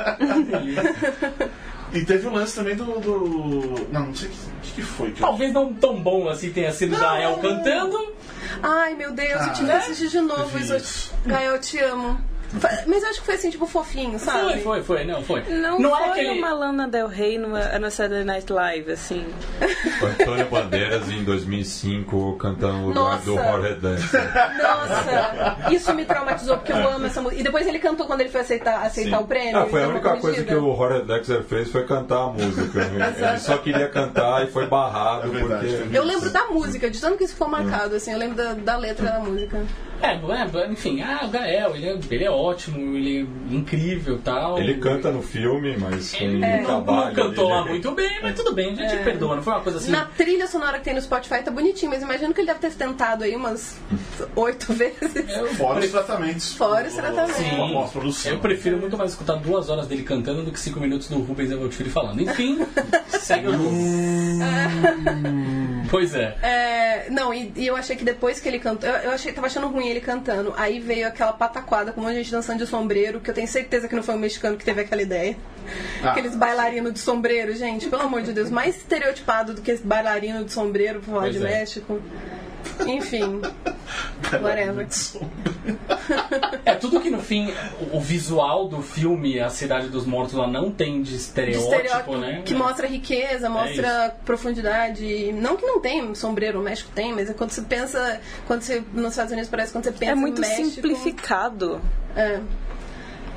E 1.92 2.04
teve 2.04 2.26
o 2.26 2.32
lance 2.32 2.54
também 2.54 2.76
do. 2.76 2.84
do- 3.00 3.86
Não, 3.90 4.06
não 4.06 4.14
sei 4.14 4.28
o 4.28 4.32
que, 4.62 4.70
que, 4.72 4.82
foi. 4.82 5.10
Que 5.12 5.22
eu- 5.22 5.26
Talvez 5.26 5.52
não 5.52 5.72
tão 5.72 6.00
bom 6.02 6.28
assim 6.28 6.50
tenha 6.52 6.72
sido 6.72 6.96
Jael 6.96 7.38
cantando. 7.38 8.12
Ai, 8.62 8.94
meu 8.94 9.12
Deus, 9.12 9.30
eu 9.46 9.52
tinha 9.54 9.66
que 9.66 9.72
assistir 9.90 10.08
de 10.08 10.20
novo. 10.20 10.50
Ai, 11.30 11.48
eu 11.48 11.60
te 11.60 11.78
amo. 11.78 12.20
Fa- 12.48 12.82
Mas 12.86 13.02
eu 13.02 13.10
acho 13.10 13.20
que 13.20 13.26
foi 13.26 13.34
assim, 13.34 13.50
tipo, 13.50 13.66
fofinho, 13.66 14.18
sabe? 14.18 14.52
Foi, 14.52 14.60
foi, 14.60 14.82
foi, 14.82 15.04
não, 15.04 15.22
foi. 15.22 15.42
Não, 15.50 15.78
não 15.78 15.90
foi 15.94 16.08
é 16.08 16.10
aquele. 16.12 16.38
uma 16.38 16.52
Lana 16.54 16.88
Del 16.88 17.06
Rey 17.06 17.36
numa, 17.38 17.60
no 17.78 17.90
Saturday 17.90 18.24
Night 18.24 18.50
Live, 18.50 18.90
assim. 18.92 19.26
O 20.00 20.06
Antônio 20.06 20.46
Bandeiras 20.46 21.08
em 21.10 21.22
2005 21.24 22.36
cantando 22.38 22.78
no 22.78 22.88
lugar 22.88 23.18
do 23.20 23.34
Jorge 23.34 23.74
Dancer. 23.74 24.22
Nossa, 24.62 25.56
isso 25.70 25.94
me 25.94 26.04
traumatizou 26.04 26.56
porque 26.56 26.72
eu 26.72 26.88
amo 26.88 27.06
essa 27.06 27.20
música. 27.20 27.40
E 27.40 27.44
depois 27.44 27.66
ele 27.66 27.78
cantou 27.78 28.06
quando 28.06 28.20
ele 28.22 28.30
foi 28.30 28.40
aceitar, 28.40 28.82
aceitar 28.84 29.20
o 29.20 29.26
prêmio. 29.26 29.58
Ah, 29.58 29.66
foi 29.66 29.84
a 29.84 29.88
única 29.88 30.16
coisa 30.16 30.42
que 30.44 30.54
o 30.54 30.74
Jorge 30.76 31.02
Dexter 31.06 31.42
fez 31.42 31.70
foi 31.70 31.84
cantar 31.86 32.22
a 32.24 32.28
música. 32.28 32.80
Ele 32.80 33.38
só 33.38 33.58
queria 33.58 33.88
cantar 33.88 34.44
e 34.44 34.50
foi 34.50 34.66
barrado 34.66 35.26
É 35.28 35.30
verdade, 35.30 35.66
porque. 35.76 35.96
Eu 35.96 36.04
lembro 36.04 36.30
da 36.30 36.46
música, 36.46 36.90
de 36.90 37.00
tanto 37.00 37.16
que 37.18 37.24
isso 37.24 37.34
ficou 37.34 37.48
marcado, 37.48 37.94
assim, 37.96 38.12
eu 38.12 38.18
lembro 38.18 38.36
da, 38.36 38.54
da 38.54 38.76
letra 38.76 39.04
da 39.12 39.18
música. 39.20 39.60
É, 40.00 40.12
é, 40.12 40.66
enfim, 40.70 41.00
ah, 41.02 41.22
o 41.24 41.28
Gael, 41.28 41.74
ele 41.74 41.88
é, 41.88 41.98
ele 42.10 42.24
é 42.24 42.30
ótimo, 42.30 42.78
ele 42.96 43.20
é 43.50 43.54
incrível 43.54 44.16
e 44.16 44.18
tal. 44.20 44.58
Ele 44.58 44.74
canta 44.74 45.10
no 45.10 45.22
filme, 45.22 45.76
mas 45.76 46.14
com 46.14 46.24
Ele 46.24 46.36
um 46.36 46.40
não, 46.40 46.64
trabalho. 46.64 47.06
não 47.06 47.14
cantou 47.14 47.48
lá 47.48 47.60
ele- 47.62 47.70
muito 47.70 47.90
bem, 47.92 48.10
mas 48.22 48.34
tudo 48.34 48.54
bem, 48.54 48.72
a 48.72 48.74
gente 48.88 49.02
perdoa, 49.02 49.36
não 49.36 49.42
foi 49.42 49.52
uma 49.54 49.60
coisa 49.62 49.78
assim. 49.78 49.90
Na 49.90 50.04
trilha 50.04 50.46
sonora 50.46 50.78
que 50.78 50.84
tem 50.84 50.94
no 50.94 51.00
Spotify 51.02 51.42
tá 51.42 51.50
bonitinho, 51.50 51.90
mas 51.90 52.02
imagino 52.02 52.32
que 52.32 52.40
ele 52.40 52.46
deve 52.46 52.60
ter 52.60 52.70
tentado 52.74 53.24
aí 53.24 53.34
umas 53.34 53.78
oito 54.36 54.72
vezes. 54.72 55.14
Eu 55.36 55.46
Fora 55.54 55.80
os 55.80 55.90
tratamentos. 55.90 56.52
Fora 56.54 56.86
os 56.88 56.94
tratamentos. 56.94 57.36
Sim, 58.14 58.28
eu 58.30 58.38
prefiro 58.38 58.76
muito 58.78 58.96
mais 58.96 59.10
escutar 59.12 59.34
duas 59.36 59.68
horas 59.68 59.86
dele 59.88 60.02
cantando 60.02 60.42
do 60.44 60.52
que 60.52 60.60
cinco 60.60 60.78
minutos 60.80 61.08
do 61.08 61.18
Rubens 61.20 61.50
Evoltfilho 61.50 61.90
falando. 61.90 62.20
Enfim, 62.22 62.58
segue 63.08 63.48
o 63.48 63.52
jogo. 63.52 63.70
Pois 65.90 66.14
é. 66.14 66.36
É, 66.42 67.10
não, 67.10 67.32
e, 67.32 67.52
e 67.56 67.66
eu 67.66 67.76
achei 67.76 67.96
que 67.96 68.04
depois 68.04 68.40
que 68.40 68.48
ele 68.48 68.58
cantou, 68.58 68.88
eu, 68.88 68.96
eu 68.96 69.10
achei 69.12 69.32
tava 69.32 69.46
achando 69.46 69.68
ruim 69.68 69.88
ele 69.88 70.00
cantando. 70.00 70.54
Aí 70.56 70.80
veio 70.80 71.06
aquela 71.06 71.32
pataquada 71.32 71.92
com 71.92 72.00
um 72.00 72.04
monte 72.04 72.14
de 72.14 72.22
gente 72.22 72.32
dançando 72.32 72.58
de 72.58 72.66
sombreiro, 72.66 73.20
que 73.20 73.30
eu 73.30 73.34
tenho 73.34 73.48
certeza 73.48 73.88
que 73.88 73.94
não 73.94 74.02
foi 74.02 74.14
o 74.14 74.18
mexicano 74.18 74.56
que 74.56 74.64
teve 74.64 74.80
aquela 74.80 75.02
ideia. 75.02 75.36
Ah. 76.02 76.10
Aqueles 76.10 76.34
bailarinos 76.34 76.92
de 76.92 76.98
sombreiro, 76.98 77.54
gente, 77.54 77.88
pelo 77.88 78.02
amor 78.02 78.22
de 78.22 78.32
Deus, 78.32 78.50
mais 78.50 78.76
estereotipado 78.76 79.54
do 79.54 79.62
que 79.62 79.70
esse 79.70 79.82
bailarino 79.82 80.44
de 80.44 80.52
sombreiro 80.52 81.00
pra 81.00 81.12
falar 81.12 81.22
Pois 81.22 81.34
de 81.34 81.44
é. 81.44 81.50
México. 81.50 82.00
Enfim, 82.86 83.40
whatever. 84.42 84.86
É 86.64 86.74
tudo 86.74 87.00
que 87.00 87.10
no 87.10 87.20
fim, 87.20 87.52
o, 87.92 88.00
visual 88.00 88.68
do 88.68 88.82
filme 88.82 89.40
A 89.40 89.48
Cidade 89.48 89.88
dos 89.88 90.06
Mortos 90.06 90.34
lá 90.34 90.46
não 90.46 90.70
tem 90.70 91.02
de 91.02 91.10
De 91.10 91.16
estereótipo, 91.16 91.74
estereótipo 91.74 92.16
né? 92.18 92.42
que 92.44 92.54
mostra 92.54 92.86
riqueza, 92.86 93.48
mostra 93.48 94.16
profundidade. 94.24 95.32
Não 95.32 95.56
que 95.56 95.66
não 95.66 95.80
tem 95.80 96.14
sombreiro, 96.14 96.60
o 96.60 96.62
México 96.62 96.90
tem, 96.94 97.12
mas 97.12 97.30
é 97.30 97.34
quando 97.34 97.50
você 97.50 97.62
pensa, 97.62 98.20
quando 98.46 98.62
você 98.62 98.82
nos 98.92 99.10
Estados 99.10 99.32
Unidos 99.32 99.50
parece 99.50 99.72
quando 99.72 99.84
você 99.84 99.92
pensa 99.92 100.12
É 100.12 100.14
muito 100.14 100.40
no 100.40 100.46
México. 100.46 100.70
simplificado. 100.70 101.80
É. 102.16 102.40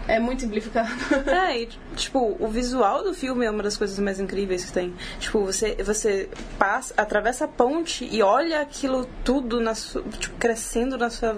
É 0.08 0.20
muito 0.20 0.42
simplificado. 0.42 0.90
É, 1.28 1.58
e, 1.62 1.70
tipo, 2.02 2.36
o 2.40 2.48
visual 2.48 3.04
do 3.04 3.14
filme 3.14 3.46
é 3.46 3.52
uma 3.52 3.64
das 3.64 3.78
coisas 3.78 3.98
mais 4.00 4.20
incríveis 4.20 4.66
que 4.66 4.72
tem. 4.72 4.94
Tipo, 5.20 5.46
você, 5.46 5.76
você 5.84 6.30
passa, 6.58 6.94
atravessa 6.98 7.46
a 7.46 7.48
ponte 7.48 8.08
e 8.12 8.22
olha 8.22 8.62
aquilo 8.62 9.08
tudo 9.24 9.60
na 9.60 9.76
sua, 9.76 10.02
tipo, 10.20 10.36
crescendo 10.38 10.98
na 10.98 11.10
sua, 11.10 11.36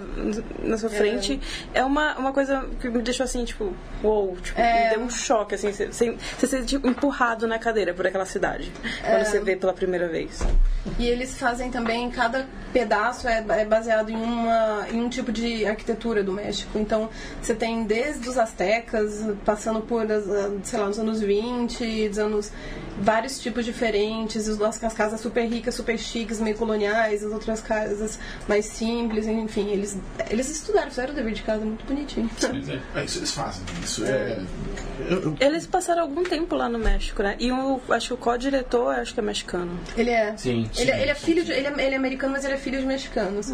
na 0.62 0.76
sua 0.78 0.90
frente. 0.90 1.40
É 1.72 1.84
uma, 1.84 2.16
uma 2.16 2.32
coisa 2.32 2.68
que 2.80 2.88
me 2.88 3.02
deixou 3.02 3.24
assim, 3.24 3.44
tipo, 3.44 3.72
uou, 4.02 4.36
tipo, 4.42 4.60
É. 4.60 4.84
me 4.84 4.96
deu 4.96 5.04
um 5.04 5.10
choque, 5.10 5.54
assim, 5.54 5.72
você, 5.72 5.86
você, 5.86 6.16
você 6.38 6.46
ser 6.46 6.64
tipo, 6.64 6.88
empurrado 6.88 7.46
na 7.46 7.58
cadeira 7.58 7.92
por 7.94 8.06
aquela 8.06 8.26
cidade. 8.26 8.72
Quando 9.04 9.24
você 9.24 9.40
vê 9.40 9.56
pela 9.56 9.72
primeira 9.72 10.08
vez. 10.08 10.40
E 10.98 11.06
eles 11.06 11.38
fazem 11.38 11.70
também, 11.70 12.10
cada 12.10 12.46
pedaço 12.72 13.28
é, 13.28 13.44
é 13.48 13.64
baseado 13.64 14.10
em, 14.10 14.16
uma, 14.16 14.86
em 14.90 15.00
um 15.00 15.08
tipo 15.08 15.30
de 15.32 15.64
arquitetura 15.66 16.22
do 16.22 16.32
México. 16.32 16.78
Então, 16.78 17.08
você 17.40 17.54
tem 17.54 17.84
desde 17.84 18.28
os 18.28 18.36
astecas, 18.38 19.24
passando 19.44 19.80
por, 19.80 20.10
as, 20.10 20.24
sei 20.62 20.78
lá, 20.78 20.86
nos 20.86 20.98
anos 20.98 21.20
20, 21.20 22.08
dos 22.08 22.18
anos 22.18 22.52
vários 22.98 23.40
tipos 23.40 23.64
diferentes, 23.64 24.48
as 24.48 24.82
as 24.84 24.94
casas 24.94 25.20
super 25.20 25.44
ricas, 25.46 25.74
super 25.74 25.98
chiques, 25.98 26.40
meio 26.40 26.56
coloniais, 26.56 27.24
as 27.24 27.32
outras 27.32 27.60
casas 27.60 28.18
mais 28.48 28.66
simples, 28.66 29.26
enfim, 29.26 29.70
eles, 29.70 29.98
eles 30.30 30.48
estudaram, 30.50 30.90
fizeram 30.90 31.12
o 31.12 31.16
dever 31.16 31.32
de 31.32 31.42
casa 31.42 31.64
muito 31.64 31.84
bonitinho. 31.84 32.30
É. 32.94 33.00
É 33.00 33.04
isso, 33.04 33.18
eles 33.18 33.32
fazem. 33.32 33.62
Isso 33.82 34.04
é. 34.04 34.40
Eles 35.40 35.66
passaram 35.66 36.02
algum 36.02 36.22
tempo 36.22 36.54
lá 36.54 36.68
no 36.68 36.78
México, 36.78 37.22
né? 37.22 37.36
E 37.38 37.50
o, 37.50 37.80
acho 37.90 38.08
que 38.08 38.14
o 38.14 38.16
co-diretor, 38.16 38.94
acho 38.94 39.12
que 39.12 39.20
é 39.20 39.22
mexicano. 39.22 39.78
Ele 39.96 40.10
é. 40.10 40.36
Sim, 40.36 40.68
Ele, 40.76 40.92
sim, 40.92 41.00
ele 41.00 41.10
é 41.10 41.14
filho 41.14 41.40
sim. 41.40 41.46
de, 41.46 41.52
ele, 41.52 41.66
é, 41.66 41.86
ele 41.86 41.94
é 41.94 41.98
americano, 41.98 42.32
mas 42.32 42.44
ele 42.44 42.54
é 42.54 42.58
filho 42.58 42.78
de 42.78 42.86
mexicanos. 42.86 43.52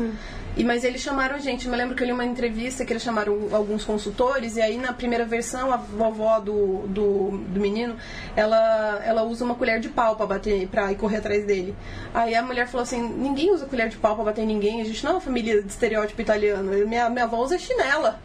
E, 0.56 0.64
mas 0.64 0.84
eles 0.84 1.00
chamaram 1.00 1.38
gente. 1.38 1.66
Eu 1.66 1.70
me 1.70 1.76
lembro 1.76 1.94
que 1.94 2.02
eu 2.02 2.06
li 2.06 2.12
uma 2.12 2.24
entrevista 2.24 2.84
que 2.84 2.92
eles 2.92 3.02
chamaram 3.02 3.48
alguns 3.52 3.84
consultores, 3.84 4.56
e 4.56 4.60
aí 4.60 4.76
na 4.76 4.92
primeira 4.92 5.24
versão, 5.24 5.72
a 5.72 5.76
vovó 5.76 6.40
do, 6.40 6.79
do, 6.86 7.30
do 7.48 7.60
menino, 7.60 7.96
ela, 8.36 9.00
ela 9.04 9.22
usa 9.22 9.44
uma 9.44 9.54
colher 9.54 9.80
de 9.80 9.88
pau 9.88 10.16
pra 10.16 10.26
bater, 10.26 10.66
pra 10.68 10.92
ir 10.92 10.96
correr 10.96 11.18
atrás 11.18 11.44
dele. 11.44 11.74
Aí 12.14 12.34
a 12.34 12.42
mulher 12.42 12.66
falou 12.66 12.82
assim: 12.82 13.00
ninguém 13.02 13.52
usa 13.52 13.66
colher 13.66 13.88
de 13.88 13.96
pau 13.96 14.14
pra 14.14 14.24
bater 14.24 14.42
em 14.42 14.46
ninguém, 14.46 14.80
a 14.80 14.84
gente 14.84 15.02
não 15.04 15.12
é 15.12 15.14
uma 15.14 15.20
família 15.20 15.62
de 15.62 15.68
estereótipo 15.68 16.20
italiano. 16.20 16.70
Minha, 16.86 17.08
minha 17.08 17.24
avó 17.24 17.38
usa 17.38 17.58
chinela. 17.58 18.18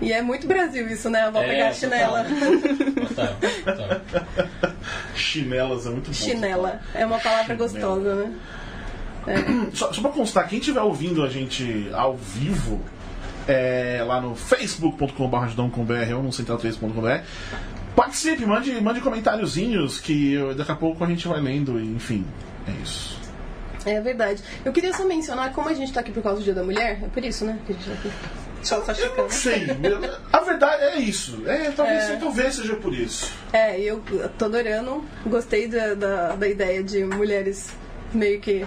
E 0.00 0.12
é 0.12 0.22
muito 0.22 0.46
Brasil 0.46 0.88
isso, 0.88 1.10
né? 1.10 1.20
A 1.20 1.26
avó 1.26 1.42
É, 1.42 1.46
pegar 1.46 1.68
a 1.68 1.72
chinela. 1.74 2.24
Total, 3.08 3.36
total. 3.64 4.70
Chinelas 5.14 5.86
é 5.86 5.90
muito 5.90 6.06
bom. 6.06 6.12
Chinela. 6.12 6.80
É 6.94 7.04
uma 7.04 7.18
palavra 7.18 7.54
gostosa, 7.54 8.14
né? 8.14 8.32
Só, 9.74 9.92
só 9.92 10.00
pra 10.00 10.10
constar, 10.10 10.48
quem 10.48 10.58
estiver 10.58 10.80
ouvindo 10.80 11.22
a 11.22 11.28
gente 11.28 11.90
ao 11.92 12.16
vivo, 12.16 12.80
é, 13.46 14.02
lá 14.06 14.20
no 14.20 14.34
facebook.com.br 14.34 16.14
ou 16.14 16.22
no 16.22 16.30
central3.com.br, 16.30 17.22
participe, 17.94 18.44
mande, 18.46 18.80
mande 18.80 19.00
comentáriozinhos 19.00 20.00
que 20.00 20.36
daqui 20.56 20.72
a 20.72 20.76
pouco 20.76 21.02
a 21.04 21.06
gente 21.06 21.26
vai 21.26 21.40
lendo, 21.40 21.78
enfim, 21.80 22.24
é 22.66 22.72
isso. 22.82 23.18
É 23.84 24.00
verdade. 24.00 24.42
Eu 24.64 24.72
queria 24.72 24.92
só 24.92 25.04
mencionar, 25.04 25.52
como 25.52 25.68
a 25.68 25.74
gente 25.74 25.92
tá 25.92 26.00
aqui 26.00 26.12
por 26.12 26.22
causa 26.22 26.40
do 26.40 26.44
Dia 26.44 26.54
da 26.54 26.62
Mulher, 26.62 27.00
é 27.02 27.08
por 27.08 27.24
isso, 27.24 27.44
né? 27.44 27.58
Que 27.66 27.72
a 27.72 27.76
gente 27.76 27.86
tá 27.86 27.92
aqui. 27.94 28.10
Só, 28.62 28.76
Eu 28.76 29.16
não 29.16 29.30
sei, 29.30 29.68
a 30.30 30.40
verdade 30.40 30.82
é 30.82 30.98
isso. 30.98 31.42
É, 31.46 31.70
talvez, 31.70 32.20
talvez 32.20 32.54
seja 32.56 32.76
por 32.76 32.92
isso. 32.92 33.32
É, 33.54 33.80
eu 33.80 34.02
tô 34.36 34.44
adorando. 34.44 35.02
Gostei 35.26 35.66
da, 35.66 35.94
da, 35.94 36.36
da 36.36 36.46
ideia 36.48 36.82
de 36.82 37.02
mulheres 37.04 37.70
meio 38.12 38.38
que 38.38 38.66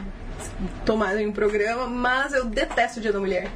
tomarem 0.84 1.28
um 1.28 1.32
programa, 1.32 1.86
mas 1.86 2.34
eu 2.34 2.46
detesto 2.46 2.98
o 2.98 3.02
Dia 3.02 3.14
da 3.14 3.20
Mulher. 3.20 3.52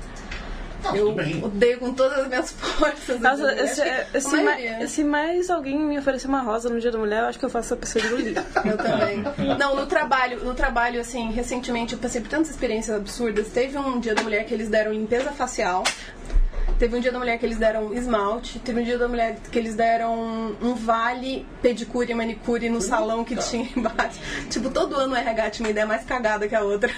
Eu 0.94 1.10
odeio 1.44 1.80
com 1.80 1.94
todas 1.94 2.20
as 2.20 2.28
minhas 2.28 2.52
forças. 2.58 3.20
Nossa, 3.20 3.38
da 3.38 3.52
Mulher. 3.52 3.63
esse- 3.66 3.82
Acho 3.82 3.84
que 3.84 3.90
a 3.90 4.18
esse 4.18 4.36
ma- 4.38 4.44
maioria. 4.44 4.88
se 4.88 5.04
mais 5.04 5.50
alguém 5.50 5.80
me 5.80 5.98
oferecer 6.00 6.28
uma 6.28 6.42
rosa 6.42 6.70
no 6.70 6.80
dia 6.80 6.92
da 6.92 6.98
mulher, 6.98 7.22
eu 7.22 7.26
acho 7.28 7.40
que 7.40 7.46
eu 7.46 7.50
faço 7.50 7.74
a 7.74 7.78
pessoa 7.78 8.04
engolir. 8.06 8.36
Eu 8.66 8.78
também. 8.78 9.24
Não, 9.58 9.76
no 9.76 9.86
trabalho, 9.86 10.44
no 10.44 10.54
trabalho, 10.54 11.02
assim, 11.02 11.32
recentemente 11.32 11.94
eu 11.94 12.00
passei 12.00 12.22
por 12.22 12.30
tantas 12.30 12.50
experiências 12.50 12.96
absurdas. 12.96 13.48
Teve 13.50 13.78
um 13.78 14.00
dia 14.00 14.13
da 14.16 14.22
mulher 14.24 14.46
que 14.46 14.54
eles 14.54 14.70
deram 14.70 14.92
limpeza 14.94 15.32
facial. 15.32 15.84
Teve 16.80 16.96
um 16.96 17.00
dia 17.00 17.12
da 17.12 17.18
mulher 17.20 17.38
que 17.40 17.46
eles 17.46 17.58
deram 17.58 17.94
esmalte. 17.94 18.60
Teve 18.60 18.82
um 18.82 18.84
dia 18.84 18.98
da 18.98 19.08
mulher 19.08 19.38
que 19.52 19.58
eles 19.58 19.76
deram 19.76 20.56
um 20.62 20.76
vale 20.76 21.46
pedicure 21.62 22.12
e 22.12 22.16
manicure 22.16 22.70
no 22.70 22.82
salão 22.82 23.24
que 23.24 23.36
tinha 23.36 23.68
embaixo. 23.76 24.20
Tipo, 24.50 24.70
todo 24.70 24.96
ano 24.96 25.13
o 25.13 25.18
RH 25.18 25.50
tinha 25.52 25.66
uma 25.68 25.72
ideia 25.72 25.86
mais 25.88 26.04
cagada 26.06 26.48
que 26.48 26.56
a 26.56 26.62
outra. 26.62 26.92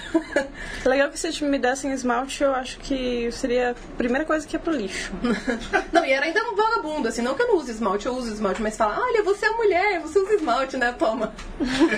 É 0.84 0.88
legal 0.88 1.08
que 1.10 1.18
se 1.18 1.26
eles 1.28 1.40
me 1.40 1.58
dessem 1.58 1.92
esmalte, 1.92 2.42
eu 2.42 2.54
acho 2.54 2.78
que 2.78 3.30
seria 3.32 3.70
a 3.70 3.74
primeira 3.96 4.24
coisa 4.24 4.46
que 4.46 4.54
ia 4.56 4.60
pro 4.60 4.72
lixo. 4.72 5.12
Não, 5.92 6.04
e 6.04 6.12
era 6.12 6.26
ainda 6.26 6.42
um 6.44 6.54
vagabundo, 6.54 7.08
assim, 7.08 7.22
não 7.22 7.34
que 7.34 7.42
eu 7.42 7.48
não 7.48 7.56
use 7.56 7.70
esmalte, 7.70 8.06
eu 8.06 8.14
uso 8.14 8.32
esmalte, 8.32 8.60
mas 8.62 8.76
fala, 8.76 8.98
olha, 9.00 9.22
você 9.22 9.46
é 9.46 9.50
mulher, 9.50 10.00
você 10.00 10.18
usa 10.18 10.34
esmalte, 10.34 10.76
né? 10.76 10.94
Toma. 10.98 11.32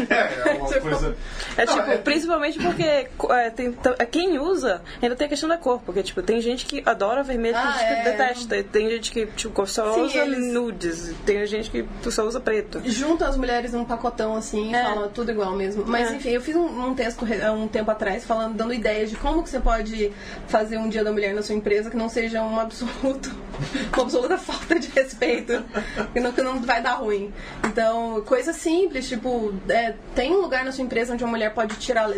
É, 0.09 0.51
é 0.51 0.55
uma 0.55 0.68
Tipo, 0.68 0.81
coisa. 0.81 1.16
É 1.57 1.66
tipo, 1.66 1.90
é- 1.90 1.99
principalmente 1.99 2.59
porque 2.59 2.83
é, 2.85 3.51
tem, 3.51 3.77
quem 4.11 4.38
usa 4.38 4.83
ainda 5.01 5.14
tem 5.16 5.27
a 5.27 5.29
questão 5.29 5.49
da 5.49 5.57
cor, 5.57 5.81
porque 5.85 6.03
tipo, 6.03 6.23
tem 6.23 6.40
gente 6.40 6.64
que 6.66 6.83
adora 6.87 7.23
vermelho 7.23 7.57
Ah, 7.57 7.71
tem 7.78 7.87
gente 7.88 8.02
que 8.02 8.08
é. 8.08 8.12
detesta, 8.12 8.56
e 8.56 8.62
tem 8.62 8.90
gente 8.90 9.12
que 9.12 9.26
tipo, 9.26 9.66
só 9.66 9.94
Sim, 9.94 10.00
usa 10.02 10.18
eles- 10.18 10.52
nudes, 10.52 11.14
tem 11.26 11.46
gente 11.46 11.70
que 11.70 11.85
só 12.11 12.24
usa 12.26 12.40
preto. 12.40 12.80
juntam 12.85 13.28
as 13.28 13.37
mulheres 13.37 13.72
num 13.72 13.85
pacotão 13.85 14.35
assim 14.37 14.70
e 14.70 14.74
É. 14.74 14.82
falam 14.85 15.08
tudo 15.08 15.30
igual 15.30 15.52
mesmo. 15.56 15.85
Mas 15.87 16.11
É. 16.11 16.14
enfim, 16.16 16.30
eu 16.30 16.40
fiz 16.40 16.54
um, 16.56 16.88
um 16.88 16.94
texto 16.94 17.26
há 17.44 17.52
um 17.52 17.68
tempo 17.68 17.90
atrás 17.90 18.24
falando, 18.24 18.54
dando 18.54 18.72
ideias 18.74 19.11
de 19.11 19.16
como 19.16 19.42
que 19.42 19.48
você 19.50 19.61
pode 19.61 20.12
fazer 20.48 20.78
um 20.78 20.88
dia 20.88 21.02
da 21.04 21.12
mulher 21.12 21.35
na 21.35 21.42
sua 21.42 21.54
empresa 21.54 21.90
que 21.90 21.96
não 21.96 22.08
seja 22.08 22.42
um 22.42 22.58
absoluto, 22.58 23.30
uma 23.92 24.03
absoluta 24.03 24.38
falta 24.38 24.79
de 24.79 24.88
respeito, 24.88 25.64
que 26.12 26.20
não, 26.20 26.33
que 26.33 26.42
não 26.42 26.61
vai 26.61 26.83
dar 26.83 26.94
ruim. 26.94 27.33
Então, 27.64 28.22
coisa 28.22 28.53
simples, 28.53 29.09
tipo, 29.09 29.55
é, 29.68 29.94
tem 30.14 30.33
um 30.33 30.40
lugar 30.40 30.64
na 30.64 30.72
sua 30.72 30.85
empresa 30.85 31.14
onde 31.14 31.25
uma 31.25 31.31
mulher 31.31 31.53
pode 31.55 31.77
tirar, 31.77 32.09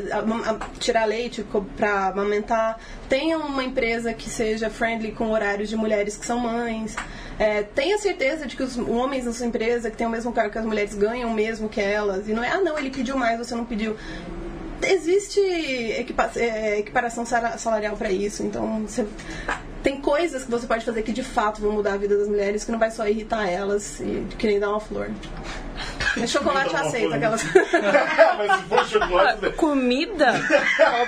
tirar 0.78 1.04
leite 1.04 1.44
pra 1.76 2.09
amamentar. 2.09 2.78
Tenha 3.09 3.38
uma 3.38 3.62
empresa 3.62 4.12
que 4.12 4.28
seja 4.28 4.70
friendly 4.70 5.12
com 5.12 5.30
horários 5.30 5.68
de 5.68 5.76
mulheres 5.76 6.16
que 6.16 6.26
são 6.26 6.38
mães. 6.38 6.96
É, 7.38 7.62
tenha 7.62 7.98
certeza 7.98 8.46
de 8.46 8.57
que 8.57 8.62
os 8.62 8.78
homens 8.78 9.24
na 9.24 9.33
sua 9.33 9.46
empresa, 9.46 9.90
que 9.90 9.96
tem 9.96 10.07
o 10.07 10.11
mesmo 10.11 10.33
cargo 10.33 10.52
que 10.52 10.59
as 10.59 10.64
mulheres, 10.64 10.94
ganham 10.94 11.30
o 11.30 11.35
mesmo 11.35 11.68
que 11.68 11.80
elas. 11.80 12.28
E 12.28 12.33
não 12.33 12.42
é, 12.42 12.50
ah, 12.50 12.61
não, 12.61 12.78
ele 12.78 12.90
pediu 12.90 13.16
mais, 13.16 13.38
você 13.38 13.54
não 13.54 13.64
pediu. 13.64 13.96
Existe 14.84 15.40
equipa- 15.98 16.30
é, 16.36 16.78
equiparação 16.78 17.24
salarial 17.26 17.96
pra 17.96 18.10
isso, 18.10 18.42
então 18.42 18.82
você- 18.86 19.06
tem 19.82 20.00
coisas 20.00 20.44
que 20.44 20.50
você 20.50 20.66
pode 20.66 20.84
fazer 20.84 21.02
que 21.02 21.12
de 21.12 21.22
fato 21.22 21.60
vão 21.60 21.72
mudar 21.72 21.94
a 21.94 21.96
vida 21.96 22.16
das 22.16 22.28
mulheres, 22.28 22.64
que 22.64 22.72
não 22.72 22.78
vai 22.78 22.90
só 22.90 23.06
irritar 23.06 23.46
elas, 23.48 24.00
e 24.00 24.24
que 24.38 24.46
nem 24.46 24.58
dar 24.58 24.70
uma 24.70 24.80
flor. 24.80 25.10
E 26.16 26.27
chocolate 26.29 26.74
aceita 26.77 27.16
aquelas. 27.16 27.42
Mas 28.38 28.57
se 28.59 28.62
for 28.68 28.87
chocolate. 28.87 29.50
Comida? 29.53 30.33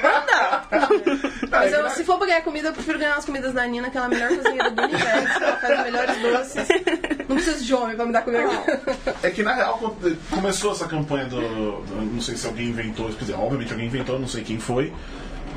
Mandar. 0.02 0.68
Mas 1.50 1.72
eu, 1.72 1.88
se 1.90 2.04
for 2.04 2.18
pra 2.18 2.26
ganhar 2.26 2.42
comida, 2.42 2.68
eu 2.68 2.72
prefiro 2.72 2.98
ganhar 2.98 3.14
as 3.16 3.24
comidas 3.24 3.52
da 3.54 3.66
Nina, 3.66 3.88
que 3.90 3.96
ela 3.96 4.06
é 4.06 4.08
a 4.08 4.10
melhor 4.10 4.28
cozinheira 4.36 4.70
do 4.70 4.82
universo. 4.82 5.42
Ela 5.44 5.56
faz 5.56 5.78
os 5.78 5.84
melhores 5.84 6.16
doces. 6.22 6.68
Não 7.28 7.36
preciso 7.36 7.64
de 7.64 7.74
homem 7.74 7.96
pra 7.96 8.06
me 8.06 8.12
dar 8.12 8.22
comida. 8.22 8.48
É 9.22 9.30
que 9.30 9.42
na 9.42 9.54
real 9.54 9.78
começou 10.30 10.72
essa 10.72 10.86
campanha 10.86 11.26
do, 11.26 11.40
do- 11.40 12.12
Não 12.14 12.20
sei 12.20 12.36
se 12.36 12.46
alguém 12.46 12.66
inventou, 12.68 13.08
quer 13.10 13.20
dizer, 13.20 13.34
obviamente 13.34 13.72
alguém 13.72 13.86
inventou, 13.86 14.18
não 14.18 14.28
sei 14.28 14.42
quem 14.44 14.58
foi. 14.58 14.92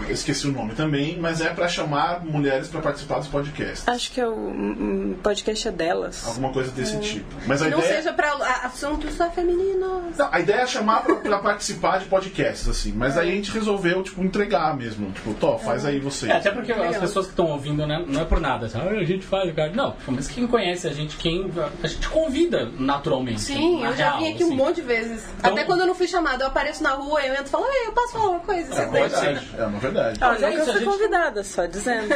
Eu 0.07 0.13
Esqueci 0.13 0.47
o 0.47 0.51
nome 0.51 0.73
também, 0.75 1.17
mas 1.19 1.39
é 1.41 1.49
pra 1.49 1.67
chamar 1.67 2.23
mulheres 2.25 2.67
pra 2.67 2.81
participar 2.81 3.19
dos 3.19 3.27
podcasts. 3.27 3.87
Acho 3.87 4.11
que 4.11 4.19
é 4.19 4.27
o 4.27 5.15
podcast 5.23 5.67
é 5.67 5.71
delas. 5.71 6.27
Alguma 6.27 6.51
coisa 6.51 6.71
desse 6.71 6.99
tipo. 6.99 7.25
Mas 7.47 7.61
a 7.61 7.69
não 7.69 7.79
ideia. 7.79 7.95
seja 7.97 8.13
pra 8.13 8.31
a- 8.31 8.65
assuntos 8.65 9.13
só 9.15 9.29
femininos. 9.29 10.17
Não, 10.17 10.29
a 10.31 10.39
ideia 10.39 10.61
é 10.61 10.67
chamar 10.67 11.03
pra, 11.03 11.15
pra 11.15 11.39
participar 11.39 11.99
de 11.99 12.05
podcasts, 12.05 12.67
assim. 12.67 12.91
Mas 12.91 13.17
aí 13.17 13.29
a 13.31 13.35
gente 13.35 13.51
resolveu, 13.51 14.03
tipo, 14.03 14.21
entregar 14.23 14.75
mesmo. 14.75 15.11
Tipo, 15.11 15.33
Tó, 15.35 15.57
faz 15.57 15.85
aí 15.85 15.99
vocês. 15.99 16.29
É, 16.31 16.35
até 16.35 16.51
porque 16.51 16.71
as 16.71 16.77
Legal. 16.79 17.01
pessoas 17.01 17.25
que 17.27 17.31
estão 17.31 17.47
ouvindo, 17.47 17.85
né, 17.87 18.03
não 18.07 18.21
é 18.21 18.25
por 18.25 18.39
nada. 18.39 18.65
Assim, 18.65 18.77
"Ah, 18.77 18.89
a 18.89 19.03
gente 19.03 19.25
faz, 19.25 19.53
cara. 19.55 19.71
Não, 19.73 19.95
mas 20.07 20.27
quem 20.27 20.45
conhece 20.47 20.87
a 20.87 20.91
gente, 20.93 21.15
quem. 21.17 21.49
A 21.83 21.87
gente 21.87 22.07
convida 22.09 22.69
naturalmente. 22.77 23.41
Sim, 23.41 23.83
eu 23.85 23.95
já 23.95 24.09
real, 24.11 24.17
vim 24.19 24.33
aqui 24.33 24.43
um 24.43 24.47
assim. 24.47 24.55
monte 24.55 24.75
de 24.75 24.81
vezes. 24.81 25.23
Então- 25.37 25.51
Até 25.53 25.63
quando 25.63 25.81
eu 25.81 25.87
não 25.87 25.95
fui 25.95 26.07
chamada, 26.07 26.43
eu 26.43 26.47
apareço 26.47 26.83
na 26.83 26.91
rua, 26.91 27.21
eu 27.21 27.33
entro 27.33 27.45
e 27.45 27.49
falo, 27.49 27.65
ei, 27.67 27.87
eu 27.87 27.91
posso 27.93 28.13
falar 28.13 28.29
uma 28.31 28.39
coisa? 28.39 28.73
Você 28.73 28.81
É 28.81 28.85
verdade. 28.87 29.49
É 29.57 29.63
uma 29.65 29.79
verdade. 29.91 30.17
Ah, 30.21 30.27
Mas 30.29 30.43
é 30.43 30.49
nunca 30.49 30.61
isso, 30.61 30.69
a 30.69 30.73
fui 30.73 30.81
gente- 30.83 30.91
convidada, 30.91 31.43
só 31.43 31.65
dizendo. 31.65 32.07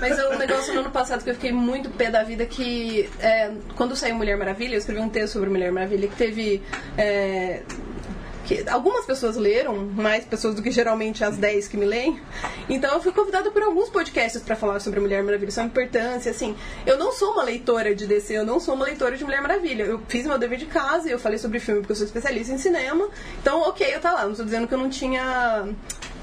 Mas 0.00 0.18
é 0.18 0.28
um 0.28 0.38
negócio 0.38 0.74
no 0.74 0.80
ano 0.80 0.90
passado 0.90 1.24
que 1.24 1.30
eu 1.30 1.34
fiquei 1.34 1.52
muito 1.52 1.90
pé 1.90 2.10
da 2.10 2.22
vida 2.22 2.46
que 2.46 3.08
é, 3.20 3.50
quando 3.76 3.96
saiu 3.96 4.14
Mulher 4.14 4.36
Maravilha, 4.36 4.74
eu 4.74 4.78
escrevi 4.78 5.00
um 5.00 5.08
texto 5.08 5.34
sobre 5.34 5.50
Mulher 5.50 5.72
Maravilha 5.72 6.08
que 6.08 6.16
teve. 6.16 6.62
é, 6.96 7.62
que 8.44 8.68
algumas 8.68 9.04
pessoas 9.04 9.36
leram, 9.36 9.76
mais 9.76 10.24
pessoas 10.24 10.54
do 10.54 10.62
que 10.62 10.70
geralmente 10.70 11.22
as 11.24 11.36
10 11.36 11.68
que 11.68 11.76
me 11.76 11.84
leem. 11.86 12.20
Então 12.68 12.92
eu 12.94 13.00
fui 13.00 13.12
convidada 13.12 13.50
por 13.50 13.62
alguns 13.62 13.88
podcasts 13.88 14.42
para 14.42 14.56
falar 14.56 14.80
sobre 14.80 14.98
Mulher 15.00 15.22
Maravilha, 15.22 15.50
sua 15.52 15.62
importância, 15.64 16.30
assim. 16.30 16.56
Eu 16.84 16.98
não 16.98 17.12
sou 17.12 17.32
uma 17.32 17.42
leitora 17.44 17.94
de 17.94 18.06
DC, 18.06 18.36
eu 18.36 18.44
não 18.44 18.58
sou 18.58 18.74
uma 18.74 18.84
leitora 18.84 19.16
de 19.16 19.24
Mulher 19.24 19.40
Maravilha. 19.40 19.84
Eu 19.84 20.00
fiz 20.08 20.26
meu 20.26 20.38
dever 20.38 20.58
de 20.58 20.66
casa, 20.66 21.08
eu 21.08 21.18
falei 21.18 21.38
sobre 21.38 21.60
filme 21.60 21.80
porque 21.80 21.92
eu 21.92 21.96
sou 21.96 22.04
especialista 22.06 22.52
em 22.52 22.58
cinema. 22.58 23.08
Então, 23.40 23.60
ok, 23.62 23.94
eu 23.94 24.00
tá 24.00 24.12
lá, 24.12 24.24
não 24.26 24.34
tô 24.34 24.42
dizendo 24.44 24.66
que 24.66 24.74
eu 24.74 24.78
não 24.78 24.90
tinha 24.90 25.68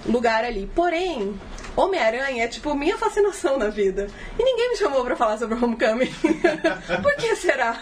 lugar 0.05 0.43
ali. 0.43 0.69
Porém, 0.75 1.34
Homem-Aranha 1.75 2.43
é 2.43 2.47
tipo 2.47 2.73
minha 2.75 2.97
fascinação 2.97 3.58
na 3.58 3.69
vida. 3.69 4.08
E 4.38 4.43
ninguém 4.43 4.71
me 4.71 4.75
chamou 4.77 5.03
pra 5.05 5.15
falar 5.15 5.38
sobre 5.38 5.55
Homecoming. 5.55 6.12
Por 7.01 7.15
que 7.15 7.36
será? 7.38 7.79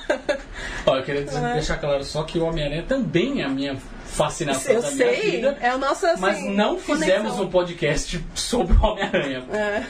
Ó, 0.85 0.95
eu 0.97 1.03
queria 1.03 1.23
dizer- 1.23 1.53
deixar 1.53 1.77
claro 1.77 2.03
só 2.03 2.23
que 2.23 2.37
o 2.37 2.43
Homem-Aranha 2.45 2.85
também 2.87 3.41
é 3.41 3.45
a 3.45 3.49
minha 3.49 3.77
fascinação 4.17 4.73
Eu 4.75 4.81
da 4.81 4.91
minha 4.91 5.05
sei, 5.15 5.31
vida. 5.31 5.57
é 5.61 5.73
o 5.75 5.77
nosso 5.77 6.05
assim, 6.05 6.21
Mas 6.21 6.43
não 6.43 6.77
fizemos 6.77 7.21
conexão. 7.33 7.45
um 7.45 7.49
podcast 7.49 8.25
sobre 8.35 8.75
o 8.75 8.83
Homem-Aranha. 8.83 9.43
É. 9.51 9.83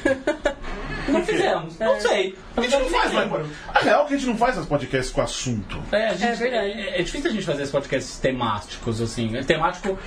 Não 1.12 1.24
fizemos. 1.24 1.80
Não 1.80 2.00
sei. 2.02 2.36
A 2.56 2.62
gente 2.62 2.72
não 2.78 2.86
faz, 2.90 3.14
mas. 3.14 3.48
A 3.74 3.80
real 3.80 4.04
é 4.04 4.08
que 4.08 4.14
a 4.14 4.18
gente 4.18 4.28
não 4.28 4.38
faz 4.38 4.58
as 4.58 4.66
podcasts 4.66 5.12
com 5.14 5.22
assunto. 5.22 5.82
É, 5.92 6.08
a 6.10 6.14
gente, 6.14 6.44
É 6.44 6.48
é, 6.96 7.00
é 7.00 7.04
difícil 7.04 7.30
a 7.30 7.34
gente 7.34 7.46
fazer 7.46 7.62
esses 7.62 7.72
podcasts 7.72 8.20
temáticos, 8.20 9.02
assim. 9.02 9.36
É 9.38 9.42
temático 9.44 9.98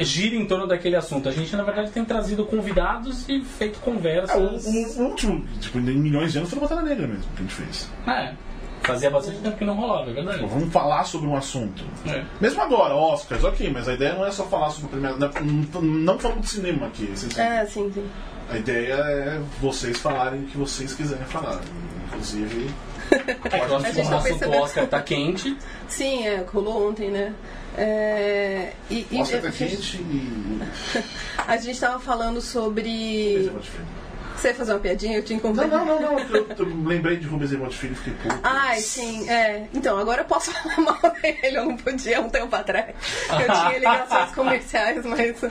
gira 0.00 0.34
em 0.34 0.44
torno 0.44 0.66
daquele 0.66 0.96
assunto. 0.96 1.28
A 1.28 1.32
gente, 1.32 1.54
na 1.54 1.62
verdade, 1.62 1.92
tem 1.92 2.04
trazido 2.04 2.44
convidados 2.44 3.28
e 3.28 3.42
feito 3.44 3.76
É, 3.76 3.78
o, 3.78 3.80
conversas. 3.80 4.64
o- 4.66 5.02
o 5.02 5.04
último, 5.06 5.46
tipo, 5.60 5.78
em 5.78 5.82
milhões 5.82 6.32
de 6.32 6.38
anos 6.38 6.50
foi 6.50 6.58
no 6.60 6.66
Batalha 6.68 6.82
Negra 6.88 7.06
mesmo 7.06 7.22
que 7.36 7.38
a 7.38 7.42
gente 7.42 7.54
fez. 7.54 7.88
É, 8.08 8.32
fazia 8.84 9.10
bastante 9.10 9.38
tempo 9.38 9.56
que 9.56 9.64
não 9.64 9.74
rolava, 9.74 10.10
é 10.10 10.14
verdade. 10.14 10.38
Tipo, 10.38 10.48
vamos 10.50 10.72
falar 10.72 11.04
sobre 11.04 11.26
um 11.28 11.36
assunto. 11.36 11.82
É. 12.06 12.22
Mesmo 12.40 12.60
agora, 12.62 12.94
Oscars, 12.94 13.42
ok, 13.44 13.70
mas 13.70 13.88
a 13.88 13.94
ideia 13.94 14.14
não 14.14 14.24
é 14.26 14.30
só 14.30 14.44
falar 14.44 14.70
sobre 14.70 14.86
o 14.86 14.88
primeiro. 14.90 15.18
Não, 15.18 15.82
não, 15.82 16.18
falamos 16.18 16.44
de 16.44 16.50
cinema 16.50 16.86
aqui. 16.86 17.06
vocês- 17.06 17.36
É, 17.38 17.64
sim, 17.66 17.90
sim. 17.92 18.06
A 18.50 18.58
ideia 18.58 18.94
é 18.94 19.40
vocês 19.60 19.98
falarem 19.98 20.42
o 20.42 20.44
que 20.46 20.56
vocês 20.58 20.92
quiserem 20.94 21.24
falar. 21.26 21.60
Inclusive. 22.08 22.70
É 23.10 23.18
que 23.60 23.70
o 23.70 23.76
A 23.76 23.80
gente 23.92 24.08
tá 24.08 24.14
o 24.14 24.18
assunto 24.18 24.22
percebendo. 24.22 24.62
Oscar 24.62 24.86
tá 24.86 25.02
quente. 25.02 25.56
Sim, 25.88 26.26
é, 26.26 26.42
rolou 26.50 26.88
ontem, 26.88 27.10
né? 27.10 27.34
É, 27.76 28.72
e, 28.90 29.06
e- 29.10 29.20
Oscar 29.20 29.42
tá 29.42 29.50
quente 29.50 29.96
e. 29.98 30.60
a 31.46 31.56
gente 31.58 31.78
tava 31.78 32.00
falando 32.00 32.40
sobre. 32.40 33.50
Você 34.44 34.48
ia 34.48 34.54
fazer 34.54 34.72
uma 34.74 34.78
piadinha? 34.80 35.16
Eu 35.16 35.22
te 35.24 35.32
Não, 35.32 35.38
encontrei. 35.38 35.68
não, 35.68 35.86
não, 35.86 36.00
não. 36.02 36.18
Eu, 36.18 36.46
eu 36.58 36.66
lembrei 36.84 37.16
de 37.16 37.26
Rubens 37.26 37.50
Evald 37.50 37.74
Filho 37.74 37.94
e 37.94 37.96
fiquei 37.96 38.12
puto. 38.22 38.38
Ai, 38.42 38.78
sim, 38.78 39.26
é. 39.30 39.68
Então, 39.72 39.96
agora 39.98 40.20
eu 40.20 40.26
posso 40.26 40.52
falar 40.52 40.80
mal 40.80 40.98
dele, 41.22 41.56
eu 41.56 41.64
não 41.64 41.76
podia 41.78 42.20
um 42.20 42.28
tempo 42.28 42.54
atrás. 42.54 42.94
Eu 43.30 43.38
tinha 43.54 43.78
ligações 43.78 44.32
comerciais, 44.36 45.02
mas 45.06 45.42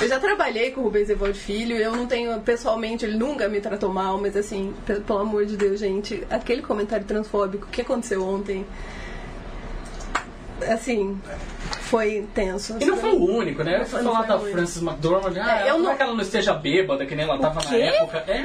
eu 0.00 0.08
já 0.08 0.18
trabalhei 0.18 0.70
com 0.70 0.80
o 0.80 0.84
Rubens 0.84 1.10
Evaldo 1.10 1.34
Filho, 1.34 1.76
eu 1.76 1.92
não 1.92 2.06
tenho, 2.06 2.40
pessoalmente, 2.40 3.04
ele 3.04 3.18
nunca 3.18 3.48
me 3.50 3.60
tratou 3.60 3.92
mal, 3.92 4.18
mas 4.18 4.34
assim, 4.34 4.72
pe- 4.86 5.00
pelo 5.00 5.18
amor 5.18 5.44
de 5.44 5.54
Deus, 5.54 5.78
gente, 5.78 6.26
aquele 6.30 6.62
comentário 6.62 7.04
transfóbico 7.04 7.66
que 7.66 7.82
aconteceu 7.82 8.24
ontem, 8.26 8.64
assim, 10.66 11.20
foi 11.82 12.26
tenso. 12.34 12.76
E 12.80 12.84
não 12.84 12.96
foi 12.96 13.10
o 13.12 13.24
único, 13.24 13.62
né? 13.62 13.78
Não 13.78 13.84
falar 13.86 14.22
da 14.26 14.36
único. 14.36 14.50
Frances 14.52 14.82
McDormand. 14.82 15.32
Ah, 15.40 15.60
É, 15.60 15.68
eu 15.70 15.72
como 15.74 15.84
não- 15.84 15.92
é 15.92 15.94
que 15.96 16.02
ela 16.02 16.12
não 16.14 16.20
esteja 16.20 16.54
bêbada, 16.54 17.06
que 17.06 17.14
nem 17.14 17.24
ela 17.24 17.38
tava 17.38 17.60
na 17.62 17.76
época. 17.76 18.24
É. 18.26 18.36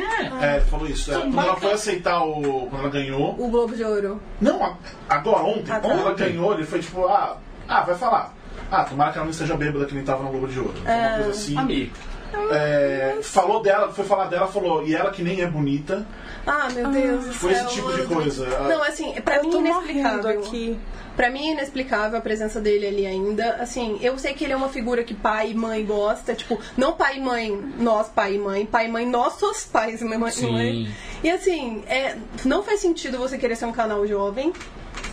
É, 0.42 0.56
ele 0.58 0.66
falou 0.66 0.88
isso. 0.88 1.12
É, 1.14 1.20
quando 1.20 1.40
ela 1.40 1.56
foi 1.56 1.72
aceitar 1.74 2.24
o. 2.24 2.68
Quando 2.70 2.80
ela 2.82 2.90
ganhou. 2.90 3.32
O 3.40 3.48
Globo 3.50 3.76
de 3.76 3.84
Ouro. 3.84 4.22
Não, 4.40 4.78
agora, 5.10 5.44
ontem, 5.44 5.72
Ah, 5.72 5.80
tá. 5.80 5.90
quando 5.90 6.00
ela 6.00 6.14
ganhou, 6.14 6.54
ele 6.54 6.64
foi 6.66 6.80
tipo, 6.80 7.06
ah, 7.08 7.38
ah, 7.68 7.82
vai 7.82 7.96
falar. 7.96 8.34
Ah, 8.72 8.84
tomara 8.86 9.12
que 9.12 9.18
ela 9.18 9.26
não 9.26 9.32
esteja 9.32 9.56
bêbada 9.56 9.86
que 9.86 9.94
nem 9.94 10.04
tava 10.04 10.24
no 10.24 10.30
Globo 10.30 10.48
de 10.48 10.60
Ouro. 10.60 10.74
Foi 10.84 10.92
Uma 10.94 11.10
coisa 11.16 11.30
assim. 11.30 11.58
Amigo. 11.58 11.94
É, 12.52 13.20
falou 13.22 13.62
dela, 13.62 13.92
foi 13.92 14.06
falar 14.06 14.26
dela, 14.26 14.48
falou, 14.48 14.86
e 14.86 14.96
ela 14.96 15.12
que 15.12 15.22
nem 15.24 15.42
é 15.42 15.48
bonita. 15.48 16.06
Ah, 16.46 16.68
meu 16.74 16.90
Deus. 16.90 17.36
Foi 17.36 17.54
esse 17.54 17.68
tipo 17.70 17.92
de 17.94 18.04
coisa. 18.04 18.46
Não, 18.68 18.84
assim, 18.84 19.14
pra 19.22 19.38
Eu 19.38 19.44
mim 19.44 19.52
tô 19.52 19.58
é 19.58 19.60
inexplicável. 19.62 20.40
aqui. 20.40 20.78
Pra 21.16 21.30
mim 21.30 21.50
é 21.50 21.52
inexplicável 21.52 22.18
a 22.18 22.22
presença 22.22 22.60
dele 22.60 22.88
ali 22.88 23.06
ainda. 23.06 23.58
Assim, 23.60 24.00
eu 24.02 24.18
sei 24.18 24.34
que 24.34 24.44
ele 24.44 24.54
é 24.54 24.56
uma 24.56 24.70
figura 24.70 25.04
que 25.04 25.14
pai 25.14 25.52
e 25.52 25.54
mãe 25.54 25.86
gosta. 25.86 26.34
Tipo, 26.34 26.60
não 26.76 26.94
pai 26.94 27.18
e 27.18 27.22
mãe, 27.22 27.74
nós 27.78 28.10
pai 28.10 28.36
e 28.36 28.40
mãe. 28.40 28.66
Pai 28.66 28.88
e 28.88 28.92
mãe, 28.92 29.06
nossos 29.06 29.64
pais 29.66 30.02
e 30.02 30.06
mãe. 30.06 30.32
Sim. 30.32 30.52
mãe. 30.52 30.96
E 31.24 31.30
assim, 31.30 31.84
é, 31.88 32.18
não 32.44 32.64
faz 32.64 32.80
sentido 32.80 33.18
você 33.20 33.38
querer 33.38 33.56
ser 33.56 33.66
um 33.66 33.72
canal 33.72 34.06
jovem. 34.08 34.52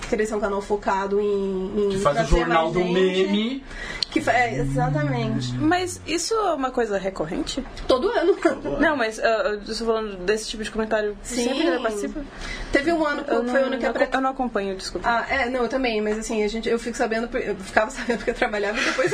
Querer 0.09 0.27
ser 0.27 0.35
um 0.35 0.41
canal 0.41 0.61
focado 0.61 1.21
em. 1.21 1.73
em 1.77 1.89
Que 1.91 1.99
faz 1.99 2.21
o 2.23 2.25
jornal 2.25 2.73
do 2.73 2.81
meme. 2.81 3.63
Que 4.11 4.21
fa- 4.21 4.33
é, 4.33 4.57
exatamente. 4.59 5.55
Mas 5.55 6.01
isso 6.07 6.35
é 6.35 6.53
uma 6.55 6.71
coisa 6.73 6.99
recorrente? 6.99 7.65
Todo 7.87 8.09
ano. 8.11 8.37
Não, 8.81 8.97
mas 8.97 9.21
ah, 9.21 9.25
eu 9.45 9.61
estou 9.63 9.87
falando 9.87 10.17
desse 10.25 10.49
tipo 10.49 10.65
de 10.65 10.71
comentário. 10.71 11.17
Sim. 11.23 11.45
Sempre 11.45 11.71
que 11.71 11.79
participa. 11.83 12.21
Teve 12.73 12.93
um 12.93 13.07
ano 13.07 13.23
que 13.23 13.31
Eu 13.31 13.43
não, 13.45 13.53
foi 13.53 13.63
o 13.63 13.67
ano 13.67 13.79
que 13.79 13.89
Pre- 13.91 14.09
eu 14.13 14.21
não 14.21 14.31
acompanho, 14.31 14.75
desculpa. 14.77 15.09
Ah, 15.09 15.27
é, 15.33 15.49
não, 15.49 15.63
eu 15.63 15.69
também, 15.69 16.01
mas 16.01 16.19
assim, 16.19 16.43
a 16.43 16.49
gente, 16.49 16.69
eu 16.69 16.79
fico 16.79 16.97
sabendo, 16.97 17.29
por- 17.29 17.41
eu 17.41 17.55
ficava 17.57 17.89
sabendo 17.93 18.17
porque 18.19 18.31
eu 18.31 18.35
trabalhava 18.35 18.79
e 18.81 18.85
depois 18.85 19.13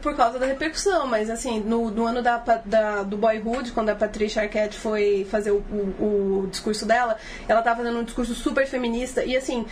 por 0.00 0.16
causa 0.16 0.38
da 0.38 0.46
repercussão, 0.46 1.06
mas 1.06 1.28
assim, 1.28 1.60
no, 1.60 1.90
no 1.90 2.06
ano 2.06 2.22
da, 2.22 2.38
da- 2.64 3.02
do 3.02 3.18
Boyhood, 3.18 3.72
quando 3.72 3.90
a 3.90 3.94
Patricia 3.94 4.40
Arquette 4.42 4.78
foi 4.78 5.26
fazer 5.30 5.50
o, 5.50 5.56
o- 5.70 6.42
o 6.44 6.48
discurso 6.50 6.86
dela, 6.86 7.16
ela 7.46 7.60
tava 7.60 7.78
fazendo 7.82 7.98
um 7.98 8.04
discurso 8.04 8.34
super 8.34 8.66
feminista 8.66 9.22
e 9.22 9.36
assim. 9.36 9.66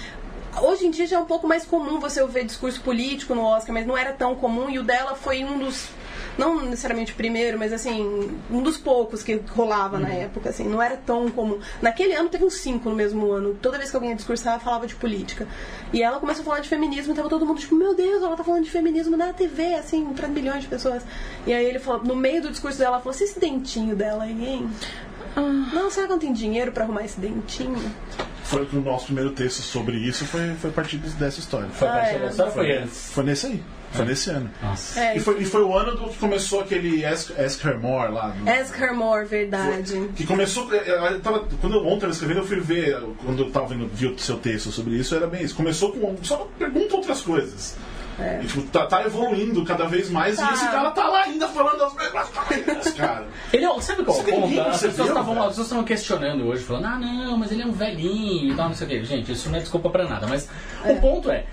Hoje 0.61 0.87
em 0.87 0.91
dia 0.91 1.07
já 1.07 1.17
é 1.17 1.19
um 1.19 1.25
pouco 1.25 1.49
mais 1.49 1.65
comum 1.65 1.99
você 1.99 2.21
ouvir 2.21 2.45
discurso 2.45 2.81
político 2.83 3.35
no 3.35 3.43
Oscar, 3.43 3.73
mas 3.73 3.87
não 3.87 3.97
era 3.97 4.12
tão 4.12 4.35
comum 4.35 4.69
e 4.69 4.79
o 4.79 4.83
dela 4.83 5.15
foi 5.15 5.45
um 5.45 5.59
dos 5.59 5.88
não 6.37 6.62
necessariamente 6.62 7.12
o 7.12 7.15
primeiro, 7.15 7.59
mas 7.59 7.73
assim, 7.73 8.31
um 8.51 8.62
dos 8.62 8.77
poucos 8.79 9.23
que 9.23 9.41
rolava 9.51 9.99
na 9.99 10.09
época, 10.09 10.51
assim, 10.51 10.67
não 10.67 10.81
era 10.81 10.97
tão 10.97 11.31
comum. 11.31 11.59
Naquele 11.81 12.15
ano 12.15 12.29
teve 12.29 12.45
uns 12.45 12.55
cinco 12.55 12.88
no 12.88 12.97
mesmo 12.97 13.31
ano. 13.31 13.55
Toda 13.61 13.77
vez 13.77 13.91
que 13.91 13.97
alguém 13.97 14.11
ia 14.11 14.17
discursar, 14.17 14.59
falava 14.61 14.87
de 14.87 14.95
política. 14.95 15.47
E 15.93 16.03
ela 16.03 16.19
começou 16.19 16.43
a 16.43 16.45
falar 16.45 16.61
de 16.61 16.69
feminismo, 16.69 17.12
e 17.12 17.17
tava 17.17 17.29
todo 17.29 17.45
mundo 17.45 17.61
tipo, 17.61 17.75
meu 17.75 17.95
Deus, 17.95 18.23
ela 18.23 18.37
tá 18.37 18.45
falando 18.45 18.65
de 18.65 18.71
feminismo 18.71 19.17
na 19.17 19.33
TV, 19.33 19.75
assim, 19.75 20.05
pra 20.15 20.27
milhões 20.27 20.62
de 20.62 20.69
pessoas. 20.69 21.03
E 21.47 21.53
aí 21.53 21.65
ele 21.65 21.79
falou, 21.79 22.03
no 22.03 22.17
meio 22.17 22.43
do 22.43 22.51
discurso 22.51 22.79
dela, 22.79 22.93
ela 22.95 23.01
falou, 23.01 23.12
"Se 23.12 23.25
esse 23.25 23.38
dentinho 23.38 23.95
dela 23.95 24.25
aí, 24.25 24.45
hein? 24.45 24.71
Não, 25.37 25.90
será 25.90 26.07
que 26.07 26.12
não 26.12 26.18
tem 26.18 26.33
dinheiro 26.33 26.73
pra 26.73 26.85
arrumar 26.85 27.05
esse 27.05 27.18
dentinho? 27.21 27.81
Foi 28.45 28.68
o 28.73 28.81
nosso 28.81 29.07
primeiro 29.07 29.31
texto 29.31 29.61
sobre 29.62 29.97
isso, 29.97 30.27
foi, 30.27 30.55
foi 30.61 30.71
a 30.71 30.73
partir 30.73 30.99
dessa 30.99 31.40
história. 31.40 31.68
Foi 31.73 31.88
Ah, 31.88 31.92
a 31.92 31.97
partir 32.01 32.14
é. 32.16 32.18
dessa 32.18 32.45
ou 32.45 32.51
foi? 32.51 32.87
Foi 32.87 33.25
nesse 33.25 33.47
aí. 33.47 33.62
Foi 33.92 34.05
nesse 34.07 34.31
ano. 34.31 34.51
Nossa. 34.62 34.99
É, 35.01 35.16
E 35.16 35.21
foi, 35.21 35.42
e 35.42 35.45
foi 35.45 35.62
o 35.62 35.77
ano 35.77 35.95
do 35.95 36.09
que 36.09 36.18
começou 36.18 36.61
aquele 36.61 37.05
Ask, 37.05 37.31
Ask 37.38 37.62
Her 37.64 37.79
More 37.79 38.11
lá. 38.12 38.29
do- 38.29 38.49
Ask 38.51 38.79
Her 38.81 38.95
More, 38.95 39.27
verdade. 39.27 40.09
Que 40.16 40.27
começou. 40.27 40.71
eu 40.73 41.21
tava- 41.21 41.47
quando 41.61 41.77
eu, 41.77 41.87
ontem 41.87 42.07
eu 42.07 42.11
escrevendo, 42.11 42.38
eu 42.40 42.47
fui 42.47 42.59
ver, 42.59 42.99
quando 43.25 43.42
eu 43.45 43.51
tava 43.51 43.66
vendo 43.68 43.87
vi 43.95 44.07
o 44.07 44.18
seu 44.18 44.38
texto 44.38 44.71
sobre 44.73 44.95
isso, 44.95 45.14
era 45.14 45.27
bem 45.27 45.42
isso. 45.45 45.55
Começou 45.55 45.92
com. 45.92 46.16
Só 46.23 46.49
pergunta 46.59 46.97
outras 46.97 47.21
coisas. 47.21 47.77
E, 48.42 48.46
tipo, 48.46 48.62
tá, 48.62 48.87
tá 48.87 49.03
evoluindo 49.05 49.64
cada 49.64 49.87
vez 49.87 50.11
mais 50.11 50.37
Tá. 50.37 50.51
e 50.51 50.55
esse 50.55 50.66
cara 50.66 50.90
tá 50.90 51.09
lá 51.09 51.22
ainda 51.22 51.48
falando 51.48 51.83
as 51.83 51.94
mesmas 51.94 52.29
coisas, 52.29 52.92
cara. 52.94 53.27
Ele 53.53 53.64
é, 53.64 53.81
sabe 53.81 54.05
qual 54.05 54.16
é 54.18 54.20
o 54.20 54.25
ponto? 54.25 54.40
ninguém 54.48 54.61
As 54.61 54.81
pessoas 54.83 55.09
estavam 55.09 55.35
velho? 55.35 55.40
as 55.46 55.48
pessoas 55.48 55.66
estavam 55.66 55.85
questionando 55.85 56.46
hoje, 56.46 56.62
falando, 56.62 56.85
ah 56.87 56.98
não, 56.98 57.38
mas 57.38 57.51
ele 57.51 57.62
é 57.62 57.66
um 57.66 57.72
velhinho 57.72 58.53
e 58.53 58.57
tal, 58.57 58.68
não 58.68 58.75
sei 58.75 58.87
o 58.87 58.90
quê. 58.90 59.05
Gente, 59.05 59.33
isso 59.33 59.48
não 59.48 59.57
é 59.57 59.61
desculpa 59.61 59.88
pra 59.90 60.05
nada, 60.07 60.27
mas 60.27 60.48
o 60.85 60.94
ponto 61.01 61.31
é. 61.31 61.44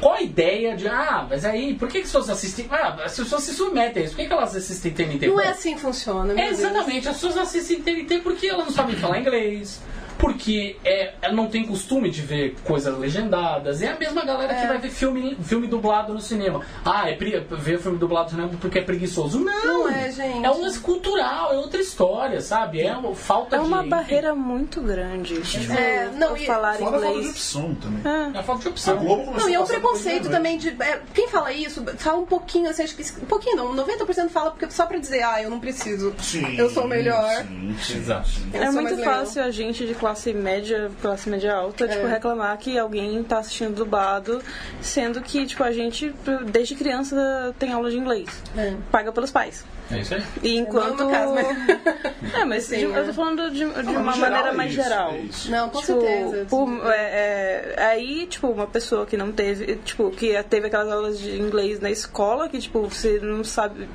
Qual 0.00 0.14
a 0.14 0.22
ideia 0.22 0.76
de, 0.76 0.86
ah, 0.86 1.26
mas 1.28 1.44
aí, 1.44 1.74
por 1.74 1.88
que, 1.88 1.94
que 1.94 2.04
as 2.04 2.12
pessoas 2.12 2.30
assistem? 2.30 2.68
Ah, 2.70 2.96
as 3.04 3.16
pessoas 3.16 3.42
se 3.42 3.52
submetem 3.52 4.00
a 4.02 4.06
isso, 4.06 4.14
por 4.14 4.20
que, 4.22 4.28
que 4.28 4.32
elas 4.32 4.54
assistem 4.54 4.92
TNT? 4.92 5.26
Não 5.26 5.40
é 5.40 5.48
assim 5.48 5.74
que 5.74 5.80
funciona, 5.80 6.32
meu 6.32 6.38
É, 6.38 6.46
Deus. 6.50 6.60
exatamente, 6.60 7.08
as 7.08 7.14
pessoas 7.16 7.36
assistem 7.36 7.82
TNT 7.82 8.20
porque 8.20 8.46
elas 8.46 8.64
não 8.66 8.72
sabem 8.72 8.94
falar 8.94 9.18
inglês, 9.18 9.82
porque 10.18 10.76
é, 10.84 11.14
ela 11.22 11.34
não 11.34 11.46
tem 11.48 11.64
costume 11.64 12.10
de 12.10 12.22
ver 12.22 12.56
coisas 12.64 12.96
legendadas. 12.98 13.80
É 13.82 13.88
a 13.92 13.98
mesma 13.98 14.24
galera 14.24 14.52
que 14.54 14.60
É. 14.64 14.66
vai 14.66 14.78
ver 14.78 14.90
filme, 14.90 15.36
filme 15.42 15.66
dublado 15.66 16.12
no 16.12 16.20
cinema. 16.20 16.60
Ah, 16.84 17.08
é 17.08 17.14
pre- 17.14 17.40
ver 17.50 17.78
filme 17.78 17.98
dublado 17.98 18.24
no 18.26 18.30
cinema 18.30 18.50
porque 18.60 18.78
é 18.78 18.82
preguiçoso. 18.82 19.38
Não! 19.38 19.64
Não 19.64 19.88
é, 19.88 20.10
gente. 20.10 20.44
É 20.44 20.50
um 20.50 20.60
lance 20.60 20.80
cultural, 20.80 21.52
é 21.52 21.56
outra 21.58 21.80
história, 21.80 22.40
sabe? 22.40 22.80
É 22.82 22.94
uma 22.96 23.14
falta 23.14 23.56
É 23.56 23.60
uma 23.60 23.82
de. 23.82 23.88
barreira 23.88 24.34
muito 24.34 24.80
grande. 24.80 25.40
Tipo, 25.42 25.72
É, 25.72 26.10
não, 26.14 26.36
e- 26.36 26.46
falar 26.46 26.74
Fora 26.74 26.88
a 26.88 26.90
falta 26.92 27.06
de 27.06 27.12
inglês. 27.12 27.30
opção 27.30 27.74
também. 27.76 28.02
É 28.34 28.38
a 28.38 28.42
falta 28.42 28.62
de 28.62 28.68
A 28.68 28.70
opção. 28.70 28.96
Globo 28.98 29.24
começou 29.24 29.40
Não, 29.44 29.48
e 29.50 29.54
é 29.54 29.56
a 29.56 29.60
um 29.62 29.66
preconceito 29.66 30.28
também 30.28 30.58
de. 30.58 30.70
é, 30.82 31.00
quem 31.14 31.28
fala 31.28 31.52
isso, 31.52 31.84
fala 31.96 32.18
um 32.18 32.26
pouquinho, 32.26 32.68
assim, 32.68 32.82
acho 32.82 32.96
que. 32.96 33.02
Um 33.22 33.26
pouquinho 33.26 33.56
não, 33.56 33.74
90% 33.74 34.28
fala 34.30 34.50
porque 34.50 34.68
só 34.70 34.86
pra 34.86 34.98
dizer, 34.98 35.22
ah, 35.22 35.40
eu 35.42 35.48
não 35.50 35.60
preciso. 35.60 36.12
Sim, 36.18 36.56
eu 36.56 36.68
sou 36.70 36.84
o 36.84 36.88
melhor. 36.88 37.44
Sim, 37.44 37.76
sim, 37.82 37.98
Exato. 37.98 38.28
sim. 38.28 38.50
Eu 38.52 38.62
É 38.62 38.72
sou 38.72 38.82
muito 38.82 39.02
fácil 39.04 39.42
a 39.42 39.50
gente 39.50 39.86
de 39.86 39.94
classe 39.94 40.07
média, 40.34 40.90
classe 41.02 41.28
média 41.28 41.54
alta, 41.54 41.86
tipo, 41.88 42.06
É. 42.06 42.10
reclamar 42.10 42.56
que 42.58 42.78
alguém 42.78 43.22
tá 43.22 43.38
assistindo 43.38 43.74
dublado, 43.76 44.40
sendo 44.80 45.20
que, 45.20 45.46
tipo, 45.46 45.62
a 45.64 45.72
gente, 45.72 46.14
desde 46.50 46.74
criança, 46.74 47.54
tem 47.58 47.72
aula 47.72 47.90
de 47.90 47.96
inglês. 47.98 48.28
É. 48.56 48.74
Paga 48.90 49.12
pelos 49.12 49.30
pais. 49.30 49.64
É 49.90 50.00
isso 50.00 50.14
aí. 50.14 50.22
E 50.42 50.56
enquanto. 50.58 51.08
É 51.08 51.10
caso, 51.12 51.34
mas- 51.34 51.48
É, 52.34 52.44
mas 52.44 52.64
Sim, 52.64 52.76
de- 52.76 52.82
eu 52.84 52.94
é. 52.96 53.02
tô 53.04 53.12
falando 53.14 53.50
de, 53.50 53.58
de 53.60 53.64
Não, 53.64 54.02
uma 54.02 54.14
maneira 54.16 54.52
mais 54.52 54.70
isso, 54.74 54.82
geral. 54.82 55.12
é 55.12 55.18
isso. 55.20 55.50
Não, 55.50 55.70
com 55.70 55.80
Tipo, 55.80 56.00
certeza. 56.02 56.46
por- 56.50 56.92
é, 56.92 57.74
é, 57.78 57.82
aí, 57.84 58.26
tipo, 58.26 58.48
uma 58.48 58.66
pessoa 58.66 59.06
que 59.06 59.16
não 59.16 59.32
teve, 59.32 59.76
tipo, 59.76 60.10
que 60.10 60.40
teve 60.42 60.66
aquelas 60.66 60.92
aulas 60.92 61.18
de 61.18 61.40
inglês 61.40 61.80
na 61.80 61.90
escola, 61.90 62.50
que, 62.50 62.58
tipo, 62.58 62.82
você 62.82 63.18
não 63.22 63.42
sabe, 63.42 63.88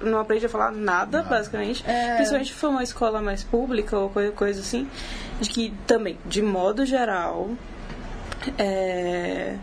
não 0.00 0.20
aprende 0.20 0.46
a 0.46 0.48
falar 0.48 0.70
nada, 0.70 1.22
basicamente. 1.24 1.82
É. 1.84 2.14
Principalmente 2.14 2.52
se 2.52 2.54
for 2.58 2.68
uma 2.70 2.84
escola 2.84 3.20
mais 3.20 3.42
pública 3.42 3.98
ou 3.98 4.08
coisa 4.36 4.60
assim. 4.60 4.88
De 5.40 5.48
que 5.48 5.74
também, 5.86 6.18
de 6.26 6.42
modo 6.42 6.84
geral, 6.84 7.50
é, 8.58 9.56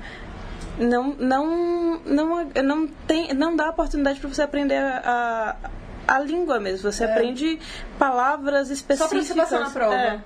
não, 0.77 1.15
não, 1.15 1.99
não, 2.05 2.45
não, 2.63 2.87
tem, 3.07 3.33
não 3.33 3.55
dá 3.55 3.69
oportunidade 3.69 4.19
para 4.19 4.29
você 4.29 4.41
aprender 4.41 4.77
a, 4.77 5.55
a, 6.07 6.15
a 6.15 6.19
língua 6.19 6.59
mesmo. 6.59 6.91
Você 6.91 7.03
aprende 7.03 7.59
palavras 7.97 8.67
É. 8.67 8.67
Só 8.67 8.73
específicas. 8.73 9.09
pra 9.09 9.21
você 9.21 9.33
passar 9.35 9.59
na 9.59 9.69
prova. 9.69 9.95
É. 9.95 10.19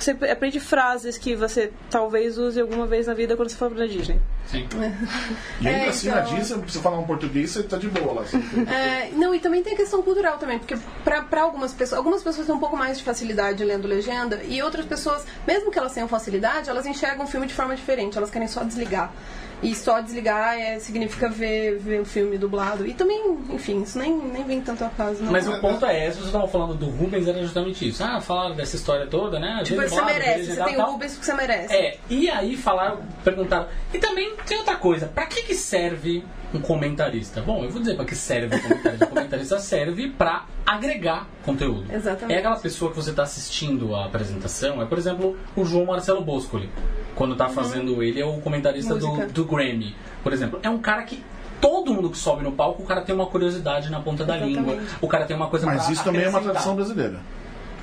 Você 0.00 0.12
aprende 0.30 0.58
frases 0.58 1.18
que 1.18 1.34
você 1.36 1.72
talvez 1.90 2.38
use 2.38 2.58
alguma 2.60 2.86
vez 2.86 3.06
na 3.06 3.14
vida 3.14 3.36
quando 3.36 3.50
você 3.50 3.56
for 3.56 3.70
pra 3.70 3.86
Disney. 3.86 4.18
Sim. 4.46 4.66
E 5.60 5.68
ainda 5.68 5.84
É, 5.84 5.88
assim, 5.90 6.08
então- 6.08 6.20
na 6.20 6.26
Disney, 6.26 6.44
se 6.44 6.54
você 6.72 6.78
falar 6.80 6.98
um 6.98 7.04
português, 7.04 7.50
você 7.50 7.62
tá 7.62 7.76
de 7.76 7.88
boa 7.88 8.14
lá. 8.14 8.22
assim. 8.22 8.42
É, 8.70 9.10
não, 9.12 9.34
e 9.34 9.38
também 9.40 9.62
tem 9.62 9.74
a 9.74 9.76
questão 9.76 10.02
cultural 10.02 10.38
também, 10.38 10.58
porque 10.58 10.76
pra, 11.04 11.22
pra 11.22 11.42
algumas 11.42 11.72
pessoas, 11.72 11.98
algumas 11.98 12.22
pessoas 12.22 12.46
têm 12.46 12.54
um 12.54 12.58
pouco 12.58 12.76
mais 12.76 12.98
de 12.98 13.04
facilidade 13.04 13.62
lendo 13.64 13.86
legenda, 13.86 14.40
e 14.48 14.62
outras 14.62 14.86
pessoas, 14.86 15.24
mesmo 15.46 15.70
que 15.70 15.78
elas 15.78 15.92
tenham 15.92 16.08
facilidade, 16.08 16.70
elas 16.70 16.86
enxergam 16.86 17.24
o 17.26 17.28
filme 17.28 17.46
de 17.46 17.52
forma 17.54 17.76
diferente, 17.76 18.16
elas 18.16 18.30
querem 18.30 18.48
só 18.48 18.64
desligar. 18.64 19.12
E 19.62 19.74
só 19.74 20.00
desligar 20.00 20.58
é, 20.58 20.78
significa 20.78 21.28
ver, 21.28 21.78
ver 21.78 22.00
o 22.00 22.04
filme 22.04 22.38
dublado. 22.38 22.86
E 22.86 22.94
também, 22.94 23.38
enfim, 23.50 23.82
isso 23.82 23.98
nem, 23.98 24.16
nem 24.16 24.44
vem 24.44 24.60
tanto 24.60 24.84
a 24.84 24.88
caso. 24.88 25.22
Não. 25.22 25.32
Mas 25.32 25.46
o 25.46 25.60
ponto 25.60 25.84
é, 25.84 26.06
esse, 26.06 26.16
vocês 26.16 26.26
estavam 26.26 26.48
falando 26.48 26.74
do 26.74 26.86
Rubens, 26.86 27.28
era 27.28 27.40
justamente 27.40 27.88
isso. 27.88 28.02
Ah, 28.02 28.20
falaram 28.20 28.54
dessa 28.54 28.76
história 28.76 29.06
toda, 29.06 29.38
né? 29.38 29.60
Tipo, 29.64 29.82
você 29.82 29.88
dublado, 29.88 30.06
merece, 30.06 30.52
você 30.52 30.64
tem 30.64 30.76
o. 30.76 30.84
Rubens 30.84 31.12
porque 31.12 31.26
você 31.26 31.34
merece. 31.34 31.74
É, 31.74 31.98
e 32.08 32.30
aí 32.30 32.56
falaram, 32.56 33.00
perguntaram. 33.22 33.66
E 33.92 33.98
também 33.98 34.34
tem 34.46 34.58
outra 34.58 34.76
coisa, 34.76 35.06
pra 35.06 35.26
que, 35.26 35.42
que 35.42 35.54
serve 35.54 36.24
um 36.52 36.60
comentarista? 36.60 37.40
Bom, 37.42 37.64
eu 37.64 37.70
vou 37.70 37.80
dizer 37.80 37.96
pra 37.96 38.04
que 38.04 38.14
serve 38.14 38.56
um 38.56 38.60
comentarista. 38.60 39.04
O 39.04 39.08
comentarista 39.08 39.58
serve 39.60 40.08
pra 40.10 40.46
agregar 40.66 41.26
conteúdo. 41.44 41.84
Exatamente. 41.92 42.34
É 42.34 42.38
aquela 42.38 42.56
pessoa 42.56 42.90
que 42.90 42.96
você 42.96 43.12
tá 43.12 43.22
assistindo 43.22 43.94
a 43.94 44.06
apresentação, 44.06 44.80
é 44.82 44.84
por 44.84 44.98
exemplo 44.98 45.36
o 45.56 45.64
João 45.64 45.86
Marcelo 45.86 46.22
Boscoli. 46.22 46.68
Quando 47.14 47.36
tá 47.36 47.48
fazendo 47.48 48.02
ele, 48.02 48.20
é 48.20 48.24
o 48.24 48.40
comentarista 48.40 48.94
do, 48.94 49.06
Uhum. 49.06 49.26
Do 49.28 49.44
Grammy, 49.44 49.94
por 50.22 50.32
exemplo. 50.32 50.58
É 50.62 50.70
um 50.70 50.78
cara 50.78 51.02
que. 51.02 51.22
Todo 51.60 51.92
mundo 51.92 52.08
que 52.08 52.16
sobe 52.16 52.42
no 52.42 52.52
palco, 52.52 52.82
o 52.82 52.86
cara 52.86 53.02
tem 53.02 53.14
uma 53.14 53.26
curiosidade 53.26 53.90
na 53.90 54.00
ponta 54.00 54.24
da 54.24 54.36
Exatamente. 54.38 54.58
língua. 54.58 54.78
O 54.98 55.06
cara 55.06 55.26
tem 55.26 55.36
uma 55.36 55.48
coisa 55.48 55.66
Mas 55.66 55.82
pra 55.84 55.92
isso 55.92 56.02
também 56.02 56.22
é 56.22 56.28
uma 56.30 56.40
tradição 56.40 56.74
brasileira. 56.74 57.20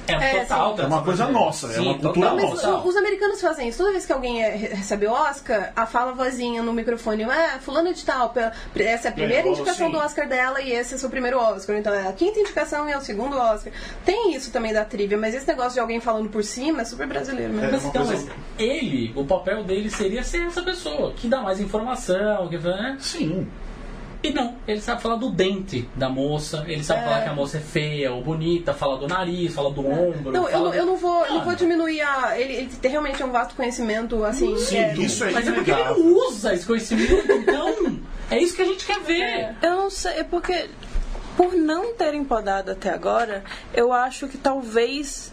É, 0.08 0.14
É, 0.38 0.40
total, 0.46 0.76
sim. 0.76 0.84
É 0.84 0.86
uma 0.86 1.02
coisa 1.04 1.28
nossa, 1.28 1.68
é 1.74 1.80
uma 1.80 1.94
cultura 2.00 2.30
total, 2.30 2.50
nossa. 2.50 2.72
Mas 2.72 2.86
os 2.86 2.96
americanos 2.96 3.42
fazem 3.42 3.68
isso. 3.70 3.78
Toda 3.80 3.92
vez 3.92 4.06
que 4.06 4.14
alguém 4.14 4.44
é- 4.44 4.50
recebe 4.56 5.06
o 5.08 5.12
Oscar, 5.12 5.72
a 5.76 5.86
fala 5.86 6.14
vozinha 6.14 6.62
no 6.64 6.72
microfone, 6.74 7.24
ah, 7.24 7.60
fulano 7.62 7.94
de 7.94 8.04
tal, 8.06 8.34
essa 8.76 9.08
é 9.08 9.10
a 9.10 9.14
primeira 9.14 9.44
Ganhou, 9.44 9.56
indicação 9.58 9.88
sim. 9.88 9.92
do 9.94 9.98
Oscar 10.00 10.28
dela 10.28 10.62
e 10.62 10.72
esse 10.72 10.94
é 10.94 10.98
o 10.98 11.00
seu 11.00 11.10
primeiro 11.10 11.38
Oscar. 11.40 11.76
Então 11.78 11.94
é 11.94 12.08
a 12.08 12.14
quinta 12.14 12.40
indicação 12.40 12.88
e 12.88 12.92
é 12.92 12.98
o 12.98 13.02
segundo 13.02 13.38
Oscar. 13.38 13.72
Tem 14.06 14.34
isso 14.36 14.52
também 14.52 14.74
da 14.74 14.86
trivia, 14.86 15.18
mas 15.18 15.34
esse 15.36 15.48
negócio 15.48 15.74
de 15.74 15.80
alguém 15.80 16.00
falando 16.00 16.30
por 16.30 16.44
cima 16.44 16.82
é 16.82 16.86
super 16.86 17.08
brasileiro 17.08 17.54
mesmo. 17.54 17.88
É. 17.88 17.90
Então, 17.90 18.06
coisa- 18.06 18.26
mas 18.28 18.36
ele, 18.60 19.12
o 19.16 19.26
papel 19.26 19.64
dele 19.64 19.90
seria 19.90 20.24
ser 20.24 20.44
essa 20.48 20.62
pessoa, 20.62 21.12
que 21.14 21.28
dá 21.28 21.42
mais 21.42 21.60
informação, 21.60 22.48
que 22.48 22.58
né? 22.58 22.98
Sim. 23.00 23.48
E 24.28 24.34
não, 24.34 24.56
ele 24.68 24.82
sabe 24.82 25.02
falar 25.02 25.16
do 25.16 25.30
dente 25.30 25.88
da 25.96 26.10
moça, 26.10 26.64
ele 26.68 26.84
sabe 26.84 27.02
É. 27.02 27.04
falar 27.06 27.22
que 27.22 27.30
a 27.30 27.34
moça 27.34 27.58
é 27.58 27.62
feia 27.62 28.12
ou 28.12 28.22
bonita, 28.22 28.74
fala 28.74 28.98
do 28.98 29.08
nariz, 29.08 29.54
fala 29.54 29.72
do 29.72 29.82
ombro. 29.88 30.32
Não, 30.32 30.44
eu, 30.46 30.52
fala 30.52 30.64
não- 30.66 30.74
eu 30.74 30.86
não 30.86 30.98
vou, 30.98 31.26
eu 31.26 31.34
não 31.36 31.42
Ah, 31.42 31.44
vou 31.46 31.56
diminuir 31.56 32.02
a. 32.02 32.40
Ele, 32.40 32.54
ele 32.54 32.68
tem 32.82 32.92
realmente 32.92 33.24
um 33.24 33.32
vasto 33.32 33.56
conhecimento, 33.56 34.24
assim. 34.26 34.58
Sim, 34.58 34.78
é- 34.78 34.94
isso 34.98 35.24
é 35.24 35.32
Mas 35.32 35.48
é 35.48 35.52
porque 35.52 35.72
ele 35.72 35.84
não 35.84 36.14
usa 36.28 36.54
esse 36.54 36.66
conhecimento, 36.66 37.32
então 37.32 38.00
é 38.30 38.40
isso 38.40 38.56
que 38.56 38.62
a 38.62 38.66
gente 38.66 38.86
quer 38.86 39.00
ver. 39.02 39.56
Eu 39.62 39.76
não 39.76 39.90
sei, 39.90 40.14
é 40.20 40.24
porque 40.24 40.70
por 41.38 41.54
não 41.54 41.94
terem 41.94 42.24
podado 42.24 42.72
até 42.72 42.90
agora, 42.90 43.44
eu 43.74 43.94
acho 43.94 44.28
que 44.28 44.38
talvez 44.38 45.32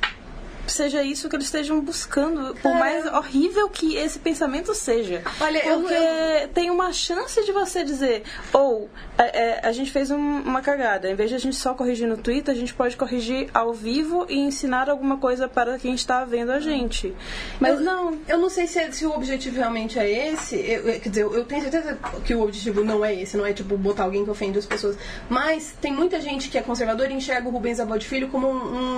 seja 0.67 1.03
isso 1.03 1.29
que 1.29 1.37
eles 1.37 1.47
estejam 1.47 1.81
buscando, 1.81 2.55
por 2.57 2.71
É. 2.73 2.79
mais 2.79 3.07
horrível 3.07 3.69
que 3.69 3.97
esse 3.97 4.19
pensamento 4.19 4.75
seja. 4.75 5.23
Olha, 5.41 5.59
eu- 5.67 5.81
porque 5.81 6.49
tem 6.55 6.71
uma 6.71 6.93
chance 6.93 7.45
de 7.45 7.53
você 7.53 7.85
dizer, 7.85 8.23
ou 8.53 8.89
é, 9.19 9.43
é, 9.43 9.61
a 9.67 9.73
gente 9.73 9.91
fez 9.91 10.11
um- 10.11 10.17
uma 10.43 10.61
cagada, 10.61 11.11
em 11.11 11.15
vez 11.15 11.31
de 11.31 11.37
a 11.37 11.39
gente 11.39 11.57
só 11.57 11.75
corrigir 11.75 12.09
no 12.09 12.17
Twitter, 12.17 12.55
a 12.55 12.57
gente 12.59 12.73
pode 12.75 12.97
corrigir 12.97 13.49
ao 13.55 13.73
vivo 13.73 14.27
e 14.29 14.39
ensinar 14.39 14.89
alguma 14.91 15.17
coisa 15.19 15.47
para 15.49 15.79
quem 15.79 15.95
está 15.95 16.25
vendo 16.25 16.51
a 16.53 16.61
gente. 16.61 17.15
Mas 17.61 17.79
eu, 17.79 17.81
não. 17.81 18.19
Eu 18.27 18.39
não 18.39 18.49
sei 18.51 18.67
se, 18.67 18.79
é- 18.79 18.91
se 18.91 19.05
o 19.07 19.11
objetivo 19.15 19.57
realmente 19.57 19.99
é 19.99 20.29
esse. 20.33 20.57
Eu- 20.57 20.89
eu- 20.89 21.01
quer 21.01 21.09
dizer, 21.09 21.23
eu 21.23 21.45
tenho 21.45 21.63
certeza 21.63 21.99
que 22.25 22.35
o 22.35 22.43
objetivo 22.43 22.83
não 22.85 23.05
é 23.05 23.15
esse, 23.15 23.37
não 23.37 23.45
é 23.47 23.53
tipo 23.53 23.77
botar 23.77 24.05
alguém 24.05 24.25
que 24.25 24.31
ofende 24.31 24.59
as 24.59 24.67
pessoas. 24.67 24.97
Mas 25.29 25.75
tem 25.81 25.93
muita 25.93 26.21
gente 26.21 26.49
que 26.49 26.59
é 26.59 26.63
conservadora 26.63 27.11
e 27.13 27.15
enxerga 27.15 27.49
o 27.49 27.53
Rubens 27.53 27.79
Abode 27.81 28.07
Filho 28.07 28.29
como 28.29 28.49
um, 28.49 28.55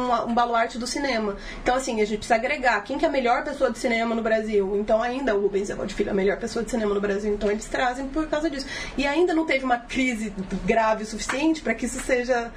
um, 0.09 0.13
um 0.29 0.35
baluarte 0.35 0.79
do 0.79 0.87
cinema. 0.87 1.37
Então, 1.63 1.75
assim, 1.75 2.01
a 2.01 2.05
gente 2.05 2.19
precisa 2.19 2.37
agregar 2.37 2.81
quem 2.83 2.99
que 2.99 3.05
é 3.05 3.09
a 3.09 3.11
melhor 3.11 3.45
pessoa 3.45 3.71
de 3.71 3.79
cinema 3.79 4.15
no 4.15 4.23
Brasil. 4.23 4.77
Então, 4.77 5.03
ainda 5.03 5.35
o 5.35 5.43
Rubens 5.43 5.71
Abode 5.71 5.95
Filho 5.95 6.09
é 6.09 6.13
a 6.13 6.15
melhor 6.15 6.39
pessoa 6.39 6.65
de 6.65 6.71
cinema 6.71 6.95
no 6.95 7.01
Brasil. 7.01 7.33
Então, 7.33 7.51
eles 7.51 7.67
trazem 7.67 8.07
por 8.09 8.27
causa 8.29 8.49
disso. 8.49 8.67
E 8.97 9.07
ainda 9.07 9.35
não 9.35 9.45
teve 9.45 9.65
uma 9.65 9.79
crise 9.79 10.33
grave 10.65 11.05
o 11.05 11.07
suficiente 11.07 11.61
para 11.61 11.75
que 11.75 11.87
isso 11.87 12.01
seja 12.01 12.51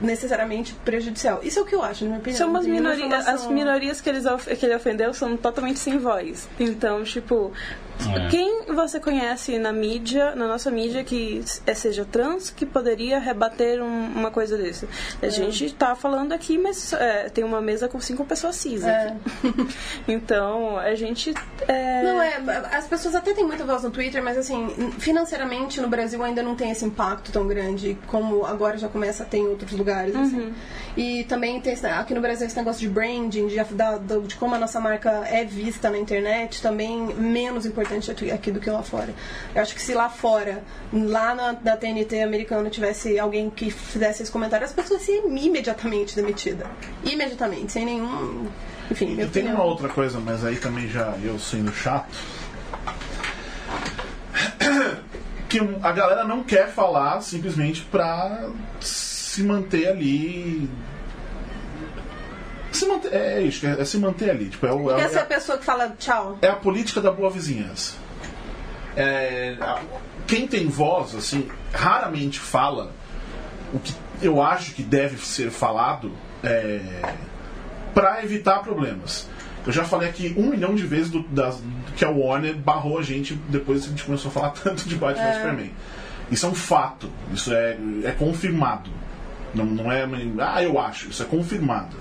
necessariamente 0.00 0.74
prejudicial. 0.84 1.40
Isso 1.42 1.58
é 1.58 1.62
o 1.62 1.64
que 1.64 1.74
eu 1.74 1.82
acho, 1.82 2.04
na 2.04 2.10
minha 2.10 2.20
opinião. 2.20 2.38
São 2.38 2.48
umas 2.50 2.66
minorias. 2.66 3.26
As 3.26 3.46
minorias 3.46 4.00
que, 4.00 4.08
eles, 4.08 4.24
que 4.58 4.66
ele 4.66 4.74
ofendeu 4.74 5.12
são 5.14 5.36
totalmente 5.36 5.78
sem 5.78 5.98
voz. 5.98 6.48
Então, 6.58 7.02
tipo, 7.04 7.52
É. 8.14 8.28
quem 8.28 8.66
você 8.74 9.00
conhece 9.00 9.58
na 9.58 9.72
mídia, 9.72 10.34
na 10.34 10.46
nossa 10.46 10.70
mídia, 10.70 11.02
que 11.02 11.42
é- 11.66 11.74
seja 11.74 12.04
trans, 12.04 12.50
que 12.50 12.66
poderia 12.66 13.18
rebater 13.18 13.82
um- 13.82 14.06
uma 14.14 14.30
coisa 14.30 14.56
desse? 14.56 14.86
A 15.22 15.28
gente 15.28 15.72
tá 15.74 15.94
falando 15.94 16.32
aqui, 16.32 16.58
mas 16.58 16.92
é, 16.92 17.28
tem 17.30 17.42
uma 17.44 17.60
mesa 17.60 17.88
com 17.88 17.98
cinco 18.00 18.24
pessoas 18.24 18.56
cis 18.56 18.84
É. 18.84 19.14
então, 20.06 20.78
a 20.78 20.94
gente. 20.94 21.32
é, 21.66 22.02
Não, 22.02 22.20
é, 22.20 22.36
as 22.72 22.86
pessoas 22.86 23.14
até 23.14 23.32
têm 23.32 23.44
muita 23.46 23.64
voz 23.64 23.82
no 23.82 23.90
Twitter, 23.90 24.22
mas 24.22 24.36
assim, 24.38 24.68
financeiramente 24.98 25.80
no 25.80 25.88
Brasil 25.88 26.22
ainda 26.22 26.42
não 26.42 26.54
tem 26.54 26.70
esse 26.70 26.84
impacto 26.84 27.32
tão 27.32 27.46
grande 27.46 27.96
como 28.06 28.44
agora 28.44 28.76
já 28.78 28.88
começa 28.88 29.22
a 29.22 29.26
ter 29.26 29.38
em 29.38 29.46
outros 29.48 29.72
lugares, 29.72 30.14
assim. 30.14 30.52
E 30.96 31.24
também 31.24 31.60
tem 31.60 31.74
aqui 31.76 32.14
no 32.14 32.20
Brasil 32.20 32.46
esse 32.46 32.56
negócio 32.56 32.80
de 32.80 32.88
branding, 32.88 33.46
de, 33.48 33.56
do- 34.06 34.22
de 34.22 34.36
como 34.36 34.54
a 34.54 34.58
nossa 34.58 34.80
marca 34.80 35.10
é 35.30 35.44
vista 35.44 35.90
na 35.90 35.98
internet, 35.98 36.62
também 36.62 37.06
menos 37.14 37.64
importante 37.66 37.85
aqui, 38.10 38.30
aqui 38.30 38.50
do 38.50 38.60
que 38.60 38.70
lá 38.70 38.82
fora. 38.82 39.14
Eu 39.54 39.62
acho 39.62 39.74
que 39.74 39.82
se 39.82 39.94
lá 39.94 40.08
fora, 40.08 40.62
lá 40.92 41.34
na, 41.34 41.52
na 41.52 41.76
TNT 41.76 42.22
americana, 42.22 42.68
tivesse 42.70 43.18
alguém 43.18 43.50
que 43.50 43.70
fizesse 43.70 44.22
esse 44.22 44.32
comentário, 44.32 44.64
as 44.64 44.72
pessoas 44.72 45.06
iam 45.08 45.36
imediatamente 45.36 46.14
demitidas. 46.14 46.66
Imediatamente, 47.04 47.72
sem 47.72 47.84
nenhum. 47.84 48.48
Enfim, 48.90 49.12
E 49.12 49.16
tem 49.16 49.26
opinião. 49.26 49.54
uma 49.54 49.64
outra 49.64 49.88
coisa, 49.88 50.20
mas 50.20 50.44
aí 50.44 50.56
também 50.56 50.88
já 50.88 51.14
eu 51.22 51.38
sendo 51.38 51.72
chato. 51.72 52.16
que 55.48 55.58
a 55.82 55.92
galera 55.92 56.24
não 56.24 56.42
quer 56.42 56.68
falar 56.68 57.20
simplesmente 57.20 57.82
pra 57.82 58.48
se 58.80 59.42
manter 59.42 59.88
ali. 59.88 60.68
Se 62.72 62.86
manter, 62.86 63.12
é 63.14 63.40
isso, 63.42 63.66
é, 63.66 63.80
é 63.80 63.84
se 63.84 63.98
manter 63.98 64.30
ali. 64.30 64.46
Tipo, 64.48 64.66
é, 64.66 64.72
o- 64.72 64.90
é, 64.98 65.08
ser 65.08 65.18
é, 65.18 65.20
a 65.22 65.24
pessoa 65.24 65.56
que 65.58 65.64
fala 65.64 65.94
tchau? 65.98 66.38
é 66.42 66.48
a 66.48 66.56
política 66.56 67.00
da 67.00 67.10
boa 67.10 67.30
vizinhança. 67.30 67.94
É, 68.96 69.56
a- 69.60 69.80
quem 70.26 70.46
tem 70.46 70.68
voz, 70.68 71.14
assim, 71.14 71.48
raramente 71.72 72.38
fala 72.40 72.92
o 73.72 73.78
que 73.78 73.94
eu 74.22 74.40
acho 74.42 74.72
que 74.74 74.82
deve 74.82 75.18
ser 75.24 75.50
falado 75.50 76.12
é, 76.42 76.80
para 77.94 78.22
evitar 78.24 78.60
problemas. 78.60 79.28
Eu 79.66 79.72
já 79.72 79.84
falei 79.84 80.08
aqui 80.08 80.34
um 80.36 80.46
milhão 80.50 80.74
de 80.74 80.84
vezes 80.86 81.10
do, 81.10 81.22
das- 81.24 81.60
que 81.96 82.04
a 82.04 82.10
Warner 82.10 82.54
barrou 82.56 82.98
a 82.98 83.02
gente 83.02 83.34
depois 83.48 83.80
que 83.82 83.86
a 83.86 83.90
gente 83.90 84.04
começou 84.04 84.30
a 84.30 84.32
falar 84.34 84.50
tanto 84.62 84.88
de 84.88 84.94
Batman 84.96 85.24
vs 85.26 85.36
Superman. 85.36 85.72
Isso 86.30 86.46
é 86.46 86.48
um 86.48 86.54
fato, 86.54 87.10
isso 87.32 87.52
é, 87.52 87.76
é 88.04 88.10
confirmado. 88.12 88.90
Não, 89.54 89.64
não 89.64 89.92
é. 89.92 90.06
Ah, 90.40 90.62
eu 90.62 90.78
acho, 90.78 91.08
isso 91.08 91.22
é 91.22 91.26
confirmado. 91.26 91.96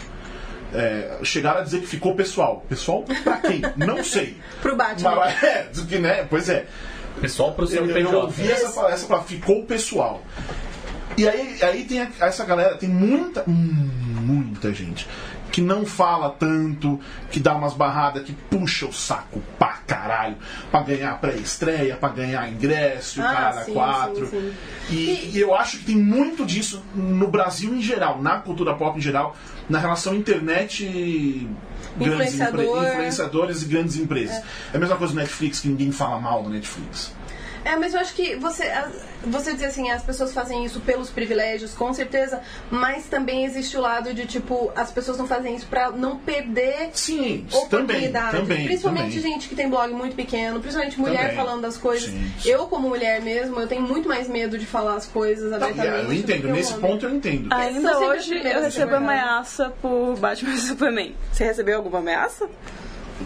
É, 0.75 1.17
chegaram 1.23 1.59
a 1.59 1.63
dizer 1.63 1.81
que 1.81 1.87
ficou 1.87 2.15
pessoal. 2.15 2.65
Pessoal 2.69 3.03
pra 3.23 3.37
quem? 3.37 3.61
Não 3.77 4.03
sei. 4.03 4.37
Pro 4.61 4.75
Batman. 4.75 5.15
Mas, 5.15 5.43
é, 5.43 5.63
do 5.73 5.85
que, 5.85 5.97
né? 5.99 6.25
Pois 6.29 6.49
é. 6.49 6.65
Pessoal 7.21 7.53
pro 7.53 7.65
Eu, 7.73 7.85
eu 7.97 8.13
ouvi 8.23 8.51
essa, 8.51 8.87
essa 8.87 9.07
palavra, 9.07 9.27
ficou 9.29 9.63
pessoal. 9.63 10.21
E 11.17 11.27
aí, 11.29 11.57
aí 11.63 11.85
tem 11.85 12.01
a- 12.01 12.09
essa 12.19 12.43
galera, 12.43 12.75
tem 12.75 12.89
muita, 12.89 13.43
muita 13.47 14.73
gente 14.73 15.07
que 15.51 15.61
não 15.61 15.85
fala 15.85 16.31
tanto, 16.31 16.99
que 17.31 17.39
dá 17.39 17.55
umas 17.55 17.73
barradas, 17.73 18.23
que 18.23 18.33
puxa 18.33 18.85
o 18.85 18.91
saco 18.91 19.41
pra 19.57 19.77
caralho, 19.87 20.35
pra 20.69 20.81
ganhar 20.81 21.17
pré-estreia, 21.21 21.95
pra 21.95 22.09
ganhar 22.09 22.49
ingresso, 22.51 23.21
Ah, 23.21 23.33
cara, 23.33 23.63
sim, 23.63 23.71
quatro. 23.73 24.27
sim, 24.27 24.53
sim. 24.89 24.93
E, 24.93 25.31
e 25.33 25.39
eu 25.39 25.55
acho 25.55 25.77
que 25.77 25.85
tem 25.85 25.95
muito 25.95 26.45
disso 26.45 26.83
no 26.93 27.27
Brasil 27.29 27.73
em 27.73 27.81
geral, 27.81 28.21
na 28.21 28.39
cultura 28.39 28.73
pop 28.75 28.97
em 28.97 29.01
geral, 29.01 29.33
na 29.69 29.79
relação 29.79 30.13
internet 30.15 30.85
grandes 31.97 32.13
Influenciador. 32.13 32.87
influenciadores 32.87 33.61
e 33.61 33.65
grandes 33.65 33.95
empresas. 33.97 34.35
É. 34.35 34.43
a 34.77 34.79
mesma 34.79 34.95
coisa 34.97 35.13
do 35.13 35.19
Netflix, 35.19 35.59
que 35.61 35.67
ninguém 35.69 35.91
fala 35.91 36.19
mal 36.19 36.43
do 36.43 36.49
Netflix. 36.49 37.14
É, 37.65 37.75
mas 37.75 37.95
eu 37.95 37.99
acho 37.99 38.13
que 38.13 38.35
você, 38.35 38.71
você 39.25 39.53
dizer 39.53 39.65
assim, 39.65 39.89
as 39.89 40.03
pessoas 40.03 40.31
fazem 40.31 40.63
isso 40.63 40.79
pelos 40.81 41.09
privilégios, 41.09 41.73
com 41.73 41.91
certeza, 41.93 42.39
mas 42.69 43.05
também 43.07 43.43
existe 43.43 43.75
o 43.75 43.81
lado 43.81 44.13
de, 44.13 44.27
tipo, 44.27 44.71
as 44.75 44.91
pessoas 44.91 45.17
não 45.17 45.25
fazem 45.27 45.55
isso 45.55 45.65
pra 45.65 45.89
não 45.89 46.17
perder 46.17 46.91
Sim, 46.93 47.45
também, 47.49 47.63
oportunidade. 47.65 48.37
também. 48.37 48.65
principalmente 48.65 49.15
também. 49.15 49.31
gente 49.33 49.49
que 49.49 49.55
tem 49.55 49.67
blog 49.67 49.91
muito 49.93 50.15
pequeno, 50.15 50.59
principalmente 50.59 50.99
mulher 50.99 51.21
Também. 51.31 51.35
falando 51.35 51.61
das 51.61 51.75
coisas. 51.75 52.09
Sim. 52.11 52.31
Eu, 52.45 52.67
como 52.67 52.87
mulher 52.87 53.19
mesmo, 53.21 53.59
eu 53.59 53.67
tenho 53.67 53.81
muito 53.81 54.07
mais 54.07 54.27
medo 54.29 54.59
de 54.59 54.65
falar 54.67 54.93
as 54.95 55.07
coisas 55.07 55.49
Não, 55.49 55.57
abertamente. 55.57 55.95
eu 55.97 56.03
do 56.03 56.09
que 56.09 56.15
entendo, 56.19 56.47
nesse 56.49 56.73
homem. 56.73 56.91
ponto 56.91 57.05
eu 57.07 57.15
entendo. 57.15 57.47
Ainda 57.51 57.97
hoje 57.97 58.35
eu 58.43 58.59
a 58.59 58.61
recebo 58.61 58.95
ameaça 58.95 59.73
por 59.81 60.15
Batman 60.17 60.53
e 60.53 60.57
Superman. 60.59 61.15
Você 61.31 61.43
recebeu 61.45 61.77
alguma 61.77 61.97
ameaça? 61.97 62.47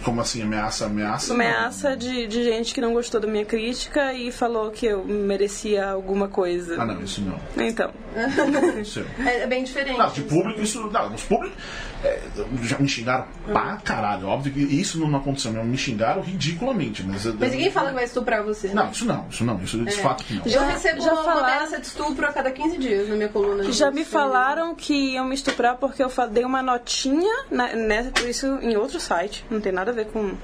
Como 0.03 0.21
assim, 0.21 0.41
ameaça, 0.43 0.85
ameaça? 0.85 1.33
Ameaça 1.33 1.97
de, 1.97 2.27
de 2.27 2.43
gente 2.43 2.73
que 2.73 2.81
não 2.81 2.93
gostou 2.93 3.19
da 3.19 3.27
minha 3.27 3.45
crítica 3.45 4.13
e 4.13 4.31
falou 4.31 4.69
que 4.69 4.85
eu 4.85 5.03
merecia 5.03 5.89
alguma 5.89 6.27
coisa. 6.27 6.81
Ah, 6.81 6.85
não, 6.85 7.01
isso 7.01 7.21
não. 7.21 7.39
Então. 7.65 7.91
Isso 8.81 9.05
É, 9.25 9.41
é 9.41 9.47
bem 9.47 9.63
diferente. 9.63 9.97
Não, 9.97 10.09
de 10.09 10.21
público, 10.23 10.61
isso. 10.61 10.89
Não, 10.91 11.13
os 11.13 11.23
públicos. 11.23 11.57
É, 12.03 12.19
já 12.63 12.77
me 12.79 12.87
xingaram 12.87 13.25
pra 13.45 13.77
caralho. 13.77 14.27
Óbvio 14.27 14.53
que 14.53 14.59
isso 14.61 14.99
não 15.05 15.17
aconteceu, 15.19 15.51
não. 15.51 15.63
Me 15.63 15.77
xingaram 15.77 16.21
ridiculamente. 16.21 17.03
Mas, 17.03 17.25
eu- 17.25 17.35
Mas 17.37 17.51
ninguém 17.51 17.71
fala 17.71 17.89
que 17.89 17.95
vai 17.95 18.03
estuprar 18.05 18.43
você. 18.43 18.67
né? 18.69 18.73
Não, 18.75 18.91
isso 18.91 19.05
não, 19.05 19.27
isso 19.29 19.43
não. 19.43 19.61
Isso 19.61 19.77
de 19.83 19.91
fato 19.97 20.23
que 20.23 20.33
não. 20.35 20.45
Eu 20.45 20.51
Já- 20.51 20.65
recebo 20.67 21.01
já 21.01 21.13
uma, 21.13 21.23
falaram- 21.23 21.45
ameaça 21.55 21.79
de 21.79 21.87
estupro 21.87 22.25
a 22.25 22.31
cada 22.33 22.51
15 22.51 22.77
dias 22.77 23.09
na 23.09 23.15
minha 23.15 23.29
coluna. 23.29 23.63
Já 23.71 23.91
me 23.91 24.01
estupro. 24.01 24.19
falaram 24.21 24.73
que 24.75 25.13
iam 25.13 25.25
me 25.25 25.35
estuprar 25.35 25.77
porque 25.77 26.01
eu 26.03 26.09
dei 26.31 26.45
uma 26.45 26.61
notinha, 26.61 27.45
na, 27.51 27.73
nessa, 27.75 28.11
por 28.11 28.27
isso 28.27 28.45
em 28.61 28.75
outro 28.77 28.99
site, 28.99 29.45
não 29.49 29.59
tem 29.59 29.71
nada 29.71 29.91
a 29.91 29.93
ver 29.93 30.05
com 30.07 30.35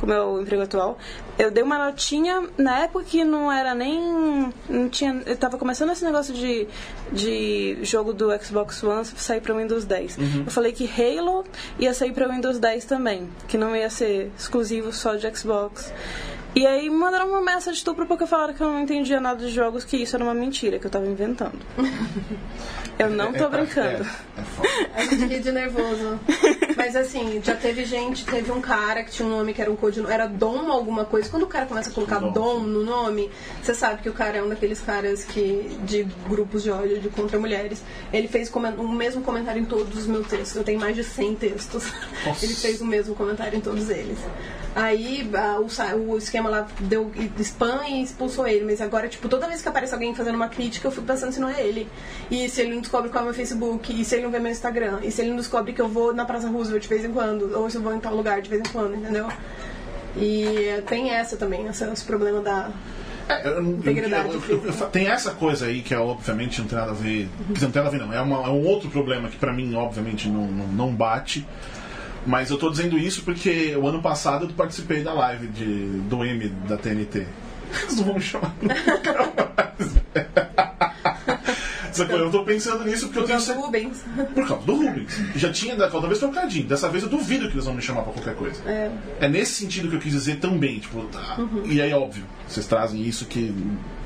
com 0.00 0.06
o 0.06 0.08
meu 0.08 0.42
emprego 0.42 0.62
atual. 0.62 0.98
Eu 1.38 1.50
dei 1.50 1.62
uma 1.62 1.78
notinha 1.78 2.44
na 2.56 2.80
época 2.80 3.04
que 3.04 3.24
não 3.24 3.50
era 3.50 3.74
nem. 3.74 4.52
Não 4.68 4.88
tinha, 4.88 5.22
eu 5.26 5.36
tava 5.36 5.58
começando 5.58 5.90
esse 5.90 6.04
negócio 6.04 6.32
de, 6.32 6.66
de 7.12 7.78
jogo 7.82 8.12
do 8.12 8.30
Xbox 8.42 8.82
One 8.82 9.04
sair 9.04 9.40
pra 9.40 9.54
Windows 9.54 9.84
10. 9.84 10.18
Eu 10.46 10.50
falei 10.52 10.72
que 10.72 10.88
Halo 10.88 11.44
ia 11.78 11.92
sair 11.92 12.12
pra 12.12 12.28
Windows 12.28 12.58
10 12.58 12.84
também, 12.84 13.28
que 13.48 13.58
não 13.58 13.74
ia 13.74 13.90
ser 13.90 14.30
exclusivo 14.38 14.92
só 14.92 15.16
de 15.16 15.36
Xbox. 15.36 15.92
E 16.54 16.64
aí 16.66 16.88
me 16.88 16.96
mandaram 16.96 17.28
uma 17.28 17.38
ameaça 17.38 17.72
de 17.72 17.78
estupro 17.78 18.06
porque 18.06 18.26
falaram 18.26 18.54
que 18.54 18.60
eu 18.60 18.68
não 18.68 18.80
entendia 18.80 19.20
nada 19.20 19.44
de 19.44 19.50
jogos, 19.52 19.84
que 19.84 19.96
isso 19.96 20.14
era 20.14 20.24
uma 20.24 20.34
mentira, 20.34 20.78
que 20.78 20.86
eu 20.86 20.90
tava 20.90 21.06
inventando. 21.06 21.58
Eu 22.96 23.10
não 23.10 23.32
tô 23.32 23.42
É, 23.46 23.48
brincando. 23.48 24.06
É, 24.94 25.02
é 25.02 25.06
gente 25.10 25.24
ri 25.26 25.40
de 25.40 25.50
nervoso. 25.50 26.20
Mas 26.76 26.94
assim, 26.94 27.40
já 27.42 27.56
teve 27.56 27.84
gente, 27.84 28.24
teve 28.24 28.52
um 28.52 28.60
cara 28.60 29.02
que 29.02 29.10
tinha 29.10 29.26
um 29.26 29.32
nome 29.32 29.52
que 29.52 29.60
era 29.60 29.68
um 29.68 29.74
codinome, 29.74 30.14
era 30.14 30.28
Dom 30.28 30.70
alguma 30.70 31.04
coisa. 31.04 31.28
Quando 31.28 31.42
o 31.42 31.48
cara 31.48 31.66
começa 31.66 31.90
a 31.90 31.92
colocar 31.92 32.20
Dom. 32.20 32.30
Dom 32.30 32.60
no 32.60 32.84
nome, 32.84 33.28
você 33.60 33.74
sabe 33.74 34.00
que 34.00 34.08
o 34.08 34.12
cara 34.12 34.38
é 34.38 34.42
um 34.44 34.48
daqueles 34.48 34.80
caras 34.80 35.24
que 35.24 35.76
de 35.82 36.04
grupos 36.28 36.62
de 36.62 36.70
ódio 36.70 37.00
de 37.00 37.08
contra 37.08 37.36
mulheres. 37.36 37.82
Ele 38.12 38.28
fez 38.28 38.48
o 38.54 38.88
mesmo 38.88 39.22
comentário 39.22 39.60
em 39.60 39.64
todos 39.64 39.98
os 39.98 40.06
meus 40.06 40.28
textos. 40.28 40.54
Eu 40.54 40.62
tenho 40.62 40.78
mais 40.78 40.94
de 40.94 41.02
100 41.02 41.34
textos. 41.34 41.84
Nossa. 42.24 42.44
Ele 42.44 42.54
fez 42.54 42.80
o 42.80 42.84
mesmo 42.86 43.16
comentário 43.16 43.58
em 43.58 43.60
todos 43.60 43.90
eles. 43.90 44.18
Aí 44.76 45.28
a- 45.34 45.58
o, 45.60 46.10
o 46.12 46.16
esquema 46.18 46.43
lá 46.48 46.66
deu 46.80 47.10
spam 47.38 47.80
e 47.88 48.02
expulsou 48.02 48.46
ele. 48.46 48.64
Mas 48.64 48.80
agora, 48.80 49.08
tipo, 49.08 49.28
toda 49.28 49.46
vez 49.48 49.60
que 49.62 49.68
aparece 49.68 49.92
alguém 49.94 50.14
fazendo 50.14 50.34
uma 50.36 50.48
crítica, 50.48 50.86
eu 50.88 50.92
fico 50.92 51.06
pensando 51.06 51.32
se 51.32 51.40
não 51.40 51.48
é 51.48 51.60
ele. 51.66 51.88
E 52.30 52.48
se 52.48 52.60
ele 52.60 52.74
não 52.74 52.80
descobre 52.80 53.10
qual 53.10 53.20
é 53.20 53.22
o 53.22 53.24
meu 53.26 53.34
Facebook, 53.34 53.92
e 54.00 54.04
se 54.04 54.14
ele 54.14 54.24
não 54.24 54.30
vê 54.30 54.38
meu 54.38 54.52
Instagram, 54.52 54.98
e 55.02 55.10
se 55.10 55.20
ele 55.22 55.30
não 55.30 55.36
descobre 55.36 55.72
que 55.72 55.80
eu 55.80 55.88
vou 55.88 56.14
na 56.14 56.24
Praça 56.24 56.48
Roosevelt 56.48 56.82
de 56.82 56.88
vez 56.88 57.04
em 57.04 57.12
quando, 57.12 57.56
ou 57.58 57.68
se 57.70 57.76
eu 57.76 57.82
vou 57.82 57.94
em 57.94 58.00
tal 58.00 58.14
lugar 58.14 58.40
de 58.40 58.48
vez 58.50 58.60
em 58.62 58.72
quando, 58.72 58.94
entendeu? 58.96 59.28
E 60.16 60.82
tem 60.86 61.10
essa 61.10 61.36
também, 61.36 61.66
essa, 61.66 61.86
esse 61.92 62.04
problema 62.04 62.40
da. 62.40 62.70
É, 63.28 63.48
eu 63.48 63.62
eu- 64.48 64.64
eu- 64.66 64.86
tem 64.90 65.08
essa 65.08 65.30
coisa 65.32 65.66
aí 65.66 65.80
que 65.80 65.94
é, 65.94 65.98
obviamente 65.98 66.60
não 66.60 66.68
tem 66.68 66.78
nada 66.78 66.90
a 66.90 66.94
ver. 66.94 67.28
Dizer, 67.48 67.64
não 67.66 67.72
tem 67.72 67.82
nada 67.82 67.96
a 67.96 67.98
ver, 67.98 68.06
não. 68.06 68.12
É, 68.12 68.20
uma- 68.20 68.46
é 68.46 68.50
um 68.50 68.64
outro 68.66 68.90
problema 68.90 69.28
que 69.28 69.36
pra 69.36 69.52
mim, 69.52 69.74
obviamente, 69.74 70.28
não, 70.28 70.46
não, 70.46 70.66
não 70.68 70.94
bate. 70.94 71.46
Mas 72.26 72.50
eu 72.50 72.56
tô 72.56 72.70
dizendo 72.70 72.98
isso 72.98 73.22
porque 73.22 73.76
o 73.76 73.86
ano 73.86 74.00
passado 74.00 74.46
eu 74.46 74.50
participei 74.50 75.02
da 75.02 75.12
live 75.12 75.46
de, 75.48 75.86
do 76.08 76.24
M 76.24 76.48
da 76.68 76.76
TNT. 76.76 77.26
Eles 77.82 77.96
não 77.96 78.04
vão 78.04 78.14
me 78.14 78.20
chamar 78.20 78.54
nunca 78.60 79.32
mais. 79.56 80.34
Eu 82.02 82.30
tô 82.30 82.44
pensando 82.44 82.84
nisso 82.84 83.06
porque 83.06 83.18
eu 83.18 83.22
Por 83.22 83.28
tenho 83.28 83.38
causa 83.38 83.54
do 83.54 83.60
certeza. 83.62 83.66
Rubens. 83.66 84.32
Por 84.34 84.48
causa 84.48 84.64
do 84.64 84.74
Rubens. 84.74 85.20
Já 85.36 85.52
tinha 85.52 85.76
da 85.76 85.84
outra 85.86 86.08
vez 86.08 86.18
foi 86.18 86.28
um 86.28 86.32
cadinho. 86.32 86.66
Dessa 86.66 86.88
vez 86.88 87.02
eu 87.04 87.08
duvido 87.08 87.48
que 87.48 87.54
eles 87.54 87.64
vão 87.64 87.74
me 87.74 87.82
chamar 87.82 88.02
pra 88.02 88.12
qualquer 88.12 88.34
coisa. 88.34 88.60
É. 88.68 88.90
É 89.20 89.28
nesse 89.28 89.54
sentido 89.54 89.88
que 89.88 89.96
eu 89.96 90.00
quis 90.00 90.12
dizer 90.12 90.36
também, 90.36 90.78
tipo, 90.78 91.02
tá. 91.04 91.38
E 91.64 91.80
aí, 91.80 91.92
óbvio, 91.92 92.24
vocês 92.48 92.66
trazem 92.66 93.02
isso 93.02 93.26
que 93.26 93.54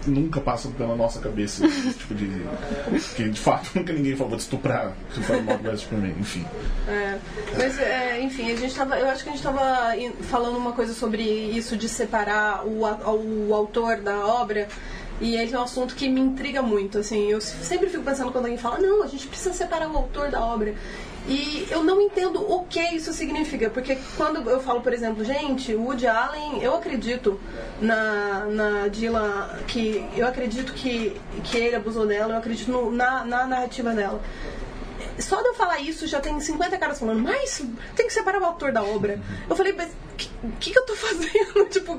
nunca 0.06 0.40
passa 0.40 0.68
pela 0.70 0.94
nossa 0.96 1.20
cabeça, 1.20 1.66
esse 1.66 1.94
tipo 1.94 2.14
de. 2.14 2.28
que 3.14 3.28
de 3.28 3.40
fato 3.40 3.70
nunca 3.74 3.92
ninguém 3.92 4.16
falou 4.16 4.36
de 4.36 4.42
estuprar, 4.42 4.92
se 5.14 5.20
for 5.22 5.42
mal 5.42 5.58
do 5.58 5.78
Superman, 5.78 6.14
enfim. 6.18 6.44
É, 6.88 7.18
mas, 7.56 7.78
é, 7.78 8.20
enfim, 8.22 8.50
a 8.50 8.56
gente 8.56 8.74
tava, 8.74 8.98
eu 8.98 9.08
acho 9.08 9.22
que 9.22 9.30
a 9.30 9.32
gente 9.32 9.44
estava 9.44 9.94
falando 10.22 10.56
uma 10.56 10.72
coisa 10.72 10.94
sobre 10.94 11.22
isso 11.22 11.76
de 11.76 11.88
separar 11.88 12.66
o, 12.66 12.80
o 13.48 13.54
autor 13.54 13.98
da 13.98 14.26
obra. 14.26 14.68
E 15.20 15.36
esse 15.36 15.54
é 15.54 15.58
um 15.58 15.62
assunto 15.62 15.94
que 15.96 16.08
me 16.08 16.20
intriga 16.20 16.62
muito, 16.62 16.98
assim. 16.98 17.28
Eu 17.30 17.40
sempre 17.40 17.88
fico 17.88 18.04
pensando 18.04 18.30
quando 18.30 18.44
alguém 18.44 18.58
fala, 18.58 18.78
não, 18.78 19.02
a 19.02 19.06
gente 19.08 19.26
precisa 19.26 19.52
separar 19.52 19.90
o 19.90 19.96
autor 19.96 20.30
da 20.30 20.40
obra. 20.44 20.74
E 21.26 21.66
eu 21.70 21.82
não 21.84 22.00
entendo 22.00 22.40
o 22.40 22.64
que 22.64 22.80
isso 22.80 23.12
significa, 23.12 23.68
porque 23.68 23.98
quando 24.16 24.48
eu 24.48 24.60
falo, 24.60 24.80
por 24.80 24.92
exemplo, 24.94 25.22
gente, 25.24 25.74
o 25.74 25.82
Woody 25.82 26.06
Allen, 26.06 26.62
eu 26.62 26.74
acredito 26.74 27.38
na, 27.80 28.46
na 28.46 28.88
Dylan, 28.88 29.50
que 29.66 30.08
eu 30.16 30.26
acredito 30.26 30.72
que, 30.72 31.14
que 31.44 31.58
ele 31.58 31.76
abusou 31.76 32.06
dela, 32.06 32.32
eu 32.34 32.38
acredito 32.38 32.70
no- 32.70 32.90
na, 32.90 33.24
na 33.24 33.46
narrativa 33.46 33.92
dela. 33.92 34.22
Só 35.18 35.42
de 35.42 35.48
eu 35.48 35.54
falar 35.54 35.80
isso 35.80 36.06
já 36.06 36.20
tem 36.20 36.38
50 36.40 36.78
caras 36.78 36.98
falando, 36.98 37.20
mas 37.20 37.62
tem 37.94 38.06
que 38.06 38.12
separar 38.12 38.40
o 38.40 38.44
autor 38.46 38.72
da 38.72 38.82
obra. 38.82 39.20
Eu 39.50 39.56
falei, 39.56 39.74
mas 39.74 39.88
o 39.90 40.16
que, 40.16 40.30
que, 40.60 40.70
que 40.70 40.78
eu 40.78 40.86
tô 40.86 40.94
fazendo? 40.94 41.66
tipo, 41.68 41.98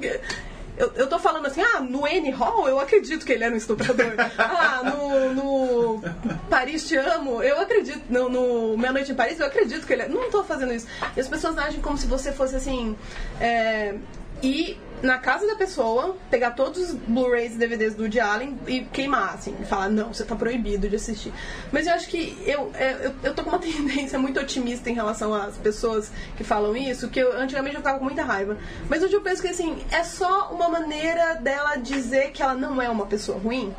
eu, 0.80 0.91
eu 0.95 1.07
tô 1.07 1.19
falando 1.19 1.45
assim, 1.45 1.61
ah, 1.61 1.82
no 1.82 2.07
N 2.07 2.32
Hall 2.32 2.67
eu 2.69 2.80
acredito 2.80 3.25
que 3.25 3.34
ele 3.34 3.43
era 3.43 3.53
um 3.53 3.57
estuprador. 3.57 4.13
ah, 4.39 4.82
no, 4.84 5.34
no 5.34 6.01
Paris 6.49 6.88
Te 6.88 6.95
Amo, 6.95 7.43
eu 7.43 7.59
acredito. 7.59 8.01
No, 8.09 8.30
no 8.30 8.77
Meia 8.77 8.93
Noite 8.93 9.11
em 9.11 9.15
Paris, 9.15 9.39
eu 9.39 9.45
acredito 9.45 9.86
que 9.86 9.91
ele 9.91 10.03
é. 10.03 10.07
Não 10.07 10.32
tô 10.32 10.41
fazendo 10.41 10.73
isso. 10.73 10.88
E 11.15 11.19
as 11.19 11.27
pessoas 11.27 11.57
agem 11.57 11.82
como 11.82 11.97
se 11.97 12.07
você 12.07 12.32
fosse 12.32 12.55
assim. 12.55 12.97
é, 13.41 13.95
ir 14.41 14.80
na 15.01 15.17
casa 15.17 15.47
da 15.47 15.55
pessoa, 15.55 16.15
pegar 16.29 16.51
todos 16.51 16.89
os 16.89 16.91
Blu-rays 16.93 17.55
e 17.55 17.57
DVDs 17.57 17.95
do 17.95 18.03
Woody 18.03 18.19
Allen 18.19 18.59
e 18.67 18.81
queimar, 18.81 19.35
assim, 19.35 19.55
e 19.61 19.65
falar, 19.65 19.89
não, 19.89 20.13
você 20.13 20.23
tá 20.23 20.35
proibido 20.35 20.89
de 20.89 20.95
assistir. 20.95 21.33
Mas 21.71 21.87
eu 21.87 21.93
acho 21.93 22.07
que 22.07 22.37
eu, 22.45 22.71
é, 22.75 23.05
eu, 23.05 23.15
eu 23.23 23.33
tô 23.33 23.43
com 23.43 23.49
uma 23.49 23.59
tendência 23.59 24.19
muito 24.19 24.39
otimista 24.39 24.89
em 24.89 24.93
relação 24.93 25.33
às 25.33 25.57
pessoas 25.57 26.11
que 26.35 26.43
falam 26.43 26.75
isso, 26.75 27.09
que 27.09 27.19
eu, 27.19 27.37
antigamente 27.37 27.75
eu 27.75 27.81
ficava 27.81 27.99
com 27.99 28.05
muita 28.05 28.23
raiva. 28.23 28.57
Mas 28.89 29.01
hoje 29.01 29.13
eu 29.13 29.21
penso 29.21 29.41
que, 29.41 29.47
assim, 29.47 29.77
é 29.91 30.03
só 30.03 30.49
uma 30.51 30.69
maneira 30.69 31.35
dela 31.35 31.75
dizer 31.77 32.31
que 32.31 32.43
ela 32.43 32.55
não 32.55 32.81
é 32.81 32.89
uma 32.89 33.05
pessoa 33.05 33.39
ruim 33.39 33.73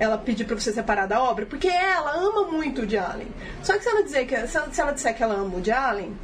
ela 0.00 0.16
pedir 0.16 0.46
pra 0.46 0.58
você 0.58 0.72
separar 0.72 1.06
da 1.06 1.22
obra, 1.22 1.44
porque 1.44 1.68
ela 1.68 2.12
ama 2.16 2.44
muito 2.44 2.78
o 2.78 2.80
Woody 2.80 2.96
Allen. 2.96 3.28
Só 3.62 3.74
que 3.74 3.84
se 3.84 3.90
ela, 3.90 4.02
dizer 4.02 4.26
que, 4.26 4.34
se 4.46 4.56
ela, 4.56 4.72
se 4.72 4.80
ela 4.80 4.92
disser 4.92 5.14
que 5.14 5.22
ela 5.22 5.34
ama 5.34 5.44
o 5.44 5.52
Woody 5.56 5.70
Allen, 5.70 6.16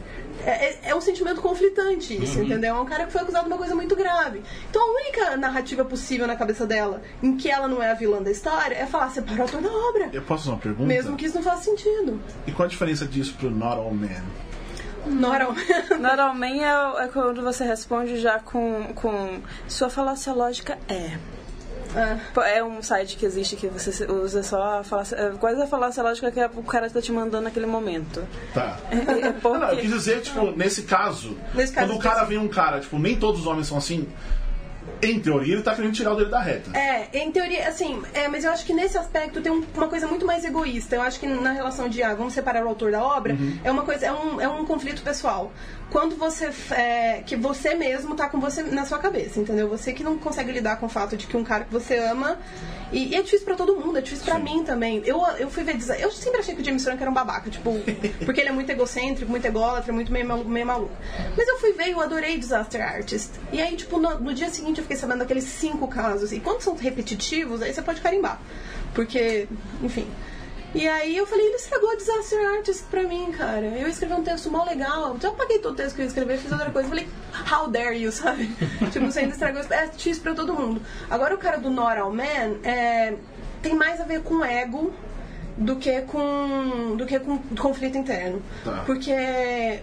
é, 0.44 0.50
é, 0.50 0.78
é 0.90 0.94
um 0.94 1.00
sentimento 1.00 1.40
conflitante 1.40 2.22
isso, 2.22 2.40
entendeu? 2.40 2.76
É 2.76 2.80
um 2.80 2.84
cara 2.84 3.06
que 3.06 3.12
foi 3.12 3.22
acusado 3.22 3.44
de 3.44 3.50
uma 3.50 3.58
coisa 3.58 3.74
muito 3.74 3.94
grave. 3.96 4.42
Então 4.70 4.82
a 4.82 5.00
única 5.00 5.36
narrativa 5.36 5.84
possível 5.84 6.26
na 6.26 6.36
cabeça 6.36 6.66
dela, 6.66 7.02
em 7.22 7.36
que 7.36 7.50
ela 7.50 7.68
não 7.68 7.82
é 7.82 7.90
a 7.90 7.94
vilã 7.94 8.22
da 8.22 8.30
história, 8.30 8.74
é 8.74 8.86
falar, 8.86 9.10
separa 9.10 9.38
o 9.38 9.42
autor 9.42 9.60
da 9.62 9.70
obra. 9.70 10.10
Eu 10.12 10.22
posso 10.22 10.44
fazer 10.44 10.54
uma 10.54 10.60
pergunta? 10.60 10.86
Mesmo 10.86 11.16
que 11.16 11.26
isso 11.26 11.36
não 11.36 11.42
faça 11.42 11.64
sentido. 11.64 12.20
E 12.46 12.52
qual 12.52 12.66
a 12.66 12.68
diferença 12.68 13.06
disso 13.06 13.34
pro 13.38 13.50
Not 13.50 13.76
All 13.76 13.92
Men? 13.92 14.22
Normalmente. 15.06 15.94
Normalmente 16.00 16.62
é, 16.62 17.04
é 17.04 17.08
quando 17.08 17.42
você 17.42 17.64
responde 17.64 18.18
já 18.18 18.38
com, 18.38 18.92
com 18.94 19.40
sua 19.68 19.88
falácia 19.88 20.32
lógica 20.32 20.78
é. 20.88 21.18
É. 21.96 22.58
É 22.58 22.64
um 22.64 22.82
site 22.82 23.16
que 23.16 23.24
existe 23.26 23.56
que 23.56 23.68
você 23.68 24.04
usa 24.10 24.42
só 24.42 24.80
a 24.80 24.84
falácia, 24.84 25.16
é, 25.16 25.30
quase 25.30 25.62
a 25.62 25.66
falácia 25.66 26.02
lógica 26.02 26.30
que 26.30 26.40
o 26.58 26.62
cara 26.62 26.86
está 26.86 27.00
te 27.00 27.10
mandando 27.10 27.44
naquele 27.44 27.66
momento. 27.66 28.22
Tá. 28.52 28.76
É, 28.90 28.96
é 28.96 29.22
Não, 29.32 29.32
porque- 29.40 29.58
não, 29.58 29.70
eu 29.70 29.76
quis 29.78 29.90
dizer, 29.90 30.20
tipo, 30.20 30.50
nesse 30.52 30.82
caso, 30.82 31.36
Nesse 31.54 31.72
caso 31.72 31.86
quando 31.88 31.98
o 31.98 32.02
cara 32.02 32.24
vem 32.24 32.38
um 32.38 32.48
cara, 32.48 32.80
tipo, 32.80 32.98
nem 32.98 33.16
todos 33.18 33.40
os 33.40 33.46
homens 33.46 33.66
são 33.66 33.78
assim, 33.78 34.06
em 35.02 35.20
teoria 35.20 35.54
ele 35.54 35.62
tá 35.62 35.74
querendo 35.74 35.92
tirar 35.92 36.12
o 36.12 36.16
dedo 36.16 36.30
da 36.30 36.40
reta. 36.40 36.70
É, 36.78 37.08
em 37.12 37.30
teoria, 37.30 37.68
assim, 37.68 38.02
é, 38.14 38.28
mas 38.28 38.44
eu 38.44 38.50
acho 38.50 38.64
que 38.64 38.72
nesse 38.72 38.96
aspecto 38.96 39.40
tem 39.42 39.52
um- 39.52 39.64
uma 39.74 39.88
coisa 39.88 40.06
muito 40.06 40.24
mais 40.24 40.44
egoísta. 40.44 40.96
Eu 40.96 41.02
acho 41.02 41.20
que 41.20 41.26
na 41.26 41.52
relação 41.52 41.88
de, 41.88 42.02
ah, 42.02 42.14
vamos 42.14 42.32
separar 42.32 42.64
o 42.64 42.68
autor 42.68 42.92
da 42.92 43.02
obra, 43.02 43.36
é 43.62 43.70
uma 43.70 43.82
coisa, 43.82 44.06
é 44.06 44.12
um, 44.12 44.40
é 44.40 44.48
um 44.48 44.64
conflito 44.64 45.02
pessoal. 45.02 45.52
Quando 45.90 46.16
você, 46.16 46.50
é, 46.72 47.22
que 47.24 47.36
você 47.36 47.74
mesmo 47.74 48.16
tá 48.16 48.28
com 48.28 48.40
você 48.40 48.62
na 48.62 48.84
sua 48.84 48.98
cabeça, 48.98 49.38
entendeu? 49.38 49.68
Você 49.68 49.92
que 49.92 50.02
não 50.02 50.18
consegue 50.18 50.50
lidar 50.50 50.76
com 50.76 50.86
o 50.86 50.88
fato 50.88 51.16
de 51.16 51.26
que 51.26 51.36
um 51.36 51.44
cara 51.44 51.64
que 51.64 51.72
você 51.72 51.96
ama, 51.96 52.38
e, 52.92 53.08
e 53.08 53.14
é 53.14 53.22
difícil 53.22 53.46
pra 53.46 53.54
todo 53.54 53.76
mundo, 53.76 53.98
é 53.98 54.00
difícil 54.00 54.24
pra 54.24 54.38
mim 54.38 54.64
também. 54.64 55.02
Eu, 55.04 55.24
eu 55.38 55.48
fui 55.48 55.62
ver, 55.64 55.76
eu 56.00 56.10
sempre 56.10 56.40
achei 56.40 56.54
que 56.54 56.62
o 56.62 56.64
James 56.64 56.82
Franco 56.84 57.02
era 57.02 57.10
um 57.10 57.14
babaca, 57.14 57.48
tipo, 57.50 57.72
porque 58.24 58.40
ele 58.40 58.48
é 58.48 58.52
muito 58.52 58.70
egocêntrico, 58.70 59.30
muito 59.30 59.44
ególatra, 59.44 59.92
muito 59.92 60.12
meio 60.12 60.26
maluco, 60.26 60.48
meio 60.48 60.66
maluco. 60.66 60.92
Mas 61.36 61.48
eu 61.48 61.58
fui 61.58 61.72
ver 61.72 61.88
e 61.88 61.92
eu 61.92 62.00
adorei 62.00 62.36
Disaster 62.36 62.82
Artist. 62.82 63.30
E 63.52 63.60
aí, 63.60 63.76
tipo, 63.76 63.98
no, 63.98 64.18
no 64.18 64.34
dia 64.34 64.50
seguinte 64.50 64.78
eu 64.78 64.82
fiquei 64.82 64.96
sabendo 64.96 65.20
daqueles 65.20 65.44
cinco 65.44 65.86
casos. 65.88 66.32
E 66.32 66.40
quando 66.40 66.62
são 66.62 66.74
repetitivos, 66.76 67.62
aí 67.62 67.72
você 67.72 67.82
pode 67.82 68.00
carimbar. 68.00 68.40
Porque, 68.94 69.48
enfim. 69.82 70.06
E 70.76 70.86
aí 70.86 71.16
eu 71.16 71.26
falei, 71.26 71.46
ele 71.46 71.56
estragou 71.56 71.96
Disaster 71.96 72.38
Artist 72.54 72.84
pra 72.90 73.02
mim, 73.04 73.32
cara. 73.32 73.64
Eu 73.66 73.88
escrevi 73.88 74.12
um 74.14 74.22
texto 74.22 74.50
mó 74.50 74.62
legal. 74.64 75.14
Então 75.16 75.30
eu 75.30 75.34
apaguei 75.34 75.58
todo 75.58 75.72
o 75.72 75.76
texto 75.76 75.94
que 75.96 76.02
eu 76.02 76.04
ia 76.04 76.08
escrever, 76.08 76.38
fiz 76.38 76.52
outra 76.52 76.70
coisa. 76.70 76.88
Falei, 76.88 77.08
how 77.50 77.68
dare 77.68 77.96
you, 77.96 78.12
sabe? 78.12 78.46
tipo, 78.92 79.06
você 79.06 79.20
ainda 79.20 79.32
estragou. 79.32 79.62
É 79.70 79.90
X 79.96 80.18
pra 80.18 80.34
todo 80.34 80.52
mundo. 80.54 80.82
Agora 81.10 81.34
o 81.34 81.38
cara 81.38 81.56
do 81.56 81.70
Not 81.70 81.98
All 81.98 82.12
Men 82.12 82.58
é, 82.62 83.14
tem 83.62 83.74
mais 83.74 84.00
a 84.00 84.04
ver 84.04 84.22
com 84.22 84.44
ego 84.44 84.92
do 85.56 85.76
que 85.76 86.02
com 86.02 86.94
do 86.96 87.06
que 87.06 87.18
com 87.20 87.38
conflito 87.58 87.96
interno. 87.96 88.42
Tá. 88.62 88.82
Porque 88.84 89.10
é, 89.10 89.82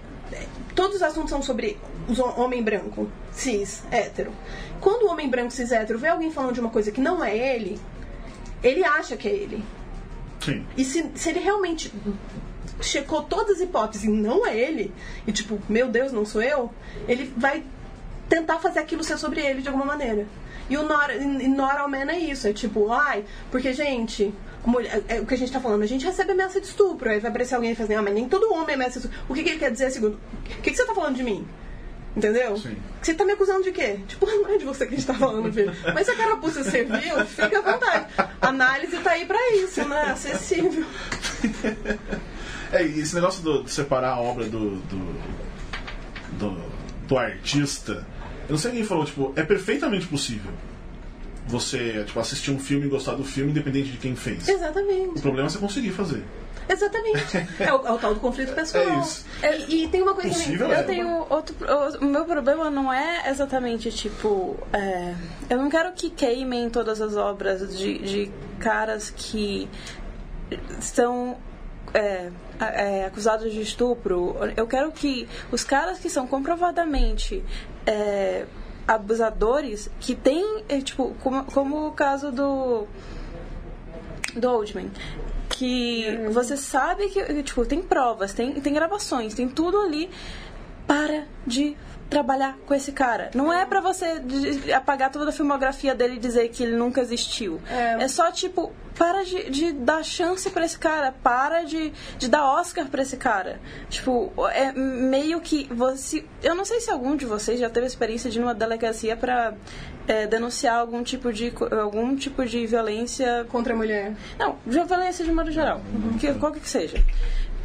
todos 0.76 0.98
os 0.98 1.02
assuntos 1.02 1.32
são 1.32 1.42
sobre 1.42 1.80
hom- 2.08 2.40
homem 2.44 2.62
branco, 2.62 3.10
cis, 3.32 3.82
hétero. 3.90 4.32
Quando 4.80 5.08
o 5.08 5.12
homem 5.12 5.28
branco 5.28 5.50
cis 5.52 5.72
hétero 5.72 5.98
vê 5.98 6.10
alguém 6.10 6.30
falando 6.32 6.54
de 6.54 6.60
uma 6.60 6.70
coisa 6.70 6.92
que 6.92 7.02
não 7.02 7.24
é 7.24 7.36
ele, 7.36 7.80
ele 8.62 8.84
acha 8.86 9.18
que 9.18 9.28
é 9.28 9.32
ele. 9.32 9.64
Sim. 10.44 10.66
E 10.78 10.84
se, 10.84 11.12
se 11.16 11.30
ele 11.30 11.40
realmente 11.40 11.92
checou 12.82 13.24
todas 13.24 13.58
as 13.58 13.62
hipóteses 13.62 14.08
e 14.08 14.10
não 14.10 14.46
é 14.46 14.58
ele, 14.58 14.94
e 15.26 15.32
tipo, 15.32 15.60
meu 15.70 15.88
Deus, 15.88 16.12
não 16.12 16.26
sou 16.26 16.42
eu, 16.42 16.72
ele 17.08 17.32
vai 17.38 17.64
tentar 18.28 18.60
fazer 18.60 18.80
aquilo 18.80 19.04
ser 19.04 19.18
sobre 19.18 19.42
ele 19.42 19.62
de 19.62 19.68
alguma 19.68 19.86
maneira. 19.86 20.26
E 20.70 20.78
o 20.78 20.84
Nora, 20.84 21.88
Men 21.88 22.10
é 22.10 22.20
isso, 22.20 22.48
é 22.48 22.54
tipo, 22.54 22.92
ai, 22.92 23.26
porque, 23.52 23.74
gente, 23.74 24.34
mulher- 24.66 25.04
é 25.08 25.20
o 25.20 25.26
que 25.26 25.34
a 25.34 25.38
gente 25.38 25.52
tá 25.52 25.60
falando, 25.60 25.84
a 25.84 25.88
gente 25.88 26.06
recebe 26.06 26.32
ameaça 26.32 26.60
de 26.60 26.68
estupro, 26.68 27.10
aí 27.10 27.20
vai 27.20 27.30
aparecer 27.30 27.56
alguém 27.56 27.72
e 27.72 27.76
fala 27.76 27.86
assim, 27.86 27.96
ah, 27.96 28.02
mas 28.02 28.14
nem 28.14 28.28
todo 28.28 28.52
homem 28.54 28.76
ameaça 28.76 29.00
de 29.00 29.06
estupro. 29.08 29.26
O 29.30 29.34
que, 29.34 29.44
que 29.44 29.50
ele 29.50 29.60
quer 29.60 29.72
dizer, 29.72 29.92
segundo? 29.92 30.16
O 30.16 30.62
que, 30.62 30.72
que 30.72 30.76
você 30.76 30.86
tá 30.86 30.96
falando 30.96 31.16
de 31.16 31.24
mim? 31.24 31.46
Entendeu? 32.16 32.56
Sim. 32.58 32.78
Você 33.02 33.14
tá 33.16 33.26
me 33.26 33.32
acusando 33.34 33.64
de 33.64 33.72
quê? 33.72 34.00
Tipo, 34.08 34.26
não 34.30 34.50
é 34.54 34.58
de 34.58 34.66
você 34.66 34.86
que 34.86 34.94
a 34.94 34.98
gente 34.98 35.08
tá 35.08 35.14
falando, 35.16 35.52
filho. 35.52 35.74
Mas 35.94 36.06
se 36.06 36.12
a 36.12 36.16
carapuça 36.16 36.64
serviu, 36.64 37.26
fica 37.26 37.58
à 37.60 37.62
vontade. 37.62 38.06
A 38.18 38.48
análise 38.50 38.98
tá 39.00 39.12
aí 39.12 39.26
pra 39.26 39.40
isso, 39.56 39.84
né? 39.88 40.02
Acessível. 40.12 40.86
É, 42.72 42.84
e 42.88 43.00
esse 43.02 43.14
negócio 43.14 43.44
do- 43.44 43.64
de 43.64 43.70
separar 43.72 44.14
a 44.14 44.20
obra 44.20 44.46
do, 44.46 44.78
do, 44.78 45.16
do, 46.40 46.58
do 47.08 47.18
artista, 47.20 48.04
eu 48.48 48.54
não 48.54 48.58
sei 48.58 48.72
quem 48.72 48.84
falou, 48.84 49.06
tipo, 49.06 49.32
é 49.36 49.44
perfeitamente 49.44 50.08
possível 50.08 50.52
você 51.46 52.04
tipo, 52.04 52.20
assistir 52.20 52.50
um 52.50 52.58
filme 52.58 52.88
e 52.88 52.90
gostar 52.90 53.14
do 53.14 53.24
filme 53.24 53.52
independente 53.52 53.92
de 53.92 53.98
quem 53.98 54.16
fez. 54.16 54.48
O 54.48 54.52
Exatamente. 54.52 55.22
problema 55.22 55.48
é 55.48 55.52
você 55.52 55.60
conseguir 55.60 55.92
fazer. 55.92 56.24
Exatamente. 56.70 57.38
É 57.60 57.74
o, 57.74 57.88
é 57.88 57.92
o 57.92 57.98
tal 57.98 58.14
do 58.14 58.20
conflito 58.20 58.54
pessoal. 58.54 58.84
É 58.84 59.00
isso. 59.00 59.26
E, 59.68 59.84
e 59.84 59.88
tem 59.88 60.02
uma 60.02 60.14
coisa 60.14 60.30
Possível 60.30 60.70
também. 60.70 60.76
é. 60.78 60.82
Eu 60.82 60.86
tenho 60.86 61.28
outro. 61.30 61.56
O 62.02 62.06
meu 62.06 62.26
problema 62.26 62.70
não 62.70 62.92
é 62.92 63.30
exatamente 63.30 63.92
tipo. 63.92 64.58
é, 64.72 65.14
eu 65.50 65.58
não 65.58 65.70
quero 65.70 65.92
que 65.94 66.10
queimem 66.10 66.70
todas 66.70 67.02
as 67.02 67.16
obras 67.16 67.78
de, 67.78 68.00
de 68.00 68.32
caras 68.60 69.10
que 69.10 69.70
são 70.80 71.38
é, 71.94 72.30
é, 72.60 73.06
acusados 73.06 73.52
de 73.52 73.62
estupro. 73.62 74.36
Eu 74.56 74.68
quero 74.68 74.92
que 74.92 75.28
os 75.52 75.64
caras 75.64 76.00
que 76.00 76.10
são 76.10 76.26
comprovadamente 76.28 77.44
é, 77.86 78.46
abusadores, 78.88 79.90
que 80.00 80.16
tem, 80.16 80.64
é, 80.68 80.82
tipo, 80.82 81.16
como, 81.22 81.44
como 81.46 81.88
o 81.88 81.92
caso 81.92 82.32
do 82.32 82.88
do 84.36 84.50
Oldman. 84.50 84.90
Que 85.56 86.28
você 86.32 86.58
sabe 86.58 87.10
que, 87.10 87.44
tipo, 87.44 87.64
tem 87.64 87.80
provas, 87.80 88.34
tem, 88.34 88.54
tem 88.60 88.74
gravações, 88.74 89.36
tem 89.36 89.48
tudo 89.48 89.80
ali. 89.80 90.10
Para 90.88 91.26
de 91.46 91.78
trabalhar 92.14 92.58
com 92.66 92.74
esse 92.74 92.92
cara. 92.92 93.32
Não 93.34 93.52
é 93.52 93.66
pra 93.66 93.82
você 93.82 94.22
apagar 94.76 95.12
toda 95.12 95.30
a 95.30 95.34
filmografia 95.34 95.96
dele 95.96 96.16
e 96.16 96.20
dizer 96.20 96.50
que 96.50 96.64
ele 96.64 96.76
nunca 96.76 97.02
existiu. 97.02 97.60
É. 97.70 98.04
É, 98.04 98.08
só, 98.08 98.32
tipo, 98.32 98.72
para 98.98 99.24
de, 99.24 99.50
de 99.50 99.72
dar 99.72 100.04
chance 100.04 100.50
pra 100.50 100.66
esse 100.66 100.78
cara. 100.78 101.14
Para 101.24 101.64
de, 101.64 101.92
de 102.18 102.28
dar 102.28 102.44
Oscar 102.60 102.86
pra 102.88 103.02
esse 103.02 103.18
cara. 103.18 103.60
Tipo, 103.90 104.32
é 104.52 104.72
meio 104.72 105.40
que 105.42 105.68
você... 105.74 106.24
Eu 106.42 106.56
não 106.56 106.66
sei 106.66 106.80
se 106.80 106.92
algum 106.92 107.16
de 107.16 107.26
vocês 107.26 107.60
já 107.60 107.70
teve 107.70 107.88
experiência 107.88 108.30
de 108.30 108.38
ir 108.38 108.42
numa 108.42 108.54
delegacia 108.54 109.18
pra 109.18 109.54
é, 110.08 110.28
denunciar 110.28 110.78
algum 110.78 111.02
tipo 111.04 111.32
de 111.32 111.54
algum 111.82 112.16
tipo 112.16 112.46
de 112.46 112.66
violência 112.68 113.46
Contra 113.50 113.74
a 113.74 113.76
mulher. 113.78 114.14
não, 114.38 114.58
violência 114.66 115.24
de 115.24 115.32
modo 115.32 115.52
geral, 115.52 115.82
que, 116.20 116.34
qualquer 116.36 116.60
que 116.60 116.70
seja. 116.70 117.04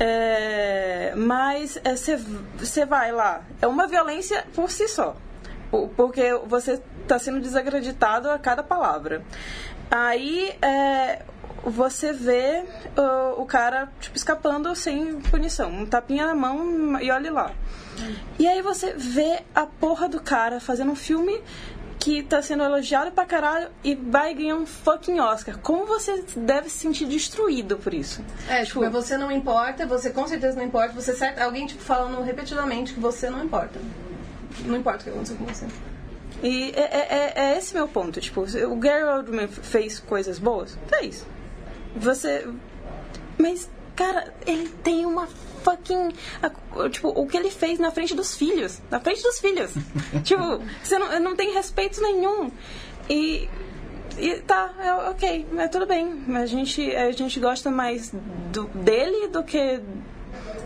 É, 0.01 1.13
mas 1.17 1.79
você 2.57 2.85
vai 2.87 3.11
lá, 3.13 3.43
é 3.61 3.67
uma 3.67 3.87
violência 3.87 4.45
por 4.55 4.71
si 4.71 4.87
só, 4.89 5.17
O- 5.73 5.89
porque 5.89 6.35
você 6.47 6.81
está 7.03 7.19
sendo 7.19 7.41
desacreditado 7.41 8.31
a 8.31 8.39
cada 8.39 8.63
palavra. 8.63 9.23
Aí 9.91 10.55
é, 10.63 11.23
você 11.65 12.13
vê 12.13 12.63
uh, 12.97 13.41
o 13.41 13.45
cara 13.47 13.89
tipo, 14.01 14.17
escapando 14.17 14.75
sem 14.77 15.21
punição, 15.23 15.71
um 15.71 15.87
tapinha 15.87 16.27
na 16.27 16.35
mão 16.35 17.01
e 17.01 17.11
olhe 17.11 17.31
lá. 17.31 17.51
E 18.39 18.47
aí 18.47 18.63
você 18.63 18.93
vê 18.97 19.43
a 19.55 19.67
porra 19.67 20.09
do 20.09 20.21
cara 20.21 20.61
fazendo 20.61 20.93
um 20.93 20.97
filme 20.97 21.43
que 21.99 22.23
tá 22.23 22.41
sendo 22.41 22.63
elogiado 22.63 23.11
pra 23.11 23.25
caralho 23.25 23.69
e 23.83 23.95
vai 23.95 24.33
ganhar 24.35 24.55
um 24.57 24.65
fucking 24.67 25.19
Oscar. 25.21 25.59
Como 25.59 25.85
você 25.85 26.25
deve 26.37 26.69
se 26.71 26.79
sentir 26.79 27.07
destruído 27.07 27.77
por 27.77 27.93
isso? 27.93 28.25
É, 28.49 28.65
tipo, 28.65 28.81
mas 28.81 28.93
você 28.93 29.17
não 29.17 29.31
importa, 29.33 29.87
você 29.87 30.11
com 30.11 30.27
certeza 30.27 30.57
não 30.57 30.65
importa, 30.65 30.93
você 30.95 31.15
certo, 31.15 31.41
alguém 31.41 31.67
tipo 31.67 31.83
falando 31.83 32.23
repetidamente 32.23 32.95
que 32.95 33.01
você 33.01 33.29
não 33.29 33.45
importa. 33.45 33.79
Não 34.65 34.77
importa 34.77 35.01
o 35.01 35.05
que 35.05 35.11
aconteceu 35.11 35.37
com 35.37 35.45
você. 35.47 35.67
E 36.43 36.71
é, 36.77 36.81
é- 36.81 37.09
é- 37.11 37.33
é 37.55 37.59
esse 37.59 37.75
meu 37.75 37.89
ponto. 37.89 38.21
Tipo, 38.21 38.43
o 38.43 38.77
Gary 38.77 39.03
Oldman 39.05 39.49
fez 39.49 39.99
coisas 39.99 40.39
boas? 40.39 40.79
Fez. 40.89 41.27
Você. 41.97 42.47
Mas, 43.37 43.69
cara, 43.99 44.33
ele 44.47 44.69
tem 44.83 45.05
uma 45.05 45.27
fucking. 45.65 46.11
Tipo, 46.93 47.09
o 47.09 47.27
que 47.27 47.37
ele 47.37 47.51
fez 47.51 47.79
na 47.81 47.91
frente 47.91 48.15
dos 48.15 48.37
filhos. 48.37 48.81
Na 48.91 49.01
frente 49.01 49.23
dos 49.23 49.41
filhos. 49.41 49.73
tipo, 50.23 50.63
você 50.83 50.99
não, 50.99 51.19
não 51.21 51.37
tem 51.37 51.53
respeito 51.53 52.01
nenhum. 52.01 52.51
E. 53.11 53.49
E 54.21 54.35
tá, 54.41 54.75
é, 54.81 54.93
ok, 55.11 55.47
é 55.59 55.69
tudo 55.69 55.87
bem. 55.87 56.25
A 56.35 56.47
gente, 56.47 56.95
a 56.97 57.13
gente 57.13 57.39
gosta 57.39 57.71
mais 57.71 58.13
do, 58.53 58.65
dele 58.69 59.29
do 59.29 59.45
que 59.45 59.81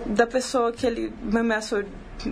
da 0.07 0.27
pessoa 0.27 0.73
que 0.73 0.87
ele 0.87 1.13
me 1.23 1.39
ameaçou 1.41 1.85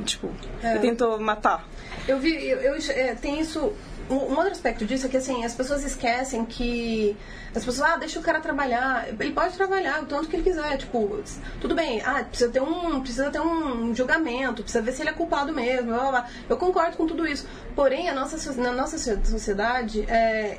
tipo, 0.05 0.31
É. 0.63 0.79
tentou 0.79 1.21
matar. 1.21 1.69
Eu 2.09 2.19
vi, 2.19 2.49
eu, 2.49 2.59
eu- 2.59 2.77
é, 2.91 3.15
tem 3.15 3.39
isso. 3.41 3.73
Um, 4.11 4.37
outro 4.37 4.51
aspecto 4.51 4.85
disso 4.85 5.07
é 5.07 5.09
que 5.09 5.17
assim, 5.17 5.45
as 5.45 5.55
pessoas 5.55 5.85
esquecem 5.85 6.45
que. 6.45 7.17
As 7.55 7.65
pessoas, 7.65 7.81
ah, 7.89 7.97
deixa 7.97 8.19
o 8.19 8.23
cara 8.23 8.41
trabalhar. 8.41 9.09
Ele 9.09 9.33
pode 9.33 9.55
trabalhar 9.57 10.03
o 10.03 10.07
tanto 10.07 10.29
que 10.29 10.35
ele 10.37 10.43
quiser. 10.43 10.77
Tipo, 10.79 11.23
tudo 11.61 11.77
bem, 11.77 12.03
ah, 12.05 12.25
precisa 12.25 12.51
ter 12.51 12.61
um, 12.61 13.01
precisa 13.01 13.31
ter 13.31 13.41
um 13.41 13.95
julgamento, 13.95 14.63
precisa 14.63 14.83
ver 14.83 14.93
se 14.93 15.03
ele 15.03 15.11
é 15.11 15.13
culpado 15.13 15.53
mesmo. 15.53 15.87
Blá, 15.87 15.99
blá, 15.99 16.11
blá. 16.11 16.27
Eu 16.49 16.57
concordo 16.57 16.97
com 16.97 17.07
tudo 17.07 17.25
isso. 17.27 17.47
Porém, 17.77 18.09
a 18.09 18.15
nossa, 18.15 18.53
na 18.61 18.73
nossa 18.73 18.99
so- 18.99 19.25
sociedade, 19.25 20.03
é, 20.11 20.59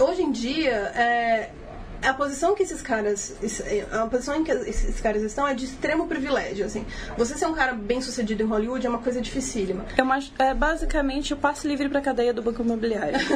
hoje 0.00 0.22
em 0.22 0.32
dia, 0.32 0.74
é, 0.96 1.50
a 2.02 2.14
posição 2.14 2.54
que 2.54 2.62
esses 2.62 2.80
caras 2.82 3.34
a 3.92 4.06
posição 4.06 4.34
em 4.36 4.44
que 4.44 4.50
esses 4.52 5.00
caras 5.00 5.22
estão 5.22 5.46
é 5.46 5.54
de 5.54 5.64
extremo 5.64 6.06
privilégio 6.06 6.64
assim 6.66 6.84
você 7.16 7.36
ser 7.36 7.46
um 7.46 7.54
cara 7.54 7.72
bem 7.72 8.00
sucedido 8.00 8.42
em 8.42 8.46
Hollywood 8.46 8.86
é 8.86 8.88
uma 8.88 8.98
coisa 9.00 9.20
dificílima 9.20 9.84
É, 9.96 10.02
uma, 10.02 10.18
é 10.38 10.54
basicamente 10.54 11.32
o 11.34 11.36
passe 11.36 11.66
livre 11.66 11.88
pra 11.88 12.00
cadeia 12.00 12.32
do 12.32 12.42
Banco 12.42 12.62
Imobiliário. 12.62 13.18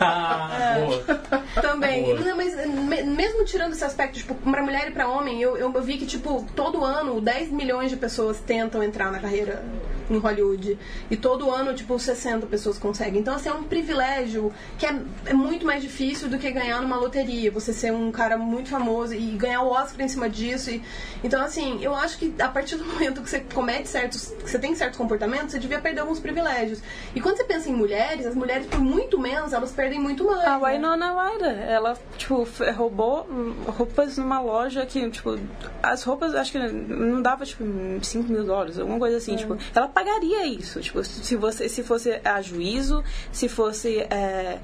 Ah, 0.00 0.76
boa. 0.86 1.42
também 1.62 2.04
Boa. 2.04 2.20
não, 2.20 2.36
mas 2.36 2.54
me- 2.66 3.02
mesmo 3.02 3.44
tirando 3.44 3.72
esse 3.72 3.84
aspecto 3.84 4.18
tipo 4.18 4.34
pra 4.34 4.62
mulher 4.62 4.88
e 4.88 4.90
pra 4.92 5.08
homem 5.08 5.40
eu, 5.42 5.56
eu 5.56 5.70
vi 5.82 5.98
que 5.98 6.06
tipo 6.06 6.46
todo 6.54 6.84
ano 6.84 7.20
10 7.20 7.50
milhões 7.50 7.90
de 7.90 7.96
pessoas 7.96 8.38
tentam 8.40 8.82
entrar 8.82 9.10
na 9.10 9.18
carreira 9.18 9.62
em 10.10 10.18
Hollywood. 10.18 10.78
E 11.10 11.16
todo 11.16 11.50
ano 11.50 11.74
tipo 11.74 11.98
60 11.98 12.46
pessoas 12.46 12.78
conseguem. 12.78 13.20
Então 13.20 13.34
assim 13.34 13.48
é 13.48 13.52
um 13.52 13.64
privilégio 13.64 14.52
que 14.78 14.86
é, 14.86 14.94
é 15.26 15.32
muito 15.32 15.66
mais 15.66 15.82
difícil 15.82 16.28
do 16.28 16.38
que 16.38 16.50
ganhar 16.50 16.80
numa 16.80 16.96
loteria. 16.96 17.50
Você 17.50 17.72
ser 17.72 17.92
um 17.92 18.10
cara 18.10 18.36
muito 18.36 18.70
famoso 18.70 19.14
e 19.14 19.30
ganhar 19.32 19.62
o 19.62 19.68
Oscar 19.68 20.00
em 20.00 20.08
cima 20.08 20.28
disso 20.28 20.70
e, 20.70 20.82
então 21.22 21.42
assim 21.42 21.82
eu 21.82 21.94
acho 21.94 22.18
que 22.18 22.34
a 22.40 22.48
partir 22.48 22.76
do 22.76 22.84
momento 22.86 23.22
que 23.22 23.30
você 23.30 23.40
comete 23.40 23.88
certos 23.88 24.26
que 24.28 24.50
você 24.50 24.58
tem 24.58 24.74
certos 24.74 24.98
comportamentos 24.98 25.52
você 25.52 25.58
devia 25.58 25.80
perder 25.80 26.00
alguns 26.00 26.20
privilégios. 26.20 26.80
E 27.14 27.20
quando 27.20 27.36
você 27.36 27.44
pensa 27.44 27.68
em 27.68 27.74
mulheres 27.74 28.26
as 28.26 28.34
mulheres 28.34 28.66
por 28.66 28.80
muito 28.80 29.18
menos 29.18 29.52
elas 29.52 29.72
perdem 29.72 30.00
muito 30.00 30.24
mais 30.24 30.44
A 30.44 30.58
né? 30.58 30.72
Winona 30.72 31.12
Ryder, 31.12 31.58
ela, 31.68 31.98
tipo, 32.16 32.46
roubou 32.76 33.26
roupas 33.66 34.18
numa 34.18 34.40
loja 34.40 34.84
que, 34.86 35.08
tipo, 35.10 35.38
as 35.82 36.02
roupas, 36.02 36.34
acho 36.34 36.52
que 36.52 36.58
não 36.58 37.20
dava, 37.22 37.44
tipo, 37.44 37.64
5 38.02 38.32
mil 38.32 38.44
dólares, 38.44 38.78
alguma 38.78 38.98
coisa 38.98 39.16
assim, 39.16 39.36
tipo, 39.36 39.56
ela 39.74 39.88
pagaria 39.98 40.46
isso, 40.46 40.80
tipo, 40.80 41.02
se 41.02 41.34
você, 41.34 41.68
se 41.68 41.82
fosse 41.82 42.20
a 42.24 42.40
juízo, 42.40 43.02
se 43.32 43.48
fosse, 43.48 43.98
é, 43.98 44.58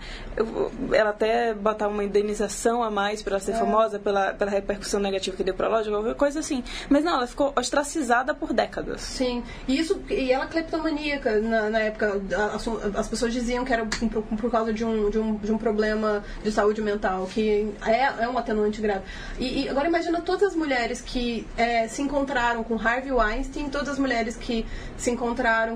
ela 0.92 1.10
até 1.10 1.52
botar 1.52 1.88
uma 1.88 2.04
indenização 2.04 2.82
a 2.84 2.90
mais 2.90 3.20
pra 3.20 3.40
ser 3.40 3.54
famosa, 3.54 3.98
pela, 3.98 4.32
pela 4.32 4.48
repercussão 4.50 5.00
negativa 5.00 5.36
que 5.36 5.42
deu 5.42 5.54
pra 5.54 5.66
loja, 5.68 5.90
qualquer 5.90 6.14
coisa 6.14 6.38
assim. 6.38 6.62
Mas 6.88 7.02
não, 7.02 7.14
ela 7.16 7.26
ficou 7.26 7.52
ostracizada 7.56 8.32
por 8.32 8.52
décadas. 8.52 9.00
Sim, 9.00 9.42
e 9.66 9.76
isso 9.76 10.00
e 10.08 10.30
ela 10.30 10.44
é 10.44 10.46
cleptomaníaca 10.46 11.40
na, 11.40 11.68
na 11.68 11.78
época. 11.80 12.20
a- 12.36 12.54
As, 12.54 12.68
as 12.96 13.08
pessoas 13.08 13.32
diziam 13.32 13.64
que 13.64 13.72
era 13.72 13.84
por, 13.84 14.22
por 14.22 14.50
causa 14.50 14.72
de 14.72 14.84
um, 14.84 15.10
de, 15.10 15.18
um, 15.18 15.34
de 15.36 15.50
um 15.52 15.58
problema 15.58 16.22
de 16.44 16.52
saúde 16.52 16.80
mental, 16.80 17.26
que 17.26 17.72
é, 17.84 18.02
é 18.22 18.28
um 18.28 18.38
atenuante 18.38 18.80
grave. 18.80 19.02
E, 19.38 19.64
e 19.64 19.68
agora 19.68 19.88
imagina 19.88 20.20
todas 20.20 20.50
as 20.50 20.54
mulheres 20.54 21.00
que 21.00 21.44
é, 21.56 21.88
se 21.88 22.02
encontraram 22.02 22.62
com 22.62 22.76
Harvey 22.78 23.10
Weinstein, 23.10 23.68
todas 23.68 23.88
as 23.88 23.98
mulheres 23.98 24.36
que 24.36 24.64
se 24.96 25.10
encontraram 25.10 25.23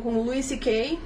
com 0.01 0.11
o 0.11 0.23
Louis 0.25 0.45
C.K. 0.45 0.99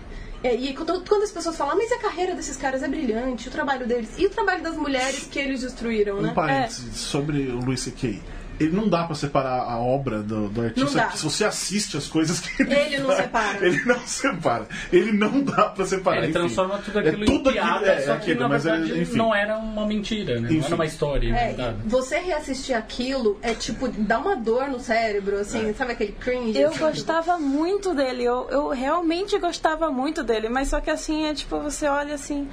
É, 0.44 0.54
E 0.56 0.74
quando, 0.74 1.22
as 1.22 1.30
pessoas 1.30 1.56
falam, 1.56 1.74
"Ah, 1.74 1.76
mas 1.76 1.92
a 1.92 1.98
carreira 1.98 2.34
desses 2.34 2.56
caras 2.56 2.82
é 2.82 2.88
brilhante, 2.88 3.46
o 3.48 3.50
trabalho 3.50 3.86
deles, 3.86 4.10
e 4.18 4.26
o 4.26 4.30
trabalho 4.30 4.62
das 4.62 4.76
mulheres 4.76 5.28
que 5.30 5.38
eles 5.38 5.60
destruíram, 5.60 6.16
Um 6.18 6.22
né? 6.22 6.32
parênteses 6.34 6.96
sobre 6.96 7.42
o 7.48 7.64
Louis 7.64 7.78
C.K. 7.78 8.20
Ele 8.60 8.76
não 8.76 8.88
dá 8.88 9.04
pra 9.04 9.14
separar 9.14 9.62
a 9.62 9.78
obra 9.78 10.22
do, 10.22 10.48
do 10.48 10.62
artista. 10.62 10.84
Não 11.00 11.06
dá. 11.06 11.10
Se 11.10 11.24
você 11.24 11.44
assiste 11.44 11.96
as 11.96 12.06
coisas 12.06 12.38
que 12.40 12.62
ele, 12.62 12.74
Ele 12.74 12.98
não 12.98 13.16
separa. 13.16 13.66
Ele 13.66 13.84
não 13.84 14.00
separa. 14.00 14.68
Ele 14.92 15.12
não 15.12 15.42
dá 15.42 15.64
pra 15.70 15.84
separar. 15.86 16.18
Ele 16.18 16.26
enfim. 16.28 16.38
transforma 16.38 16.78
tudo 16.78 17.00
É 17.00 17.08
aquilo 17.08 17.24
tudo 17.26 17.50
em 17.50 17.52
piada, 17.54 17.74
aquilo- 17.76 17.90
é, 17.90 18.00
só 18.02 18.12
é 18.12 18.16
que 18.16 18.22
aquilo, 18.22 18.40
na 18.40 18.48
mas 18.48 18.66
é- 18.66 18.70
verdade 18.72 19.00
enfim. 19.00 19.16
não 19.16 19.34
era 19.34 19.56
uma 19.58 19.86
mentira, 19.86 20.40
né? 20.40 20.48
Não 20.50 20.64
era 20.66 20.74
uma 20.74 20.86
história 20.86 21.34
É, 21.34 21.74
você 21.84 22.18
reassistir 22.18 22.76
aquilo 22.76 23.38
é 23.42 23.54
tipo, 23.54 23.88
dá 23.88 24.18
uma 24.18 24.36
dor 24.36 24.68
no 24.68 24.78
cérebro, 24.78 25.38
assim, 25.38 25.72
sabe 25.74 25.92
aquele 25.92 26.12
cringe? 26.12 26.58
Eu 26.58 26.70
assim? 26.70 26.78
gostava 26.78 27.38
muito 27.38 27.94
dele, 27.94 28.22
eu, 28.24 28.48
eu 28.50 28.68
realmente 28.68 29.38
gostava 29.38 29.90
muito 29.90 30.22
dele, 30.22 30.48
mas 30.48 30.68
só 30.68 30.80
que 30.80 30.90
assim, 30.90 31.26
é 31.26 31.34
tipo, 31.34 31.58
você 31.60 31.86
olha 31.86 32.14
assim. 32.14 32.48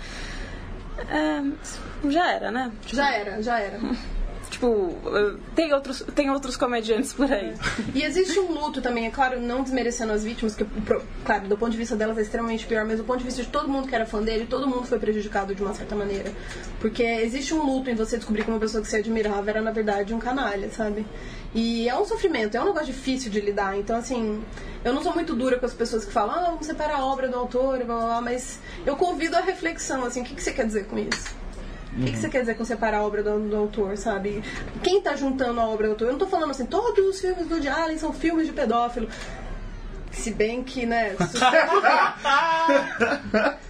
é, 1.10 1.42
já 2.10 2.32
era, 2.32 2.52
né? 2.52 2.72
Já 2.88 3.12
era, 3.14 3.42
já 3.42 3.60
era. 3.60 3.80
Tipo, 4.60 4.94
eh, 5.06 5.38
tem 5.56 5.74
outros, 5.74 6.04
tem 6.14 6.30
outros 6.30 6.58
comediantes 6.58 7.14
por 7.14 7.32
aí. 7.32 7.54
E 7.96 8.04
existe 8.04 8.38
um 8.38 8.52
luto 8.52 8.82
também, 8.82 9.08
é 9.08 9.10
claro, 9.10 9.40
não 9.40 9.64
desmerecendo 9.64 10.12
as 10.12 10.24
vítimas, 10.24 10.54
que, 10.54 10.66
claro, 11.24 11.48
do 11.48 11.58
ponto 11.58 11.72
de 11.72 11.78
vista 11.78 11.96
delas 11.96 12.18
é 12.18 12.22
extremamente 12.22 12.68
pior, 12.68 12.86
mas 12.86 12.98
do 12.98 13.06
ponto 13.06 13.20
de 13.20 13.24
vista 13.24 13.42
de 13.42 13.48
todo 13.48 13.70
mundo 13.70 13.88
que 13.88 13.96
era 13.96 14.06
fã 14.06 14.22
dele, 14.22 14.46
todo 14.48 14.68
mundo 14.68 14.86
foi 14.86 15.00
prejudicado 15.00 15.56
de 15.56 15.64
uma 15.64 15.74
certa 15.74 15.96
maneira. 15.96 16.32
Porque 16.82 17.04
existe 17.04 17.54
um 17.54 17.64
luto 17.64 17.90
em 17.90 17.96
você 17.96 18.18
descobrir 18.18 18.44
que 18.44 18.50
uma 18.50 18.60
pessoa 18.60 18.82
que 18.84 18.90
você 18.90 18.98
admirava 18.98 19.50
era, 19.50 19.62
na 19.62 19.72
verdade, 19.72 20.14
um 20.14 20.20
canalha, 20.20 20.70
sabe? 20.72 21.06
E 21.56 21.88
é 21.88 21.98
um 21.98 22.04
sofrimento, 22.04 22.56
é 22.56 22.62
um 22.62 22.66
negócio 22.66 22.88
difícil 22.88 23.32
de 23.32 23.40
lidar. 23.40 23.78
Então, 23.78 23.96
assim, 23.96 24.44
eu 24.84 24.94
não 24.94 25.02
sou 25.02 25.14
muito 25.14 25.36
dura 25.36 25.58
com 25.58 25.66
as 25.66 25.74
pessoas 25.74 26.04
que 26.04 26.12
falam, 26.12 26.36
ah, 26.36 26.50
vamos 26.52 26.66
separar 26.66 26.98
a 26.98 27.06
obra 27.06 27.30
do 27.30 27.38
autor, 27.38 27.78
blá, 27.86 27.96
blá, 27.96 28.06
blá, 28.06 28.22
mas 28.22 28.60
eu 28.86 28.98
convido 28.98 29.38
a 29.38 29.42
reflexão, 29.42 30.04
assim, 30.04 30.22
o 30.22 30.26
que, 30.26 30.36
que 30.36 30.44
você 30.44 30.52
quer 30.52 30.66
dizer 30.66 30.86
com 30.86 31.00
isso? 31.00 31.40
O 31.98 32.04
que, 32.06 32.12
que 32.12 32.18
você 32.18 32.30
quer 32.30 32.42
dizer 32.42 32.56
com 32.56 32.64
separar 32.64 33.00
a 33.00 33.04
obra 33.04 33.24
do, 33.24 33.40
do 33.50 33.56
autor, 33.58 33.98
sabe? 33.98 34.44
Quem 34.84 35.02
tá 35.02 35.16
juntando 35.16 35.60
a 35.60 35.68
obra 35.68 35.88
do 35.88 35.92
autor? 35.92 36.06
Eu 36.08 36.12
não 36.12 36.20
tô 36.20 36.28
falando 36.28 36.52
assim, 36.52 36.66
todos 36.66 37.04
os 37.06 37.20
filmes 37.20 37.48
do 37.48 37.56
Woody 37.56 37.68
Allen 37.68 37.98
são 37.98 38.14
filmes 38.14 38.46
de 38.48 38.54
pedófilo. 38.54 39.08
Se 40.12 40.32
bem 40.32 40.64
que, 40.64 40.86
né? 40.86 41.16
Se, 41.20 41.38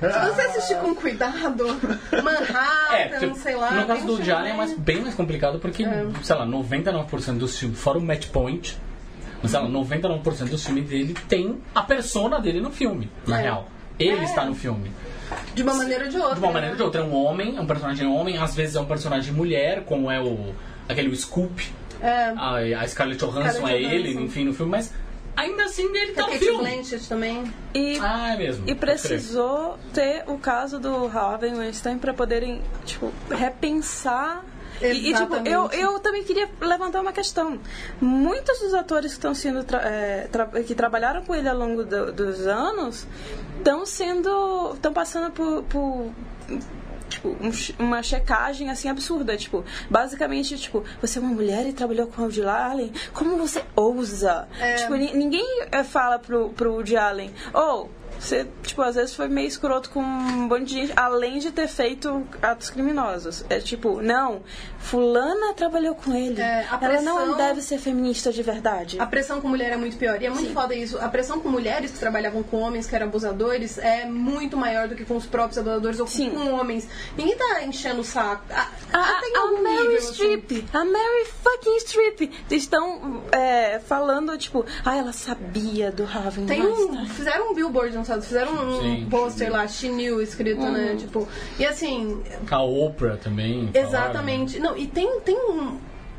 você 0.09 0.41
assistir 0.49 0.77
com 0.79 0.95
cuidado, 0.95 1.65
Manhattan, 2.23 2.95
É, 2.95 3.19
tipo, 3.19 3.35
sei 3.37 3.55
lá. 3.55 3.71
no 3.71 3.85
caso 3.85 4.05
do 4.05 4.13
Woody 4.13 4.31
Allen 4.31 4.51
é 4.53 4.55
mais, 4.55 4.73
bem 4.77 5.01
mais 5.01 5.15
complicado 5.15 5.59
porque, 5.59 5.83
sei 6.23 6.35
lá, 6.35 6.45
99% 6.45 7.37
dos 7.37 7.57
filmes, 7.57 7.79
fora 7.79 7.97
o 7.97 8.01
Match 8.01 8.27
Point, 8.27 8.77
mas 9.41 9.51
sei 9.51 9.59
lá, 9.59 9.67
99% 9.67 10.45
dos 10.49 10.65
filmes 10.65 10.87
dele 10.87 11.15
tem 11.27 11.59
a 11.73 11.83
persona 11.83 12.39
dele 12.39 12.61
no 12.61 12.71
filme, 12.71 13.09
na 13.27 13.39
É. 13.39 13.43
real. 13.43 13.67
Ele 13.99 14.19
É. 14.19 14.23
está 14.23 14.45
no 14.45 14.55
filme. 14.55 14.91
De 15.53 15.63
uma 15.63 15.73
maneira 15.73 16.05
ou 16.05 16.09
de 16.09 16.17
outra. 16.17 16.35
De 16.35 16.39
uma 16.41 16.51
maneira 16.51 16.67
ou 16.67 16.71
né? 16.73 16.77
de 16.77 16.83
outra. 16.83 17.01
É 17.01 17.03
um 17.03 17.13
homem, 17.13 17.57
é 17.57 17.61
um 17.61 17.65
personagem 17.65 18.07
homem, 18.07 18.37
às 18.37 18.55
vezes 18.55 18.75
é 18.75 18.79
um 18.79 18.85
personagem 18.85 19.33
mulher, 19.33 19.83
como 19.85 20.09
é 20.09 20.19
o 20.21 20.53
aquele 20.87 21.09
o 21.09 21.15
Scoop. 21.15 21.71
É. 22.01 22.33
A, 22.35 22.81
a 22.81 22.87
Scarlett 22.87 23.19
Johansson 23.23 23.57
Scarlett 23.57 23.85
é 23.85 23.93
ele, 23.93 24.09
Johansson. 24.13 24.25
enfim, 24.25 24.45
no 24.45 24.53
filme, 24.53 24.71
mas 24.71 24.93
ainda 25.35 25.63
assim 25.65 25.83
ele 25.95 26.13
tá 26.13 26.21
no 26.23 26.27
Kate 26.29 26.39
filme. 26.45 26.59
Blanchett 26.59 27.07
também. 27.09 27.53
E, 27.73 27.99
Ah, 28.01 28.33
é 28.33 28.37
mesmo. 28.37 28.69
e 28.69 28.73
precisou 28.75 29.77
ter 29.93 30.23
o 30.27 30.37
caso 30.37 30.79
do 30.79 31.05
Harvey 31.07 31.53
Weinstein 31.53 31.97
pra 31.97 32.13
poderem, 32.13 32.61
tipo, 32.85 33.11
repensar. 33.29 34.43
E, 34.81 35.09
e, 35.09 35.13
tipo, 35.13 35.35
eu, 35.47 35.69
eu 35.71 35.99
também 35.99 36.23
queria 36.23 36.49
levantar 36.61 37.01
uma 37.01 37.11
questão. 37.11 37.59
Muitos 37.99 38.59
dos 38.59 38.73
atores 38.73 39.11
que 39.11 39.17
estão 39.17 39.33
sendo 39.33 39.63
tra- 39.63 39.81
é, 39.83 40.27
tra- 40.31 40.47
que 40.47 40.73
trabalharam 40.75 41.23
com 41.23 41.35
ele 41.35 41.47
ao 41.49 41.57
longo 41.57 41.83
do- 41.83 42.11
dos 42.13 42.47
anos 42.47 43.05
estão 43.57 43.85
sendo 43.85 44.71
estão 44.75 44.93
passando 44.93 45.31
por, 45.31 45.63
por 45.63 46.09
tipo, 47.09 47.29
um 47.29 47.51
uma 47.83 48.03
checagem 48.03 48.69
assim 48.69 48.87
absurda, 48.87 49.35
tipo, 49.35 49.65
basicamente, 49.89 50.57
tipo, 50.57 50.83
você 51.01 51.17
é 51.19 51.21
uma 51.21 51.33
mulher 51.33 51.65
e 51.67 51.73
trabalhou 51.73 52.07
com 52.07 52.21
o 52.21 52.25
Woody 52.25 52.43
Allen, 52.43 52.93
como 53.13 53.35
você 53.37 53.63
ousa? 53.75 54.47
Tipo, 54.77 54.93
ni- 54.95 55.13
ninguém 55.13 55.63
eh, 55.71 55.83
fala 55.83 56.19
pro, 56.19 56.49
pro 56.49 56.73
Woody 56.73 56.95
Allen, 56.95 57.31
ou 57.53 57.89
você, 58.19 58.47
tipo, 58.63 58.81
às 58.81 58.95
vezes 58.95 59.15
foi 59.15 59.27
meio 59.27 59.47
escroto 59.47 59.89
com 59.89 60.01
um 60.01 60.47
monte 60.47 60.65
de 60.65 60.73
gente, 60.73 60.93
além 60.95 61.39
de 61.39 61.51
ter 61.51 61.67
feito 61.67 62.25
atos 62.41 62.69
criminosos. 62.69 63.45
É 63.49 63.59
tipo, 63.59 64.01
não, 64.01 64.41
fulana 64.79 65.53
trabalhou 65.53 65.95
com 65.95 66.13
ele. 66.13 66.41
É, 66.41 66.65
a 66.69 66.77
Ela 66.81 67.01
não 67.01 67.15
pressão- 67.17 67.37
deve 67.37 67.61
ser 67.61 67.77
feminista 67.79 68.31
de 68.31 68.43
verdade. 68.43 68.99
A 68.99 69.05
pressão 69.05 69.39
com 69.41 69.47
mulher 69.47 69.71
é 69.71 69.77
muito 69.77 69.97
pior. 69.97 70.21
E 70.21 70.25
é 70.25 70.29
muito 70.29 70.53
foda 70.53 70.73
isso. 70.75 70.97
A 70.99 71.07
pressão 71.07 71.39
com 71.39 71.49
mulheres 71.49 71.91
que 71.91 71.99
trabalhavam 71.99 72.43
com 72.43 72.57
homens 72.61 72.87
que 72.87 72.95
eram 72.95 73.07
abusadores 73.07 73.77
é 73.77 74.05
muito 74.05 74.57
maior 74.57 74.87
do 74.87 74.95
que 74.95 75.05
com 75.05 75.15
os 75.15 75.25
próprios 75.25 75.57
abusadores 75.57 75.99
ou 75.99 76.07
Sim. 76.07 76.31
com 76.31 76.51
homens. 76.53 76.87
Ninguém 77.17 77.37
tá 77.37 77.63
enchendo 77.63 78.01
o 78.01 78.03
saco. 78.03 78.43
A, 78.51 78.67
A, 78.93 78.99
a 78.99 79.39
algum 79.41 79.63
Mary 79.63 79.77
nível, 79.87 79.97
assim. 79.97 80.13
Streep, 80.13 80.65
a 80.73 80.83
Mary 80.85 81.25
fucking 81.43 81.79
Streep 81.79 82.31
estão 82.51 83.23
é, 83.31 83.79
falando, 83.79 84.37
tipo, 84.37 84.65
ah, 84.83 84.95
ela 84.97 85.13
sabia 85.13 85.91
do 85.91 86.03
Harvey 86.03 86.45
Tem 86.45 86.65
um, 86.65 87.05
fizeram 87.07 87.51
um 87.51 87.53
billboard, 87.53 87.95
não 87.95 88.03
Fizeram 88.21 88.53
um 88.53 88.81
Sim, 88.81 89.07
pôster 89.09 89.51
lá, 89.51 89.67
She 89.67 89.89
Knew, 89.89 90.21
escrito, 90.21 90.61
né? 90.61 90.95
Tipo, 90.97 91.27
e 91.59 91.65
assim, 91.65 92.21
A 92.49 92.61
Oprah 92.63 93.17
também. 93.17 93.69
falaram. 93.71 93.87
exatamente. 93.89 94.59
Não, 94.59 94.75
e 94.77 94.87
tem, 94.87 95.19
tem 95.21 95.35
um- 95.35 95.77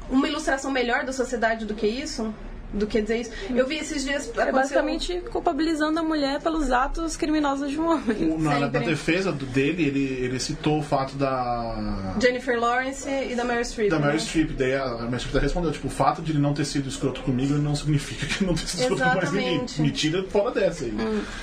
uma 0.08 0.28
ilustração 0.28 0.70
melhor 0.70 1.04
da 1.04 1.12
sociedade 1.12 1.64
do 1.64 1.74
que 1.74 1.86
isso? 1.86 2.32
Do 2.72 2.86
que 2.86 3.00
dizer 3.02 3.20
isso. 3.20 3.30
Eu 3.50 3.66
vi 3.66 3.76
esses 3.78 4.04
dias. 4.04 4.30
É 4.36 4.52
basicamente 4.52 5.20
culpabilizando 5.30 5.98
a 5.98 6.02
mulher 6.02 6.40
pelos 6.40 6.70
atos 6.70 7.16
criminosos 7.16 7.70
de 7.70 7.80
um 7.80 7.88
homem. 7.88 8.36
Na, 8.38 8.60
na 8.60 8.66
defesa 8.68 9.32
do- 9.32 9.46
dele, 9.46 9.82
ele, 9.84 10.04
ele 10.24 10.38
citou 10.40 10.78
o 10.78 10.82
fato 10.82 11.16
da. 11.16 12.14
Jennifer 12.20 12.58
Lawrence 12.58 13.08
e 13.08 13.34
da 13.34 13.44
Meryl 13.44 13.64
Streep. 13.64 13.90
Da 13.90 13.98
né? 13.98 14.06
Meryl 14.06 14.20
Streep, 14.20 14.50
daí 14.52 14.74
a 14.74 14.84
a 14.84 14.98
Meryl 15.02 15.18
Streep 15.18 15.42
respondeu, 15.42 15.72
tipo, 15.72 15.88
o 15.88 15.90
fato 15.90 16.22
de 16.22 16.32
ele 16.32 16.38
não 16.38 16.54
ter 16.54 16.64
sido 16.64 16.88
escroto 16.88 17.20
comigo 17.22 17.54
não 17.54 17.74
significa 17.74 18.26
que 18.26 18.42
ele 18.42 18.46
não 18.46 18.54
tenha 18.54 18.66
sido 18.68 18.80
escroto 18.82 19.02
com 19.02 19.16
mais 19.16 19.32
ninguém. 19.32 19.66
Me 19.78 19.90
tira 19.90 20.22
fora 20.24 20.50
dessa 20.52 20.84
aí. 20.84 20.94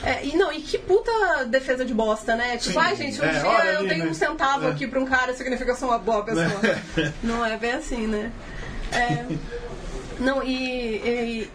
É, 0.03 0.25
e 0.25 0.35
não, 0.37 0.51
e 0.53 0.61
que 0.61 0.77
puta 0.77 1.11
defesa 1.45 1.83
de 1.85 1.93
bosta, 1.93 2.35
né? 2.35 2.57
Tipo, 2.57 2.79
ai 2.79 2.95
gente, 2.95 3.19
um 3.21 3.25
É, 3.25 3.31
dia 3.31 3.41
eu 3.73 3.79
ali, 3.79 3.89
tenho 3.89 4.05
né? 4.05 4.11
um 4.11 4.13
centavo 4.13 4.67
É. 4.67 4.71
aqui 4.71 4.87
pra 4.87 4.99
um 4.99 5.05
cara, 5.05 5.33
significa 5.33 5.65
que 5.65 5.71
eu 5.71 5.75
sou 5.75 5.89
uma 5.89 5.99
boa 5.99 6.23
pessoa. 6.25 6.47
Não 7.23 7.45
é 7.45 7.57
bem 7.57 7.71
assim, 7.73 8.07
né? 8.07 8.31
É. 8.91 9.25
Não, 10.19 10.43
e, 10.43 10.95
e 10.95 11.51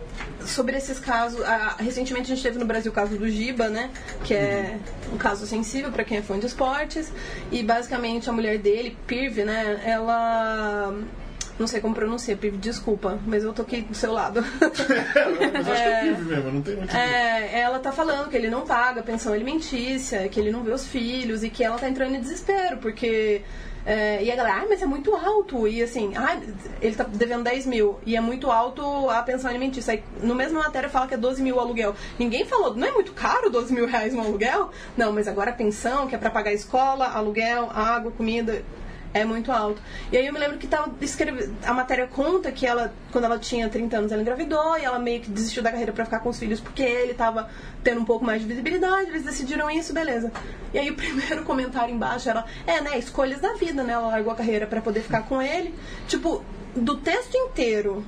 sobre 0.46 0.76
esses 0.76 0.98
casos, 0.98 1.40
ah, 1.42 1.76
recentemente 1.78 2.30
a 2.30 2.34
gente 2.34 2.42
teve 2.42 2.58
no 2.58 2.64
Brasil 2.64 2.90
o 2.90 2.94
caso 2.94 3.16
do 3.16 3.28
Giba, 3.28 3.68
né? 3.68 3.90
Que 4.24 4.34
é 4.34 4.78
um 5.12 5.16
caso 5.16 5.46
sensível 5.46 5.90
pra 5.90 6.04
quem 6.04 6.18
é 6.18 6.22
fã 6.22 6.38
de 6.38 6.46
esportes. 6.46 7.12
E 7.50 7.62
basicamente 7.62 8.28
a 8.28 8.32
mulher 8.32 8.58
dele, 8.58 8.96
Pirve, 9.06 9.44
né? 9.44 9.82
Ela. 9.84 10.94
Não 11.58 11.66
sei 11.66 11.80
como 11.80 11.94
pronuncia, 11.94 12.36
Pirve, 12.36 12.56
desculpa, 12.56 13.18
mas 13.26 13.44
eu 13.44 13.52
toquei 13.52 13.82
do 13.82 13.94
seu 13.94 14.12
lado. 14.12 14.42
Mas 15.52 15.68
acho 15.68 15.82
que 15.82 15.88
é 15.88 16.04
vive 16.14 16.34
mesmo, 16.34 16.50
não 16.50 16.62
tem 16.62 16.76
muito. 16.76 16.96
É, 16.96 17.60
ela 17.60 17.78
tá 17.78 17.92
falando 17.92 18.30
que 18.30 18.36
ele 18.36 18.48
não 18.48 18.62
paga 18.62 19.02
pensão 19.02 19.32
alimentícia, 19.32 20.28
que 20.28 20.40
ele 20.40 20.50
não 20.50 20.62
vê 20.62 20.72
os 20.72 20.86
filhos 20.86 21.44
e 21.44 21.50
que 21.50 21.62
ela 21.62 21.78
tá 21.78 21.88
entrando 21.88 22.14
em 22.16 22.20
desespero, 22.20 22.78
porque. 22.78 23.42
É, 23.84 24.22
e 24.22 24.30
a 24.30 24.36
galera, 24.36 24.62
ah, 24.62 24.66
mas 24.68 24.80
é 24.82 24.86
muito 24.86 25.14
alto. 25.14 25.66
E 25.66 25.82
assim, 25.82 26.12
ah, 26.16 26.38
ele 26.80 26.94
tá 26.94 27.04
devendo 27.04 27.44
10 27.44 27.66
mil 27.66 27.98
e 28.06 28.16
é 28.16 28.20
muito 28.20 28.50
alto 28.50 29.10
a 29.10 29.22
pensão 29.22 29.50
alimentícia. 29.50 29.94
Aí, 29.94 30.04
no 30.22 30.34
mesmo 30.34 30.58
matéria 30.58 30.88
fala 30.88 31.06
que 31.06 31.14
é 31.14 31.16
12 31.16 31.42
mil 31.42 31.56
o 31.56 31.60
aluguel. 31.60 31.94
Ninguém 32.18 32.44
falou, 32.44 32.74
não 32.74 32.86
é 32.86 32.92
muito 32.92 33.12
caro 33.12 33.50
12 33.50 33.72
mil 33.72 33.86
reais 33.86 34.14
no 34.14 34.20
aluguel? 34.20 34.70
Não, 34.96 35.12
mas 35.12 35.26
agora 35.26 35.50
a 35.50 35.54
pensão, 35.54 36.06
que 36.06 36.14
é 36.14 36.18
pra 36.18 36.30
pagar 36.30 36.52
escola, 36.52 37.06
aluguel, 37.06 37.70
água, 37.74 38.12
comida. 38.12 38.62
É 39.14 39.24
muito 39.24 39.52
alto. 39.52 39.80
E 40.10 40.16
aí 40.16 40.26
eu 40.26 40.32
me 40.32 40.38
lembro 40.38 40.56
que 40.56 40.66
tava 40.66 40.90
escreve... 41.02 41.52
a 41.64 41.74
matéria 41.74 42.06
conta 42.06 42.50
que 42.50 42.66
ela, 42.66 42.94
quando 43.10 43.24
ela 43.24 43.38
tinha 43.38 43.68
30 43.68 43.96
anos, 43.98 44.12
ela 44.12 44.22
engravidou 44.22 44.78
e 44.78 44.84
ela 44.84 44.98
meio 44.98 45.20
que 45.20 45.30
desistiu 45.30 45.62
da 45.62 45.70
carreira 45.70 45.92
pra 45.92 46.04
ficar 46.06 46.20
com 46.20 46.30
os 46.30 46.38
filhos 46.38 46.60
porque 46.60 46.82
ele 46.82 47.12
tava 47.12 47.50
tendo 47.84 48.00
um 48.00 48.04
pouco 48.04 48.24
mais 48.24 48.40
de 48.40 48.48
visibilidade, 48.48 49.10
eles 49.10 49.22
decidiram 49.22 49.70
isso, 49.70 49.92
beleza. 49.92 50.32
E 50.72 50.78
aí 50.78 50.90
o 50.90 50.94
primeiro 50.96 51.44
comentário 51.44 51.94
embaixo 51.94 52.30
era, 52.30 52.44
é, 52.66 52.80
né, 52.80 52.98
escolhas 52.98 53.40
da 53.40 53.52
vida, 53.54 53.82
né? 53.82 53.92
Ela 53.92 54.08
largou 54.08 54.32
a 54.32 54.36
carreira 54.36 54.66
pra 54.66 54.80
poder 54.80 55.00
ficar 55.00 55.22
com 55.22 55.42
ele. 55.42 55.74
Tipo, 56.08 56.42
do 56.74 56.96
texto 56.96 57.36
inteiro, 57.36 58.02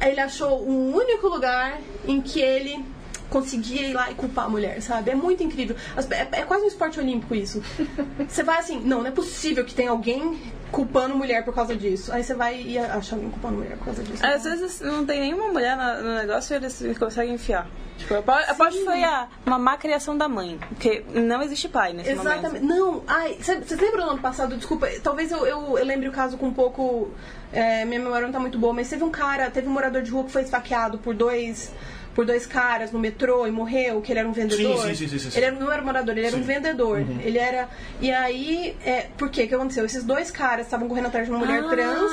ele 0.00 0.20
achou 0.20 0.66
um 0.66 0.94
único 0.94 1.28
lugar 1.28 1.78
em 2.06 2.20
que 2.22 2.40
ele 2.40 2.82
conseguia 3.30 3.88
ir 3.88 3.92
lá 3.94 4.10
e 4.10 4.14
culpar 4.14 4.46
a 4.46 4.48
mulher, 4.48 4.80
sabe? 4.80 5.10
É 5.10 5.14
muito 5.14 5.42
incrível. 5.42 5.76
É, 6.10 6.40
é 6.40 6.42
quase 6.42 6.64
um 6.64 6.68
esporte 6.68 6.98
olímpico 7.00 7.34
isso. 7.34 7.62
Você 8.28 8.42
vai 8.42 8.58
assim, 8.58 8.80
não, 8.80 9.00
não 9.00 9.06
é 9.06 9.10
possível 9.10 9.64
que 9.64 9.74
tenha 9.74 9.90
alguém 9.90 10.38
culpando 10.72 11.14
mulher 11.16 11.44
por 11.44 11.54
causa 11.54 11.74
disso. 11.76 12.12
Aí 12.12 12.22
você 12.24 12.34
vai 12.34 12.60
e 12.60 12.78
acha 12.78 13.14
alguém 13.14 13.30
culpando 13.30 13.56
mulher 13.58 13.76
por 13.78 13.86
causa 13.86 14.02
disso. 14.02 14.24
Às 14.26 14.44
vezes 14.44 14.80
não 14.80 15.06
tem 15.06 15.20
nenhuma 15.20 15.48
mulher 15.48 15.76
no 16.02 16.14
negócio 16.14 16.54
e 16.54 16.56
eles 16.56 16.98
conseguem 16.98 17.34
enfiar. 17.34 17.68
Tipo, 17.96 18.12
eu 18.14 18.18
apo- 18.18 18.32
aposto 18.32 18.78
que 18.78 18.84
foi 18.84 19.02
a, 19.04 19.26
uma 19.46 19.58
má 19.58 19.76
criação 19.78 20.18
da 20.18 20.28
mãe. 20.28 20.58
Porque 20.68 21.02
não 21.14 21.40
existe 21.40 21.66
pai 21.68 21.92
nesse 21.94 22.10
Exatamente. 22.10 22.42
momento. 22.60 22.64
Não, 22.66 23.02
ai, 23.06 23.38
cê- 23.40 23.58
vocês 23.60 23.80
lembram 23.80 24.04
do 24.04 24.10
ano 24.10 24.20
passado? 24.20 24.54
Desculpa, 24.56 24.86
talvez 25.02 25.30
eu, 25.32 25.46
eu, 25.46 25.78
eu 25.78 25.84
lembre 25.84 26.08
o 26.08 26.12
caso 26.12 26.36
com 26.36 26.46
um 26.48 26.52
pouco. 26.52 27.10
é, 27.52 27.84
minha 27.86 28.00
memória 28.00 28.26
não 28.26 28.32
tá 28.32 28.40
muito 28.40 28.58
boa, 28.58 28.72
mas 28.74 28.90
teve 28.90 29.02
um 29.04 29.10
cara, 29.10 29.50
teve 29.50 29.66
um 29.68 29.72
morador 29.72 30.02
de 30.02 30.10
rua 30.10 30.24
que 30.24 30.32
foi 30.32 30.42
esfaqueado 30.42 30.98
por 30.98 31.14
dois. 31.14 31.72
Por 32.16 32.24
dois 32.24 32.46
caras 32.46 32.90
no 32.90 32.98
metrô 32.98 33.46
e 33.46 33.50
morreu, 33.50 34.00
que 34.00 34.10
ele 34.10 34.18
era 34.20 34.28
um 34.28 34.32
vendedor. 34.32 34.78
sim, 34.86 34.94
sim, 34.94 35.06
sim, 35.06 35.18
sim, 35.18 35.30
sim. 35.30 35.38
Ele 35.38 35.50
não 35.52 35.70
era 35.70 35.82
um 35.82 35.84
morador, 35.84 36.16
ele 36.16 36.26
era 36.26 36.34
um 36.36 36.42
vendedor. 36.42 36.98
Ele 37.22 37.36
era. 37.38 37.68
E 38.00 38.10
aí, 38.10 38.74
é, 38.84 39.02
por 39.18 39.28
quê? 39.30 39.44
O 39.44 39.48
que 39.48 39.54
aconteceu? 39.54 39.84
Esses 39.84 40.02
dois 40.02 40.30
caras 40.30 40.64
estavam 40.66 40.88
correndo 40.88 41.06
atrás 41.08 41.26
de 41.26 41.30
uma 41.30 41.38
mulher 41.40 41.62
Ah. 41.64 41.68
trans. 41.68 42.10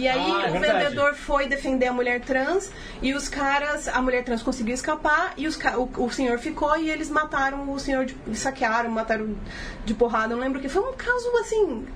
E 0.00 0.08
aí 0.08 0.18
Ah, 0.18 0.46
é 0.46 0.48
o 0.48 0.52
verdade. 0.60 0.84
vendedor 0.86 1.14
foi 1.14 1.46
defender 1.46 1.86
a 1.86 1.92
mulher 1.92 2.20
trans 2.20 2.68
e 3.00 3.14
os 3.14 3.28
caras, 3.28 3.86
a 3.86 4.02
mulher 4.02 4.24
trans 4.24 4.42
conseguiu 4.42 4.74
escapar 4.74 5.32
e 5.36 5.46
os, 5.46 5.56
o, 5.56 6.02
o 6.04 6.10
senhor 6.10 6.36
ficou 6.40 6.76
e 6.76 6.90
eles 6.90 7.08
mataram 7.08 7.70
o 7.72 7.78
senhor, 7.78 8.06
de, 8.06 8.16
saquearam, 8.36 8.90
mataram 8.90 9.36
de 9.84 9.94
porrada, 9.94 10.32
eu 10.32 10.36
não 10.36 10.42
lembro 10.42 10.58
o 10.58 10.62
que. 10.62 10.68
Foi 10.68 10.82
um 10.82 10.94
caso 10.94 11.30
assim 11.40 11.86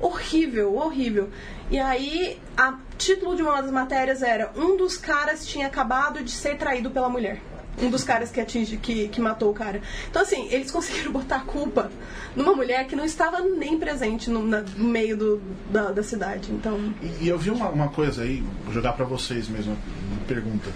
horrível, 0.00 0.74
horrível. 0.76 1.30
E 1.70 1.78
aí, 1.78 2.38
a 2.56 2.74
título 2.98 3.34
de 3.34 3.42
uma 3.42 3.60
das 3.60 3.70
matérias 3.70 4.22
era 4.22 4.50
um 4.56 4.76
dos 4.76 4.96
caras 4.96 5.46
tinha 5.46 5.66
acabado 5.66 6.22
de 6.22 6.30
ser 6.30 6.56
traído 6.56 6.90
pela 6.90 7.08
mulher. 7.08 7.40
Um 7.82 7.90
dos 7.90 8.04
caras 8.04 8.30
que 8.30 8.40
atinge, 8.40 8.76
que, 8.76 9.08
que 9.08 9.20
matou 9.20 9.50
o 9.50 9.54
cara. 9.54 9.80
Então, 10.08 10.22
assim, 10.22 10.46
eles 10.52 10.70
conseguiram 10.72 11.10
botar 11.10 11.36
a 11.36 11.40
culpa 11.40 11.90
numa 12.36 12.54
mulher 12.54 12.86
que 12.86 12.94
não 12.94 13.04
estava 13.04 13.40
nem 13.40 13.78
presente 13.78 14.30
no, 14.30 14.46
na- 14.46 14.60
no 14.60 14.84
meio 14.84 15.16
do, 15.16 15.42
da, 15.70 15.90
da 15.90 16.02
cidade. 16.02 16.52
Então. 16.52 16.94
E, 17.02 17.24
e 17.24 17.28
eu 17.28 17.36
vi 17.38 17.50
uma, 17.50 17.68
uma 17.70 17.88
coisa 17.88 18.22
aí, 18.22 18.44
vou 18.64 18.72
jogar 18.72 18.92
pra 18.92 19.04
vocês 19.04 19.48
mesmo, 19.48 19.76
uma 20.12 20.20
pergunta. 20.26 20.70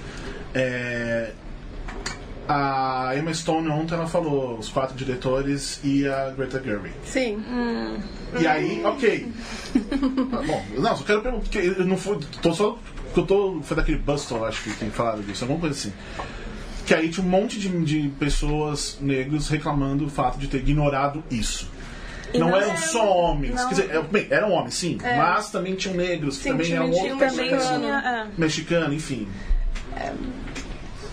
É, 0.54 1.32
a 2.48 3.12
Emma 3.16 3.32
Stone 3.34 3.68
ontem 3.68 3.94
ela 3.94 4.06
falou 4.06 4.58
os 4.58 4.68
quatro 4.70 4.96
diretores 4.96 5.80
e 5.84 6.06
a 6.08 6.30
Greta 6.30 6.60
Gerwig. 6.62 6.94
Sim. 7.04 7.44
E 8.40 8.46
aí, 8.46 8.82
ok. 8.84 9.28
Ah, 10.32 10.42
Bom, 10.46 10.64
não, 10.78 10.96
só 10.96 11.04
quero 11.04 11.20
perguntar, 11.22 11.58
eu 11.58 11.84
não 11.84 11.96
foi, 11.96 12.18
tô 12.42 12.54
só, 12.54 12.78
eu 13.16 13.26
tô, 13.26 13.60
foi 13.62 13.76
daquele 13.76 13.98
Bustle, 13.98 14.44
acho 14.46 14.62
que 14.62 14.70
tem 14.72 14.90
falado 14.90 15.22
disso, 15.22 15.44
alguma 15.44 15.60
coisa 15.60 15.74
assim. 15.74 15.92
Que 16.86 16.94
aí 16.94 17.10
tinha 17.10 17.24
um 17.24 17.28
monte 17.28 17.58
de, 17.60 17.68
de 17.84 18.08
pessoas 18.18 18.96
negros 19.00 19.48
reclamando 19.48 20.06
o 20.06 20.08
fato 20.08 20.38
de 20.38 20.48
ter 20.48 20.58
ignorado 20.58 21.22
isso. 21.30 21.70
Não 22.34 22.48
não 22.50 22.56
eram 22.56 22.72
é- 22.72 22.76
só 22.76 23.14
homens. 23.14 23.54
não. 23.54 23.68
Quer 23.68 23.74
dizer, 23.74 23.94
é, 23.94 24.02
bem, 24.02 24.26
eram 24.30 24.52
homens, 24.52 24.74
sim, 24.74 24.98
mas 25.02 25.50
também 25.50 25.74
tinham 25.74 25.94
negros, 25.96 26.36
que 26.38 26.44
Sim, 26.44 26.50
também 26.50 26.72
eram 26.72 26.90
outros 26.90 27.36
mexicano. 27.36 27.86
é. 27.86 28.26
mexicano, 28.36 28.94
enfim. 28.94 29.28
É, 29.96 30.12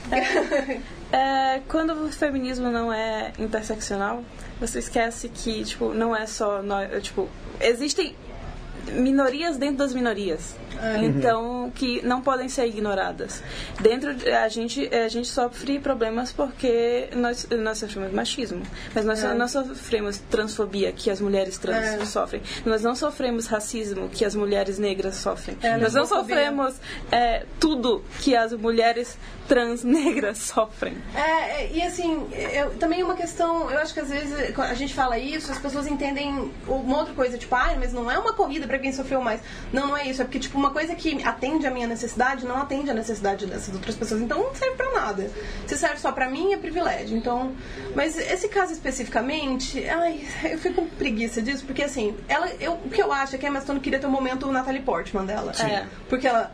quando 1.67 2.05
o 2.05 2.11
feminismo 2.11 2.69
não 2.69 2.91
é 2.91 3.33
interseccional, 3.39 4.23
você 4.59 4.79
esquece 4.79 5.29
que, 5.29 5.63
tipo, 5.63 5.93
não 5.93 6.15
é 6.15 6.25
só 6.25 6.61
nós, 6.61 7.03
tipo, 7.03 7.29
existem 7.59 8.15
minorias 8.91 9.57
dentro 9.57 9.77
das 9.77 9.93
minorias. 9.93 10.55
Então, 11.01 11.71
que 11.73 12.01
não 12.05 12.21
podem 12.21 12.49
ser 12.49 12.65
ignoradas. 12.67 13.41
Dentro 13.81 14.13
de, 14.13 14.29
a 14.29 14.47
gente 14.49 14.87
a 14.93 15.07
gente 15.07 15.27
sofre 15.27 15.79
problemas 15.79 16.31
porque 16.31 17.09
nós 17.15 17.47
nós 17.59 17.77
sofremos 17.79 18.11
machismo, 18.13 18.61
mas 18.93 19.05
nós 19.05 19.23
É. 19.23 19.33
não 19.33 19.47
sofremos 19.47 20.17
transfobia 20.29 20.91
que 20.91 21.09
as 21.09 21.19
mulheres 21.21 21.57
trans 21.57 21.83
É. 22.01 22.05
sofrem. 22.05 22.41
Nós 22.65 22.81
não 22.83 22.95
sofremos 22.95 23.47
racismo 23.47 24.09
que 24.09 24.23
as 24.25 24.35
mulheres 24.35 24.77
negras 24.79 25.15
sofrem. 25.15 25.57
É, 25.61 25.77
nós 25.77 25.93
não 25.93 26.05
sofremos 26.05 26.75
é, 27.11 27.45
tudo 27.59 28.03
que 28.19 28.35
as 28.35 28.53
mulheres 28.53 29.17
trans 29.47 29.83
negras 29.83 30.37
sofrem. 30.53 30.97
É, 31.15 31.63
é, 31.63 31.71
e 31.73 31.81
assim, 31.81 32.27
eu, 32.53 32.71
também 32.77 33.03
uma 33.03 33.15
questão, 33.15 33.69
eu 33.69 33.77
acho 33.79 33.93
que 33.93 33.99
às 33.99 34.09
vezes 34.09 34.33
a 34.57 34.73
gente 34.73 34.93
fala 34.93 35.17
isso, 35.17 35.51
as 35.51 35.59
pessoas 35.59 35.87
entendem 35.87 36.51
uma 36.67 36.97
outra 36.97 37.13
coisa, 37.13 37.37
tipo, 37.37 37.53
ai, 37.55 37.77
mas 37.77 37.93
não 37.93 38.09
é 38.09 38.17
uma 38.17 38.33
corrida 38.33 38.65
pra 38.67 38.79
quem 38.79 38.91
sofreu 38.91 39.21
mais. 39.21 39.41
Não, 39.71 39.87
não 39.87 39.97
é 39.97 40.07
isso, 40.07 40.21
é 40.21 40.25
porque, 40.25 40.39
tipo, 40.39 40.57
uma 40.65 40.71
coisa 40.73 40.95
que 40.95 41.23
atende 41.23 41.67
a 41.67 41.71
minha 41.71 41.85
necessidade 41.87 42.45
não 42.45 42.57
atende 42.57 42.89
a 42.89 42.93
necessidade 42.93 43.45
dessas 43.45 43.73
outras 43.73 43.95
pessoas, 43.95 44.21
então 44.21 44.41
não 44.41 44.55
serve 44.55 44.75
pra 44.75 44.91
nada. 44.91 45.29
Se 45.67 45.77
serve 45.77 45.97
só 45.97 46.11
pra 46.11 46.27
mim, 46.29 46.53
é 46.53 46.57
privilégio. 46.57 47.15
Então, 47.17 47.53
mas 47.95 48.17
esse 48.17 48.47
caso 48.47 48.73
especificamente, 48.73 49.87
ai, 49.87 50.27
eu 50.43 50.57
fico 50.57 50.75
com 50.81 50.87
preguiça 50.87 51.41
disso, 51.41 51.63
porque 51.65 51.83
assim, 51.83 52.15
ela, 52.27 52.49
eu, 52.59 52.73
o 52.73 52.89
que 52.89 53.01
eu 53.01 53.11
acho 53.11 53.35
é 53.35 53.37
que 53.37 53.45
a 53.45 53.49
Emma 53.49 53.61
Stone 53.61 53.79
queria 53.79 53.99
ter 53.99 54.07
o 54.07 54.09
momento 54.11 54.51
Natalie 54.51 54.81
Portman 54.81 55.25
dela. 55.25 55.51
É. 55.59 55.85
Porque 56.09 56.27
ela. 56.27 56.51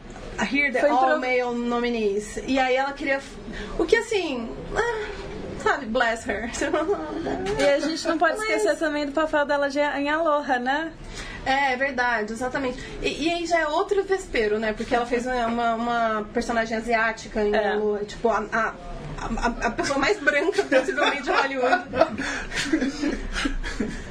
Here 0.52 0.72
the 0.72 0.80
Foi 0.80 0.90
all 0.90 1.06
pro- 1.06 1.20
male 1.20 1.44
nominees. 1.56 2.38
E 2.48 2.58
aí 2.58 2.76
ela 2.76 2.92
queria. 2.94 3.20
O 3.78 3.86
que 3.86 3.96
assim. 3.96 4.50
ah, 4.76 5.08
sabe, 5.62 5.86
bless 5.86 6.28
her. 6.30 6.50
E 7.60 7.64
a 7.64 7.80
gente 7.80 8.08
não 8.08 8.18
pode 8.18 8.38
esquecer 8.40 8.76
também 8.78 9.06
do 9.06 9.12
papel 9.12 9.46
dela 9.46 9.70
de- 9.70 9.80
em 9.80 10.10
Aloha, 10.10 10.58
né? 10.60 10.92
É, 11.46 11.74
é 11.74 11.76
verdade, 11.76 12.34
exatamente. 12.34 12.80
E, 13.02 13.26
e 13.26 13.30
aí 13.30 13.46
já 13.46 13.60
é 13.60 13.68
outro 13.68 14.04
vespeiro, 14.04 14.58
né? 14.60 14.74
Porque 14.74 14.96
ela 14.96 15.06
fez 15.06 15.26
uma, 15.26 15.76
uma, 15.76 16.26
personagem 16.34 16.78
asiática 16.78 17.44
em 17.44 17.56
É. 17.56 17.74
Elo, 17.74 18.00
tipo, 18.06 18.30
a, 18.30 18.46
a, 18.52 18.74
a, 19.18 19.68
a 19.68 19.72
pessoa 19.72 20.00
mais 20.00 20.20
branca 20.20 20.64
possivelmente 20.64 21.24
de 21.24 21.32
Hollywood. 21.32 21.86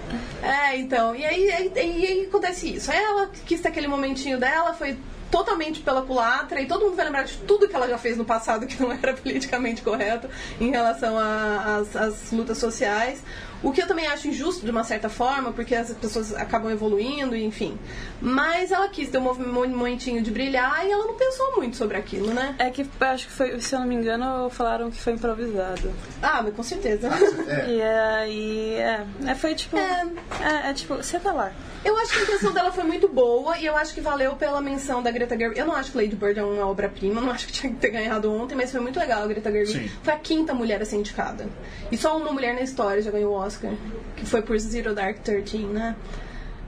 É, 0.43 0.79
então, 0.79 1.15
e 1.15 1.25
aí, 1.25 1.53
aí, 1.53 1.73
e 1.75 2.07
aí 2.07 2.27
acontece 2.27 2.75
isso. 2.75 2.91
Ela 2.91 3.31
quis 3.45 3.61
ter 3.61 3.69
aquele 3.69 3.87
momentinho 3.87 4.39
dela, 4.39 4.73
foi 4.73 4.97
totalmente 5.31 5.81
pela 5.81 6.03
culatra 6.03 6.61
e 6.61 6.67
todo 6.67 6.87
mundo 6.87 6.97
vai 6.97 7.05
lembrar 7.05 7.23
de 7.23 7.37
tudo 7.39 7.69
que 7.69 7.77
ela 7.77 7.89
já 7.89 7.97
fez 7.97 8.17
no 8.17 8.25
passado 8.25 8.67
que 8.67 8.83
não 8.83 8.91
era 8.91 9.15
politicamente 9.15 9.81
correto 9.81 10.29
em 10.61 10.71
relação 10.71 11.17
às 11.17 12.33
lutas 12.33 12.59
sociais. 12.59 13.23
O 13.63 13.73
que 13.73 13.83
eu 13.83 13.87
também 13.87 14.07
acho 14.07 14.29
injusto 14.29 14.65
de 14.65 14.71
uma 14.71 14.85
certa 14.85 15.09
forma, 15.09 15.53
porque 15.53 15.75
as 15.75 15.93
pessoas 15.93 16.35
acabam 16.35 16.71
evoluindo, 16.71 17.37
enfim. 17.37 17.79
Mas 18.21 18.71
ela 18.71 18.89
quis 18.89 19.09
ter 19.11 19.19
um 19.19 19.35
momentinho 19.35 20.23
de 20.23 20.31
brilhar 20.31 20.87
e 20.87 20.91
ela 20.91 21.07
não 21.07 21.15
pensou 21.15 21.57
muito 21.57 21.77
sobre 21.77 21.97
aquilo, 21.97 22.33
né? 22.33 22.55
É 22.59 22.71
que 22.71 22.83
eu 22.83 23.07
acho 23.07 23.27
que 23.27 23.33
foi, 23.33 23.61
se 23.61 23.75
eu 23.75 23.81
não 23.81 23.87
me 23.87 23.95
engano, 23.95 24.49
falaram 24.51 24.91
que 24.91 25.01
foi 25.01 25.13
improvisado. 25.13 25.93
Ah, 26.23 26.41
mas 26.43 26.55
com 26.55 26.63
certeza. 26.63 27.11
E 27.71 27.83
aí, 27.83 28.75
é, 28.75 29.07
é, 29.27 29.35
foi 29.35 29.55
tipo. 29.55 29.77
É. 29.77 30.07
É, 30.41 30.71
é 30.71 30.75
tipo, 30.75 30.97
você 30.97 31.19
tá 31.19 31.33
lá. 31.33 31.53
Eu 31.85 31.97
acho 31.97 32.13
que 32.13 32.19
a 32.19 32.23
intenção 32.23 32.53
dela 32.53 32.71
foi 32.71 32.85
muito 32.85 33.09
boa 33.09 33.57
e 33.57 33.65
eu 33.65 33.75
acho 33.75 33.95
que 33.95 34.03
valeu 34.03 34.37
pela 34.37 34.61
menção 34.61 35.03
da 35.03 35.11
Greta 35.11 35.37
Gerwig. 35.37 35.59
Eu 35.59 35.65
não 35.67 35.75
acho 35.75 35.93
que 35.93 35.97
Lady 35.97 36.15
Bird 36.15 36.39
é 36.39 36.45
uma 36.45 36.67
obra-prima, 36.67 37.23
não 37.23 37.31
acho 37.31 37.47
que 37.47 37.53
tinha 37.53 37.73
que 37.73 37.79
ter 37.79 37.89
ganhado 37.89 38.31
ontem, 38.31 38.55
mas 38.55 38.71
foi 38.71 38.81
muito 38.81 38.99
legal 38.99 39.23
a 39.23 39.27
Greta 39.27 39.51
Gerwig. 39.51 39.73
Sim. 39.73 39.91
Foi 40.03 40.13
a 40.13 40.19
quinta 40.19 40.53
mulher 40.53 40.83
a 40.83 40.85
ser 40.85 40.97
indicada. 40.97 41.49
E 41.91 41.97
só 41.97 42.17
uma 42.19 42.33
mulher 42.33 42.55
na 42.55 42.61
história 42.61 43.01
já 43.01 43.11
ganhou 43.11 43.33
o 43.33 43.37
Oscar, 43.37 43.50
que 44.17 44.27
foi 44.27 44.43
por 44.43 44.59
Zero 44.59 44.95
Dark 44.95 45.19
Thirteen, 45.19 45.67
né? 45.67 45.97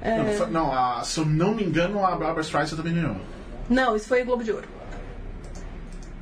É, 0.00 0.16
Não, 0.18 0.46
não, 0.48 0.72
a- 0.72 1.02
se 1.04 1.20
eu 1.20 1.24
não 1.24 1.54
me 1.54 1.62
engano, 1.62 2.04
a 2.04 2.10
Barbara 2.16 2.40
Streisand 2.40 2.76
também 2.76 2.94
ganhou. 2.94 3.16
Não, 3.70 3.94
isso 3.94 4.08
foi 4.08 4.24
Globo 4.24 4.42
de 4.42 4.50
Ouro. 4.52 4.66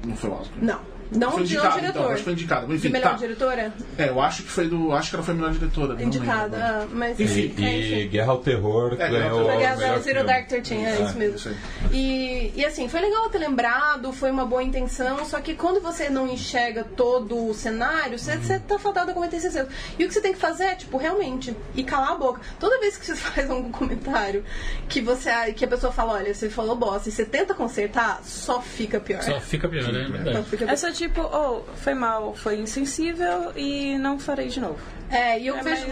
Não 0.07 0.17
foi 0.17 0.31
o 0.31 0.35
Oscar. 0.35 0.59
Não. 0.63 0.81
Não 1.13 1.33
foi 1.33 1.43
de 1.45 1.55
indicado, 1.55 1.75
diretor. 1.81 1.99
então, 1.99 2.09
acho 2.11 2.17
que 2.19 2.23
foi 2.25 2.33
indicado. 2.33 2.67
De 2.69 2.75
Enfim, 2.75 2.89
melhor 2.91 3.11
tá. 3.11 3.17
diretora? 3.17 3.73
É, 3.99 4.09
eu 4.09 4.21
acho 4.21 4.43
que 4.45 4.49
foi 4.51 4.69
do. 4.69 4.93
Acho 4.93 5.11
que 5.11 5.17
ela 5.17 5.25
foi 5.25 5.35
a 5.35 5.37
melhor 5.37 5.53
diretora. 5.53 5.95
não 5.95 6.03
Indicada. 6.03 6.57
ah, 6.57 6.87
mas 6.93 7.19
Enfim, 7.21 7.55
E, 7.59 7.65
é, 7.65 7.69
e 7.79 7.95
enfim. 8.03 8.09
Guerra 8.11 8.33
ao 8.33 8.39
Terror 8.39 8.93
É, 8.93 8.97
Guerra 8.97 9.07
ao 9.07 9.11
ganhou 9.11 9.39
Terror. 9.39 9.41
o 9.41 9.45
Foi 9.61 9.65
a 9.65 9.77
melhor 9.77 9.99
Zero. 10.01 10.25
Dark 10.27 10.49
Thirteen, 10.49 10.87
é, 10.87 10.91
É, 10.97 11.03
isso 11.03 11.19
mesmo. 11.19 11.37
isso. 11.37 11.51
E, 11.93 12.53
e 12.55 12.65
assim, 12.65 12.89
foi 12.89 13.01
legal 13.01 13.29
ter 13.31 13.39
lembrado, 13.39 14.13
foi 14.13 14.31
uma 14.31 14.45
boa 14.47 14.63
intenção, 14.63 15.25
só 15.25 15.41
que 15.41 15.55
quando 15.55 15.81
você 15.81 16.09
não 16.09 16.29
enxerga 16.29 16.85
todo 16.85 17.49
o 17.49 17.55
cenário, 17.55 18.19
você, 18.19 18.37
você 18.37 18.59
tá 18.59 18.79
fadado 18.79 19.11
a 19.11 19.15
cometer 19.15 19.37
esses 19.37 19.55
erros. 19.57 19.71
E 19.99 20.05
o 20.05 20.09
que 20.09 20.15
você 20.15 20.21
tem 20.21 20.33
que 20.33 20.39
fazer 20.39 20.65
é, 20.65 20.75
tipo, 20.75 20.97
realmente, 20.97 21.57
e 21.75 21.83
calar 21.83 22.13
a 22.13 22.15
boca. 22.15 22.41
Toda 22.59 22.79
vez 22.81 22.97
que 22.97 23.07
você 23.07 23.17
faz 23.17 23.51
algum 23.51 23.71
comentário 23.73 24.45
que 24.89 25.01
você 25.01 25.31
que 25.55 25.65
a 25.65 25.69
pessoa 25.69 25.93
fala, 25.93 26.15
olha, 26.15 26.33
você 26.35 26.49
falou 26.49 26.77
bosta, 26.77 27.09
e 27.09 27.13
você 27.13 27.25
tenta 27.25 27.55
consertar, 27.55 28.21
só 28.25 28.61
fica 28.61 29.01
pior. 29.01 29.23
Só 29.23 29.41
fica 29.41 29.69
pior, 29.69 29.93
né? 29.93 30.03
É 30.03 30.07
Só 30.07 30.13
verdade. 30.13 30.47
fica 30.51 30.65
É 30.65 30.67
pior. 30.69 30.77
só 30.77 30.93
tipo, 31.01 31.23
oh, 31.23 31.63
foi 31.77 31.95
mal, 31.95 32.35
foi 32.35 32.59
insensível 32.59 33.53
e 33.57 33.97
não 33.97 34.19
farei 34.19 34.49
de 34.49 34.61
novo. 34.61 34.79
É, 35.11 35.41
e 35.41 35.49
eu 35.49 35.57
é 35.57 35.63
vejo. 35.63 35.87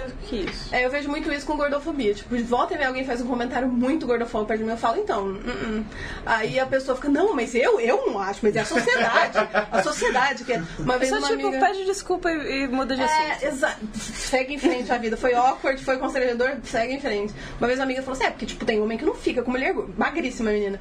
É, 0.70 0.84
eu 0.84 0.90
vejo 0.90 1.08
muito 1.08 1.32
isso 1.32 1.44
com 1.44 1.56
gordofobia. 1.56 2.14
Tipo, 2.14 2.36
de 2.36 2.42
volta 2.44 2.74
e 2.74 2.76
meia 2.76 2.88
alguém 2.88 3.04
faz 3.04 3.20
um 3.20 3.26
comentário 3.26 3.68
muito 3.68 4.06
gordofóbico 4.06 4.48
perto 4.48 4.60
de 4.60 4.64
mim, 4.64 4.70
eu 4.70 4.76
falo, 4.76 4.98
então, 4.98 5.24
uh 5.26 5.34
-uh. 5.34 5.84
aí 6.24 6.60
a 6.60 6.66
pessoa 6.66 6.94
fica, 6.94 7.08
não, 7.08 7.34
mas 7.34 7.52
eu, 7.54 7.80
eu 7.80 8.06
não 8.06 8.18
acho, 8.18 8.40
mas 8.42 8.54
é 8.54 8.60
a 8.60 8.64
sociedade. 8.64 9.38
a 9.72 9.82
sociedade 9.82 10.44
que 10.44 10.52
é. 10.52 10.62
Uma 10.78 10.98
vez 10.98 11.10
Só 11.10 11.18
uma 11.18 11.28
tipo, 11.28 11.48
amiga... 11.48 11.66
pede 11.66 11.84
desculpa 11.84 12.30
e, 12.30 12.64
e 12.64 12.68
muda 12.68 12.94
de 12.94 13.02
assunto. 13.02 13.44
É, 13.44 13.48
exato. 13.48 13.86
Segue 13.96 14.54
em 14.54 14.58
frente 14.58 14.92
a 14.92 14.98
vida. 14.98 15.16
Foi 15.16 15.34
awkward, 15.34 15.82
foi 15.82 15.98
constrangedor, 15.98 16.56
segue 16.62 16.94
em 16.94 17.00
frente. 17.00 17.34
Uma 17.58 17.66
vez 17.66 17.78
uma 17.78 17.84
amiga 17.84 18.02
falou 18.02 18.16
assim: 18.16 18.28
é, 18.28 18.30
porque 18.30 18.46
tipo, 18.46 18.64
tem 18.64 18.80
homem 18.80 18.96
que 18.98 19.04
não 19.04 19.14
fica 19.14 19.42
com 19.42 19.50
mulher. 19.50 19.74
Magríssima 19.96 20.50
menina. 20.50 20.78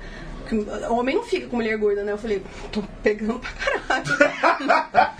Homem 0.89 1.15
não 1.15 1.23
fica 1.23 1.47
com 1.47 1.57
mulher 1.57 1.77
gorda, 1.77 2.03
né? 2.03 2.11
Eu 2.11 2.17
falei, 2.17 2.43
tô 2.71 2.83
pegando 3.03 3.39
pra 3.39 3.51
caralho. 3.51 5.17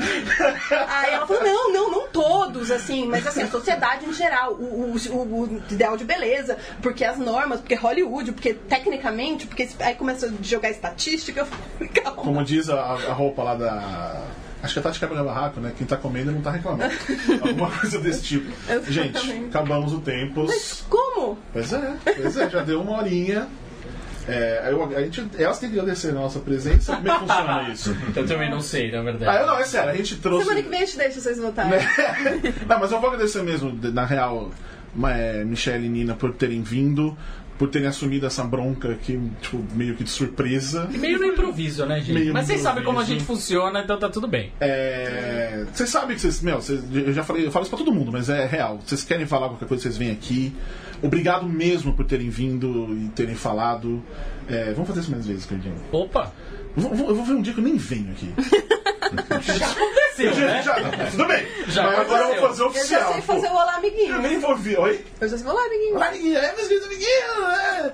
Aí 0.88 1.14
ela 1.14 1.28
falou, 1.28 1.44
não, 1.44 1.74
não, 1.74 1.92
não 1.92 2.08
todos, 2.08 2.72
assim, 2.72 3.08
mas 3.08 3.26
assim, 3.26 3.44
a 3.44 3.48
sociedade 3.48 4.06
em 4.06 4.14
geral, 4.14 4.54
o, 4.54 4.96
o, 4.96 5.42
o, 5.44 5.62
ideal 5.70 5.98
de 5.98 6.04
beleza, 6.04 6.58
porque 6.82 7.04
as 7.04 7.18
normas, 7.18 7.60
porque 7.60 7.76
Hollywood, 7.76 8.32
porque 8.32 8.54
tecnicamente, 8.54 9.48
porque 9.48 9.68
aí 9.80 9.96
começa 9.96 10.28
a 10.28 10.44
jogar 10.44 10.70
estatística, 10.70 11.42
eu 11.42 11.46
falei, 11.46 11.90
calma. 11.90 12.22
Como 12.22 12.44
diz 12.44 12.70
a, 12.70 12.80
a 12.80 13.14
roupa 13.14 13.44
lá 13.44 13.56
da. 13.56 14.24
Acho 14.62 14.74
que 14.74 14.80
é 14.80 14.82
a 14.82 14.84
Tati 14.84 15.00
quebra 15.00 15.24
barraco, 15.24 15.60
né? 15.60 15.72
Quem 15.78 15.86
tá 15.86 15.96
comendo 15.96 16.32
não 16.32 16.42
tá 16.42 16.52
reclamando. 16.52 16.94
Alguma 17.42 17.70
coisa 17.70 18.00
desse 18.00 18.24
tipo. 18.24 18.52
Gente, 18.90 19.46
acabamos 19.50 19.94
o 19.94 20.00
tempo. 20.02 20.46
Mas 20.48 20.84
como? 20.90 21.38
Pois 21.54 21.72
é, 21.72 21.94
pois 22.04 22.38
é, 22.38 22.50
já 22.50 22.64
deu 22.64 22.82
uma 22.82 22.98
horinha. 22.98 23.48
É, 24.28 24.68
eu, 24.70 24.84
a 24.84 25.02
gente, 25.02 25.26
elas 25.38 25.58
têm 25.58 25.70
que 25.70 25.80
agradecer 25.80 26.10
a 26.10 26.14
nossa 26.14 26.40
presença. 26.40 26.96
Como 26.96 27.08
é 27.08 27.14
que 27.14 27.20
funciona 27.20 27.70
isso? 27.72 27.98
Eu 28.16 28.28
também 28.28 28.50
não 28.52 28.62
sei, 28.62 28.92
na 28.92 29.02
verdade. 29.02 29.38
Ah, 29.38 29.42
eu 29.42 29.48
não, 29.48 29.58
é 29.58 29.64
sério, 29.64 29.90
a 29.90 29.96
gente 29.96 30.18
trouxe. 30.18 30.46
Semana 30.46 30.64
que 30.64 30.70
vem 30.70 30.82
a 30.82 30.86
gente 30.86 30.98
deixa 30.98 31.22
vocês 31.22 31.40
votarem. 31.40 31.80
não, 32.68 32.80
mas 32.80 32.92
eu 32.92 33.00
vou 33.00 33.10
agradecer 33.10 33.42
mesmo, 33.44 33.74
na 33.94 34.06
real, 34.06 34.52
é, 35.06 35.44
Michelle 35.44 35.86
e 35.86 35.90
Nina 35.90 36.16
por 36.16 36.34
terem 36.34 36.62
vindo, 36.62 37.18
por 37.58 37.70
terem 37.70 37.88
assumido 37.88 38.26
essa 38.28 38.44
bronca 38.44 38.92
aqui, 38.92 39.20
tipo, 39.42 39.64
meio 39.74 39.96
que 39.96 40.04
de 40.04 40.10
surpresa. 40.12 40.88
Meio 40.92 41.18
no 41.18 41.26
improviso, 41.26 41.86
né, 41.88 42.00
gente? 42.00 42.14
Meio 42.14 42.34
Mas 42.34 42.46
vocês 42.48 42.62
sabem 42.62 42.84
como 42.84 43.00
a 43.00 43.04
gente 43.04 43.24
funciona, 43.24 43.82
então 43.82 43.98
tá 43.98 44.10
tudo 44.10 44.28
bem. 44.28 44.52
É, 44.60 45.66
Vocês 45.74 45.90
sabem 45.90 46.16
que 46.16 46.22
vocês. 46.22 46.40
Meu, 46.42 46.62
vocês- 46.62 46.84
eu 46.94 47.12
já 47.14 47.24
falei, 47.24 47.46
eu 47.48 47.52
falo 47.52 47.64
isso 47.64 47.70
pra 47.76 47.84
todo 47.84 47.92
mundo, 47.94 48.12
mas 48.12 48.30
é 48.30 48.46
real. 48.46 48.80
Vocês 48.86 49.04
querem 49.04 49.26
falar 49.26 49.50
qualquer 49.50 49.68
coisa, 49.68 49.82
vocês 49.84 49.98
vêm 49.98 50.12
aqui. 50.12 50.54
Obrigado 51.02 51.48
mesmo 51.48 51.94
por 51.94 52.06
terem 52.06 52.30
vindo 52.30 52.88
e 52.96 53.10
terem 53.10 53.36
falado. 53.36 54.04
É, 54.48 54.72
vamos 54.74 54.88
fazer 54.88 55.02
isso 55.02 55.12
mais 55.12 55.26
vezes, 55.28 55.46
Cardinho. 55.46 55.76
Opa! 55.92 56.32
Eu 56.76 56.84
vou, 56.84 57.10
eu 57.10 57.16
vou 57.16 57.26
ver 57.26 57.34
um 57.34 57.42
dia 57.42 57.54
que 57.54 57.60
eu 57.60 57.64
nem 57.64 57.76
venho 57.76 58.12
aqui. 58.12 58.32
Já 59.42 59.68
aconteceu, 59.72 60.36
né? 60.36 60.62
Já, 60.64 60.76
tudo 61.12 61.28
bem. 61.28 61.46
Já 61.68 61.84
mas 61.84 62.00
agora 62.00 62.24
eu 62.24 62.28
vou 62.42 62.50
fazer 62.50 62.64
Eu 62.64 62.72
já 62.74 62.80
oficial. 62.80 63.14
sei 63.14 63.22
fazer 63.22 63.48
o 63.48 63.52
olá, 63.54 63.76
amiguinho. 63.76 64.16
Eu 64.16 64.22
nem 64.22 64.40
vou 64.40 64.56
vir. 64.56 64.80
Oi? 64.80 65.06
Eu 65.22 65.28
já 65.30 65.38
sei 65.38 65.48
olá, 65.48 65.64
amiguinho. 65.66 65.96
Olá, 65.96 66.08
amiguinho. 66.08 66.38
É, 66.38 66.56
meus 66.56 66.68
queridos 66.68 66.86
amiguinhos. 66.88 67.54
É. 67.76 67.92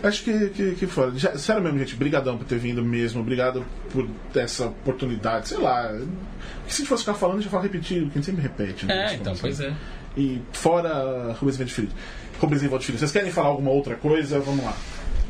Acho 0.00 0.22
que, 0.22 0.48
que, 0.50 0.74
que 0.76 0.86
fora. 0.86 1.12
Já- 1.16 1.36
sério 1.36 1.62
mesmo, 1.62 1.78
gente. 1.78 1.96
Brigadão 1.96 2.38
por 2.38 2.44
ter 2.46 2.58
vindo 2.58 2.84
mesmo. 2.84 3.20
Obrigado 3.20 3.64
por 3.92 4.06
ter 4.32 4.40
essa 4.40 4.66
oportunidade. 4.66 5.48
Sei 5.48 5.58
lá. 5.58 5.88
Se 6.68 6.74
a 6.74 6.76
gente 6.78 6.86
fosse 6.88 7.02
ficar 7.02 7.14
falando, 7.14 7.36
a 7.36 7.40
gente 7.40 7.46
ia 7.46 7.50
falar 7.50 7.62
repetido, 7.64 8.06
que 8.06 8.12
a 8.12 8.14
gente 8.14 8.26
sempre 8.26 8.42
repete. 8.42 8.86
né? 8.86 9.12
É, 9.12 9.14
então, 9.14 9.34
pois 9.40 9.58
é. 9.60 9.72
E 10.16 10.40
fora 10.52 11.32
Rubens 11.38 11.56
Evento 11.56 11.72
Filho. 11.72 11.88
Rubens 12.40 12.62
Evento 12.62 12.84
Filho. 12.84 12.98
Vocês 12.98 13.10
querem 13.12 13.30
falar 13.32 13.48
alguma 13.48 13.70
outra 13.70 13.94
coisa? 13.96 14.38
Vamos 14.40 14.64
lá. 14.64 14.74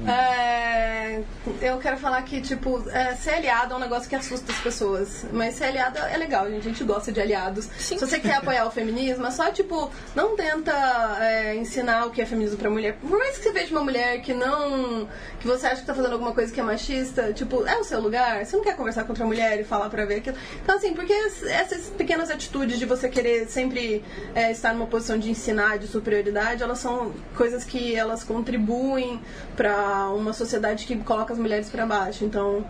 É, 0.07 1.21
eu 1.61 1.79
quero 1.79 1.97
falar 1.97 2.23
que, 2.23 2.41
tipo, 2.41 2.83
é, 2.91 3.15
ser 3.17 3.31
aliado 3.31 3.75
é 3.75 3.77
um 3.77 3.81
negócio 3.81 4.09
que 4.09 4.15
assusta 4.15 4.53
as 4.53 4.59
pessoas. 4.59 5.25
Mas 5.33 5.55
ser 5.55 5.65
aliado 5.65 5.99
é 5.99 6.17
legal, 6.17 6.49
gente. 6.49 6.61
A 6.61 6.71
gente 6.71 6.85
gosta 6.85 7.11
de 7.11 7.21
aliados. 7.21 7.69
Se 7.79 7.97
você 7.99 8.19
quer 8.21 8.35
apoiar 8.37 8.67
o 8.67 8.71
feminismo, 8.71 9.27
é 9.27 9.31
só, 9.31 9.51
tipo, 9.51 9.91
não 10.15 10.37
tenta 10.37 10.73
é, 11.21 11.57
ensinar 11.57 12.07
o 12.07 12.11
que 12.11 12.21
é 12.23 12.27
feminismo 12.27 12.59
pra 12.59 12.71
mulher. 12.71 12.95
Por 13.01 13.11
mais 13.19 13.39
que 13.39 13.45
você 13.45 13.53
veja 13.53 13.71
uma 13.73 13.83
mulher 13.83 14.21
que 14.21 14.33
não. 14.35 15.09
que 15.41 15.47
você 15.47 15.67
acha 15.67 15.81
que 15.81 15.87
tá 15.87 15.95
fazendo 15.95 16.13
alguma 16.13 16.33
coisa 16.33 16.53
que 16.53 16.61
é 16.61 16.63
machista, 16.63 17.33
tipo, 17.33 17.67
é 17.67 17.77
o 17.79 17.85
seu 17.85 18.01
lugar. 18.01 18.45
Você 18.45 18.57
não 18.57 18.63
quer 18.65 18.77
conversar 18.77 19.05
com 19.05 19.11
outra 19.11 19.25
mulher 19.25 19.59
e 19.61 19.65
falar 19.65 19.89
pra 19.91 20.05
ver 20.05 20.17
aquilo. 20.17 20.37
Então, 20.63 20.77
assim, 20.77 20.93
porque 20.95 21.13
es- 21.13 21.43
essas 21.45 21.87
pequenas 21.91 22.31
atitudes 22.31 22.79
de 22.79 22.85
você 22.87 23.09
querer 23.09 23.49
sempre 23.49 24.05
é, 24.35 24.51
estar 24.53 24.73
numa 24.75 24.87
posição 24.87 25.19
de 25.19 25.31
ensinar, 25.31 25.79
de 25.79 25.87
superioridade, 25.87 26.63
elas 26.63 26.79
são 26.79 27.13
coisas 27.37 27.65
que 27.65 27.95
elas 27.97 28.23
contribuem 28.25 29.21
pra 29.57 29.88
uma 30.11 30.33
sociedade 30.33 30.87
que 30.87 30.97
coloca 30.99 31.33
as 31.33 31.39
mulheres 31.39 31.69
pra 31.69 31.85
baixo. 31.87 32.25
Então, 32.25 32.65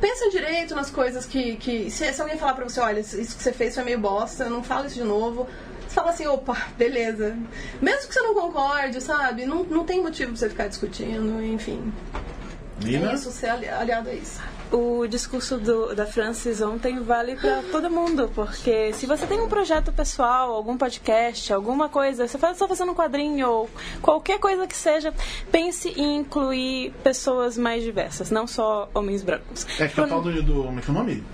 pensa 0.00 0.30
direito 0.30 0.74
nas 0.74 0.90
coisas 0.90 1.24
que. 1.26 1.56
que 1.56 1.90
se, 1.90 2.12
se 2.12 2.20
alguém 2.20 2.36
falar 2.38 2.54
pra 2.54 2.64
você, 2.68 2.80
olha, 2.80 3.00
isso 3.00 3.16
que 3.36 3.42
você 3.42 3.52
fez 3.52 3.74
foi 3.74 3.84
meio 3.84 3.98
bosta, 3.98 4.48
não 4.48 4.62
fala 4.62 4.86
isso 4.86 4.96
de 4.96 5.04
novo. 5.04 5.46
Você 5.86 5.94
fala 5.94 6.10
assim, 6.10 6.26
opa, 6.26 6.54
beleza. 6.76 7.34
Mesmo 7.80 8.08
que 8.08 8.12
você 8.14 8.20
não 8.20 8.34
concorde, 8.34 9.00
sabe? 9.00 9.46
Não, 9.46 9.64
não 9.64 9.84
tem 9.84 10.02
motivo 10.02 10.32
pra 10.32 10.38
você 10.40 10.48
ficar 10.50 10.68
discutindo, 10.68 11.42
enfim. 11.42 11.92
Nina? 12.84 13.10
É 13.10 13.14
isso, 13.14 13.30
ser 13.32 13.48
ali- 13.48 13.68
aliado 13.68 14.10
a 14.10 14.12
isso. 14.14 14.38
O 14.70 15.06
discurso 15.06 15.56
do- 15.56 15.94
da 15.94 16.04
Francis 16.04 16.60
ontem 16.60 17.00
vale 17.00 17.36
pra 17.36 17.62
todo 17.72 17.90
mundo, 17.90 18.30
porque 18.34 18.92
se 18.92 19.06
você 19.06 19.26
tem 19.26 19.40
um 19.40 19.48
projeto 19.48 19.90
pessoal, 19.92 20.52
algum 20.54 20.76
podcast, 20.76 21.50
alguma 21.52 21.88
coisa, 21.88 22.28
você 22.28 22.36
está 22.36 22.54
fazendo 22.54 22.92
um 22.92 22.94
quadrinho 22.94 23.48
ou 23.48 23.70
qualquer 24.02 24.38
coisa 24.38 24.66
que 24.66 24.76
seja, 24.76 25.14
pense 25.50 25.88
em 25.96 26.18
incluir 26.18 26.92
pessoas 27.02 27.56
mais 27.56 27.82
diversas, 27.82 28.30
não 28.30 28.46
só 28.46 28.90
homens 28.92 29.22
brancos. 29.22 29.66
É 29.80 29.88
que 29.88 29.98
é 29.98 30.02
o 30.02 30.06
tal 30.08 30.20
do, 30.20 30.42
do. 30.42 30.64
Como 30.64 30.78
é 30.78 30.82
que 30.82 30.88
é 30.88 30.90
o 30.90 30.94
nome? 30.94 31.24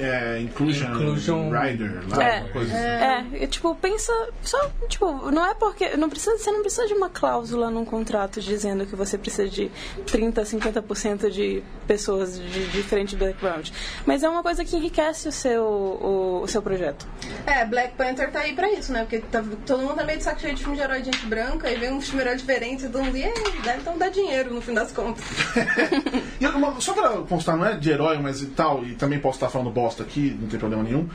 É. 0.00 0.40
Inclusion, 0.40 0.90
Inclusion- 0.94 1.50
Rider. 1.50 2.02
Lá, 2.08 2.22
É. 2.24 2.40
coisa 2.52 2.72
assim. 2.72 3.40
É, 3.42 3.46
tipo, 3.46 3.74
pensa. 3.74 4.12
Só, 4.42 4.70
tipo, 4.88 5.30
não 5.30 5.44
é 5.46 5.54
porque. 5.54 5.96
Não 5.96 6.08
precisa, 6.08 6.36
você 6.38 6.50
não 6.50 6.60
precisa 6.62 6.86
de 6.86 6.94
uma 6.94 7.08
cláusula 7.10 7.70
num 7.70 7.84
contrato 7.84 8.40
dizendo 8.40 8.86
que 8.86 8.96
você 8.96 9.16
precisa 9.18 9.48
de 9.48 9.70
30, 10.06 10.42
50% 10.44 11.30
de 11.30 11.62
pessoas 11.86 12.38
de 12.38 12.66
diferente 12.68 13.16
background. 13.16 13.70
Mas 14.06 14.22
é 14.22 14.28
uma 14.28 14.42
coisa 14.42 14.64
que 14.64 14.76
enriquece 14.76 15.28
o 15.28 15.32
seu, 15.32 15.62
o, 15.64 16.40
o 16.42 16.48
seu 16.48 16.62
projeto. 16.62 17.06
É, 17.46 17.64
Black 17.64 17.94
Panther 17.96 18.30
tá 18.30 18.40
aí 18.40 18.54
pra 18.54 18.70
isso, 18.72 18.92
né? 18.92 19.00
Porque 19.00 19.18
tá- 19.20 19.44
todo 19.66 19.82
mundo 19.82 19.94
tá 19.96 20.04
meio 20.04 20.18
de 20.18 20.24
saco 20.24 20.40
cheio 20.40 20.54
de 20.54 20.62
filme 20.62 20.76
de 20.76 20.82
herói 20.82 21.00
de 21.00 21.06
gente 21.06 21.26
branca 21.26 21.70
e 21.70 21.76
vem 21.76 21.92
um 21.92 22.00
filme 22.00 22.22
de 22.22 22.28
herói 22.28 22.36
diferente 22.38 22.84
e 22.86 22.88
todo 22.88 23.02
mundo, 23.04 23.16
e 23.16 23.24
aí, 23.24 23.34
deve 23.62 23.80
então 23.80 23.98
dar 23.98 24.08
dinheiro 24.10 24.52
no 24.54 24.60
fim 24.60 24.72
das 24.74 24.92
contas. 24.92 25.24
E 26.40 26.80
só 26.82 26.94
pra 26.94 27.10
constar, 27.28 27.56
não 27.56 27.66
é 27.66 27.76
de 27.76 27.90
herói, 27.90 28.18
mas 28.18 28.40
e 28.42 28.46
tal, 28.46 28.82
e 28.84 28.94
também 28.94 29.18
posso 29.18 29.36
estar 29.36 29.48
falando 29.50 29.70
bosta 29.70 29.89
aqui, 29.98 30.36
não 30.40 30.48
tem 30.48 30.58
problema 30.58 30.82
nenhum. 30.82 31.08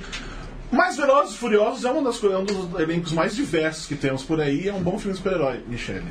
Mas 0.71 0.97
Velozes 0.97 1.35
e 1.35 1.37
Furiosos 1.37 1.85
é, 1.85 1.91
uma 1.91 2.01
das, 2.01 2.21
é 2.23 2.37
um 2.37 2.43
dos 2.43 2.79
elencos 2.79 3.11
mais 3.11 3.35
diversos 3.35 3.85
que 3.85 3.95
temos 3.95 4.23
por 4.23 4.41
aí. 4.41 4.67
É 4.67 4.73
um 4.73 4.81
bom 4.81 4.97
filme 4.97 5.15
super-herói, 5.15 5.63
Michelle. 5.67 6.03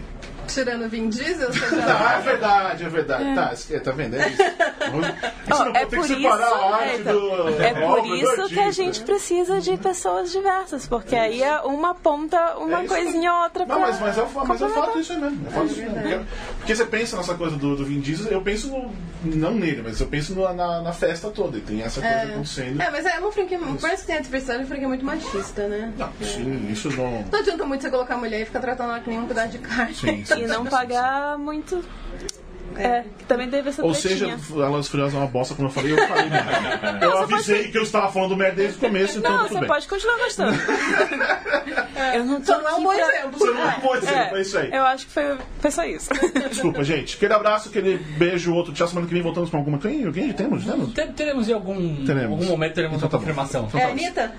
Tirando 0.47 0.88
Vin 0.88 1.09
Diesel, 1.09 1.53
você 1.53 1.64
Ah, 1.82 2.12
já... 2.14 2.18
é 2.18 2.22
verdade, 2.22 2.84
é 2.84 2.88
verdade. 2.88 3.34
Tá, 3.34 3.55
é, 3.74 3.78
tá 3.80 3.90
vendo? 3.92 4.16
É 4.16 4.28
isso. 4.28 4.42
Isso 5.45 5.64
não 5.64 5.76
é 5.76 5.84
por 5.86 6.07
que 6.07 6.12
isso, 6.14 6.22
separar 6.22 6.53
a 6.53 6.74
arte 6.76 6.88
é, 6.90 6.97
então, 6.97 7.14
do. 7.20 7.62
é 7.62 7.74
por 7.74 8.07
isso 8.16 8.49
que 8.49 8.61
a 8.61 8.70
gente 8.70 9.01
né? 9.01 9.07
precisa 9.07 9.61
de 9.61 9.76
pessoas 9.76 10.32
diversas, 10.32 10.86
porque 10.86 11.14
aí 11.14 11.42
é 11.42 11.61
uma 11.61 11.95
ponta, 11.95 12.57
uma 12.57 12.80
É 12.80 12.84
isso 12.84 12.95
coisinha 12.95 13.32
ou 13.32 13.42
outra 13.42 13.66
Não, 13.66 13.76
pra 13.76 13.86
mas, 13.86 14.01
mas, 14.01 14.18
é, 14.18 14.22
o- 14.22 14.47
mas 14.47 14.62
é 14.62 14.68
fato 14.70 14.99
isso 14.99 15.12
é 15.12 15.16
mesmo. 15.16 15.47
É 15.47 15.51
fato 15.51 15.66
isso 15.66 15.76
mesmo. 15.82 15.95
Porque, 16.01 16.20
porque 16.59 16.74
você 16.76 16.86
pensa 16.86 17.16
nessa 17.16 17.34
coisa 17.34 17.57
do, 17.57 17.76
do 17.76 17.84
Vin 17.84 18.01
Diesel, 18.01 18.32
eu 18.32 18.40
penso 18.40 18.68
no, 18.68 18.90
não 19.36 19.51
nele, 19.53 19.82
mas 19.84 20.01
eu 20.01 20.07
penso 20.07 20.34
no- 20.34 20.51
na, 20.55 20.80
na 20.80 20.92
festa 20.92 21.28
toda. 21.30 21.59
E 21.59 21.61
tem 21.61 21.82
essa 21.82 22.01
coisa 22.01 22.22
acontecendo. 22.22 22.80
É, 22.80 22.90
mas 22.90 23.05
é 23.05 23.18
uma 23.18 23.30
franquia... 23.32 23.59
Parece 23.80 24.03
que 24.03 24.07
tem 24.09 24.16
a 24.16 24.20
diversidade, 24.20 24.59
é 24.59 24.62
uma 24.62 24.68
franquia 24.68 24.88
muito 24.88 25.05
machista, 25.05 25.68
né? 25.68 25.92
Não, 25.99 26.09
sim, 26.22 26.68
isso 26.72 26.90
não. 26.97 27.22
Não 27.30 27.38
adianta 27.38 27.64
muito 27.66 27.82
você 27.82 27.90
colocar 27.90 28.14
a 28.14 28.18
mulher 28.18 28.40
e 28.40 28.45
ficar 28.47 28.61
tratando 28.61 28.90
ela 28.90 29.01
que 29.01 29.11
nem 29.11 29.18
um 29.20 29.26
pedaço 29.26 29.49
de 29.51 29.59
carne. 29.59 29.95
Sim, 29.95 30.24
sim. 30.24 30.34
E 30.39 30.47
não 30.47 30.64
pagar 30.66 31.39
muito. 31.39 31.82
É, 32.76 33.05
que 33.18 33.24
também 33.26 33.49
teve 33.49 33.68
essa 33.68 33.85
Ou 33.85 33.95
seja, 33.95 34.26
tretinha. 34.26 34.64
elas 34.66 34.89
Furiosas 34.89 35.14
é 35.14 35.18
uma 35.18 35.28
bosta, 35.28 35.55
como 35.55 35.68
eu 35.68 35.72
falei, 35.72 35.93
eu 35.93 36.09
falei 36.09 36.28
merda. 36.28 36.99
Eu 37.03 37.18
avisei 37.18 37.70
que 37.70 37.78
eu 37.78 37.85
estava 37.85 38.11
falando 38.11 38.37
merda 38.37 38.57
desde 38.57 38.78
o 38.78 38.80
começo, 38.80 39.18
então 39.18 39.30
Não, 39.30 39.39
tudo 39.45 39.53
você 39.53 39.59
bem. 39.61 39.68
pode 39.68 39.87
continuar 39.87 40.16
gostando. 40.18 40.59
eu 42.14 42.24
não 42.24 42.41
tô 42.41 42.47
Só 42.53 42.61
não 42.61 42.68
é 42.68 42.74
um 42.74 42.82
bom 42.82 42.95
pra- 42.95 43.09
exemplo. 43.14 43.39
Você 43.39 43.51
não 43.51 43.72
pode 43.80 44.01
dizer, 44.01 44.14
É, 44.16 44.28
foi 44.30 44.41
isso 44.41 44.59
aí. 44.59 44.70
Eu 44.72 44.82
acho 44.87 45.07
que 45.07 45.12
foi, 45.12 45.37
foi 45.61 45.70
só 45.70 45.85
isso. 45.85 46.11
Desculpa, 46.51 46.82
gente. 46.82 47.16
Aquele 47.16 47.32
abraço, 47.32 47.68
aquele 47.68 47.97
beijo, 47.99 48.53
outro. 48.53 48.72
Tchau, 48.72 48.89
semana 48.89 49.07
que 49.07 49.12
vem 49.14 49.22
voltamos 49.22 49.51
com 49.51 49.57
alguma. 49.57 49.78
Quem? 49.78 50.05
Alguém? 50.05 50.32
Temos? 50.32 50.64
Temos? 50.64 50.93
Te- 50.93 51.07
Teremos 51.12 51.49
em 51.49 51.53
algum, 51.53 52.05
Teremos. 52.05 52.32
algum 52.32 52.45
momento 52.47 52.74
teremos 52.74 52.97
Então 52.97 53.07
uma 53.07 53.11
tá 53.11 53.18
bom. 53.18 53.22
confirmação. 53.24 53.66
Então 53.68 53.78
É 53.80 53.85
tá 53.85 53.89
a 53.89 53.93
Anitta? 53.93 54.32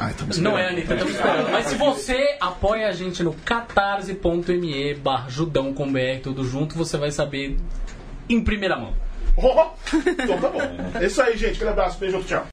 Ai, 0.00 0.12
estamos 0.12 0.38
Não 0.38 0.58
é, 0.58 0.68
Anitta, 0.70 0.94
estamos 0.94 1.14
esperando. 1.14 1.50
Mas 1.50 1.66
se 1.66 1.74
você 1.74 2.36
apoia 2.40 2.88
a 2.88 2.92
gente 2.92 3.22
no 3.22 3.34
catarse.me 3.34 4.94
barra 4.94 5.28
judão 5.28 5.74
com 5.74 5.92
BR 5.92 6.22
tudo 6.22 6.42
junto, 6.42 6.74
você 6.74 6.96
vai 6.96 7.10
saber 7.10 7.58
em 8.26 8.42
primeira 8.42 8.78
mão. 8.78 8.94
Oh, 9.36 9.66
então 9.94 10.40
tá 10.40 10.48
bom. 10.48 10.60
É 10.98 11.04
isso 11.04 11.20
aí, 11.20 11.36
gente. 11.36 11.56
Aquele 11.56 11.70
abraço, 11.70 11.98
beijo, 11.98 12.22
tchau. 12.22 12.46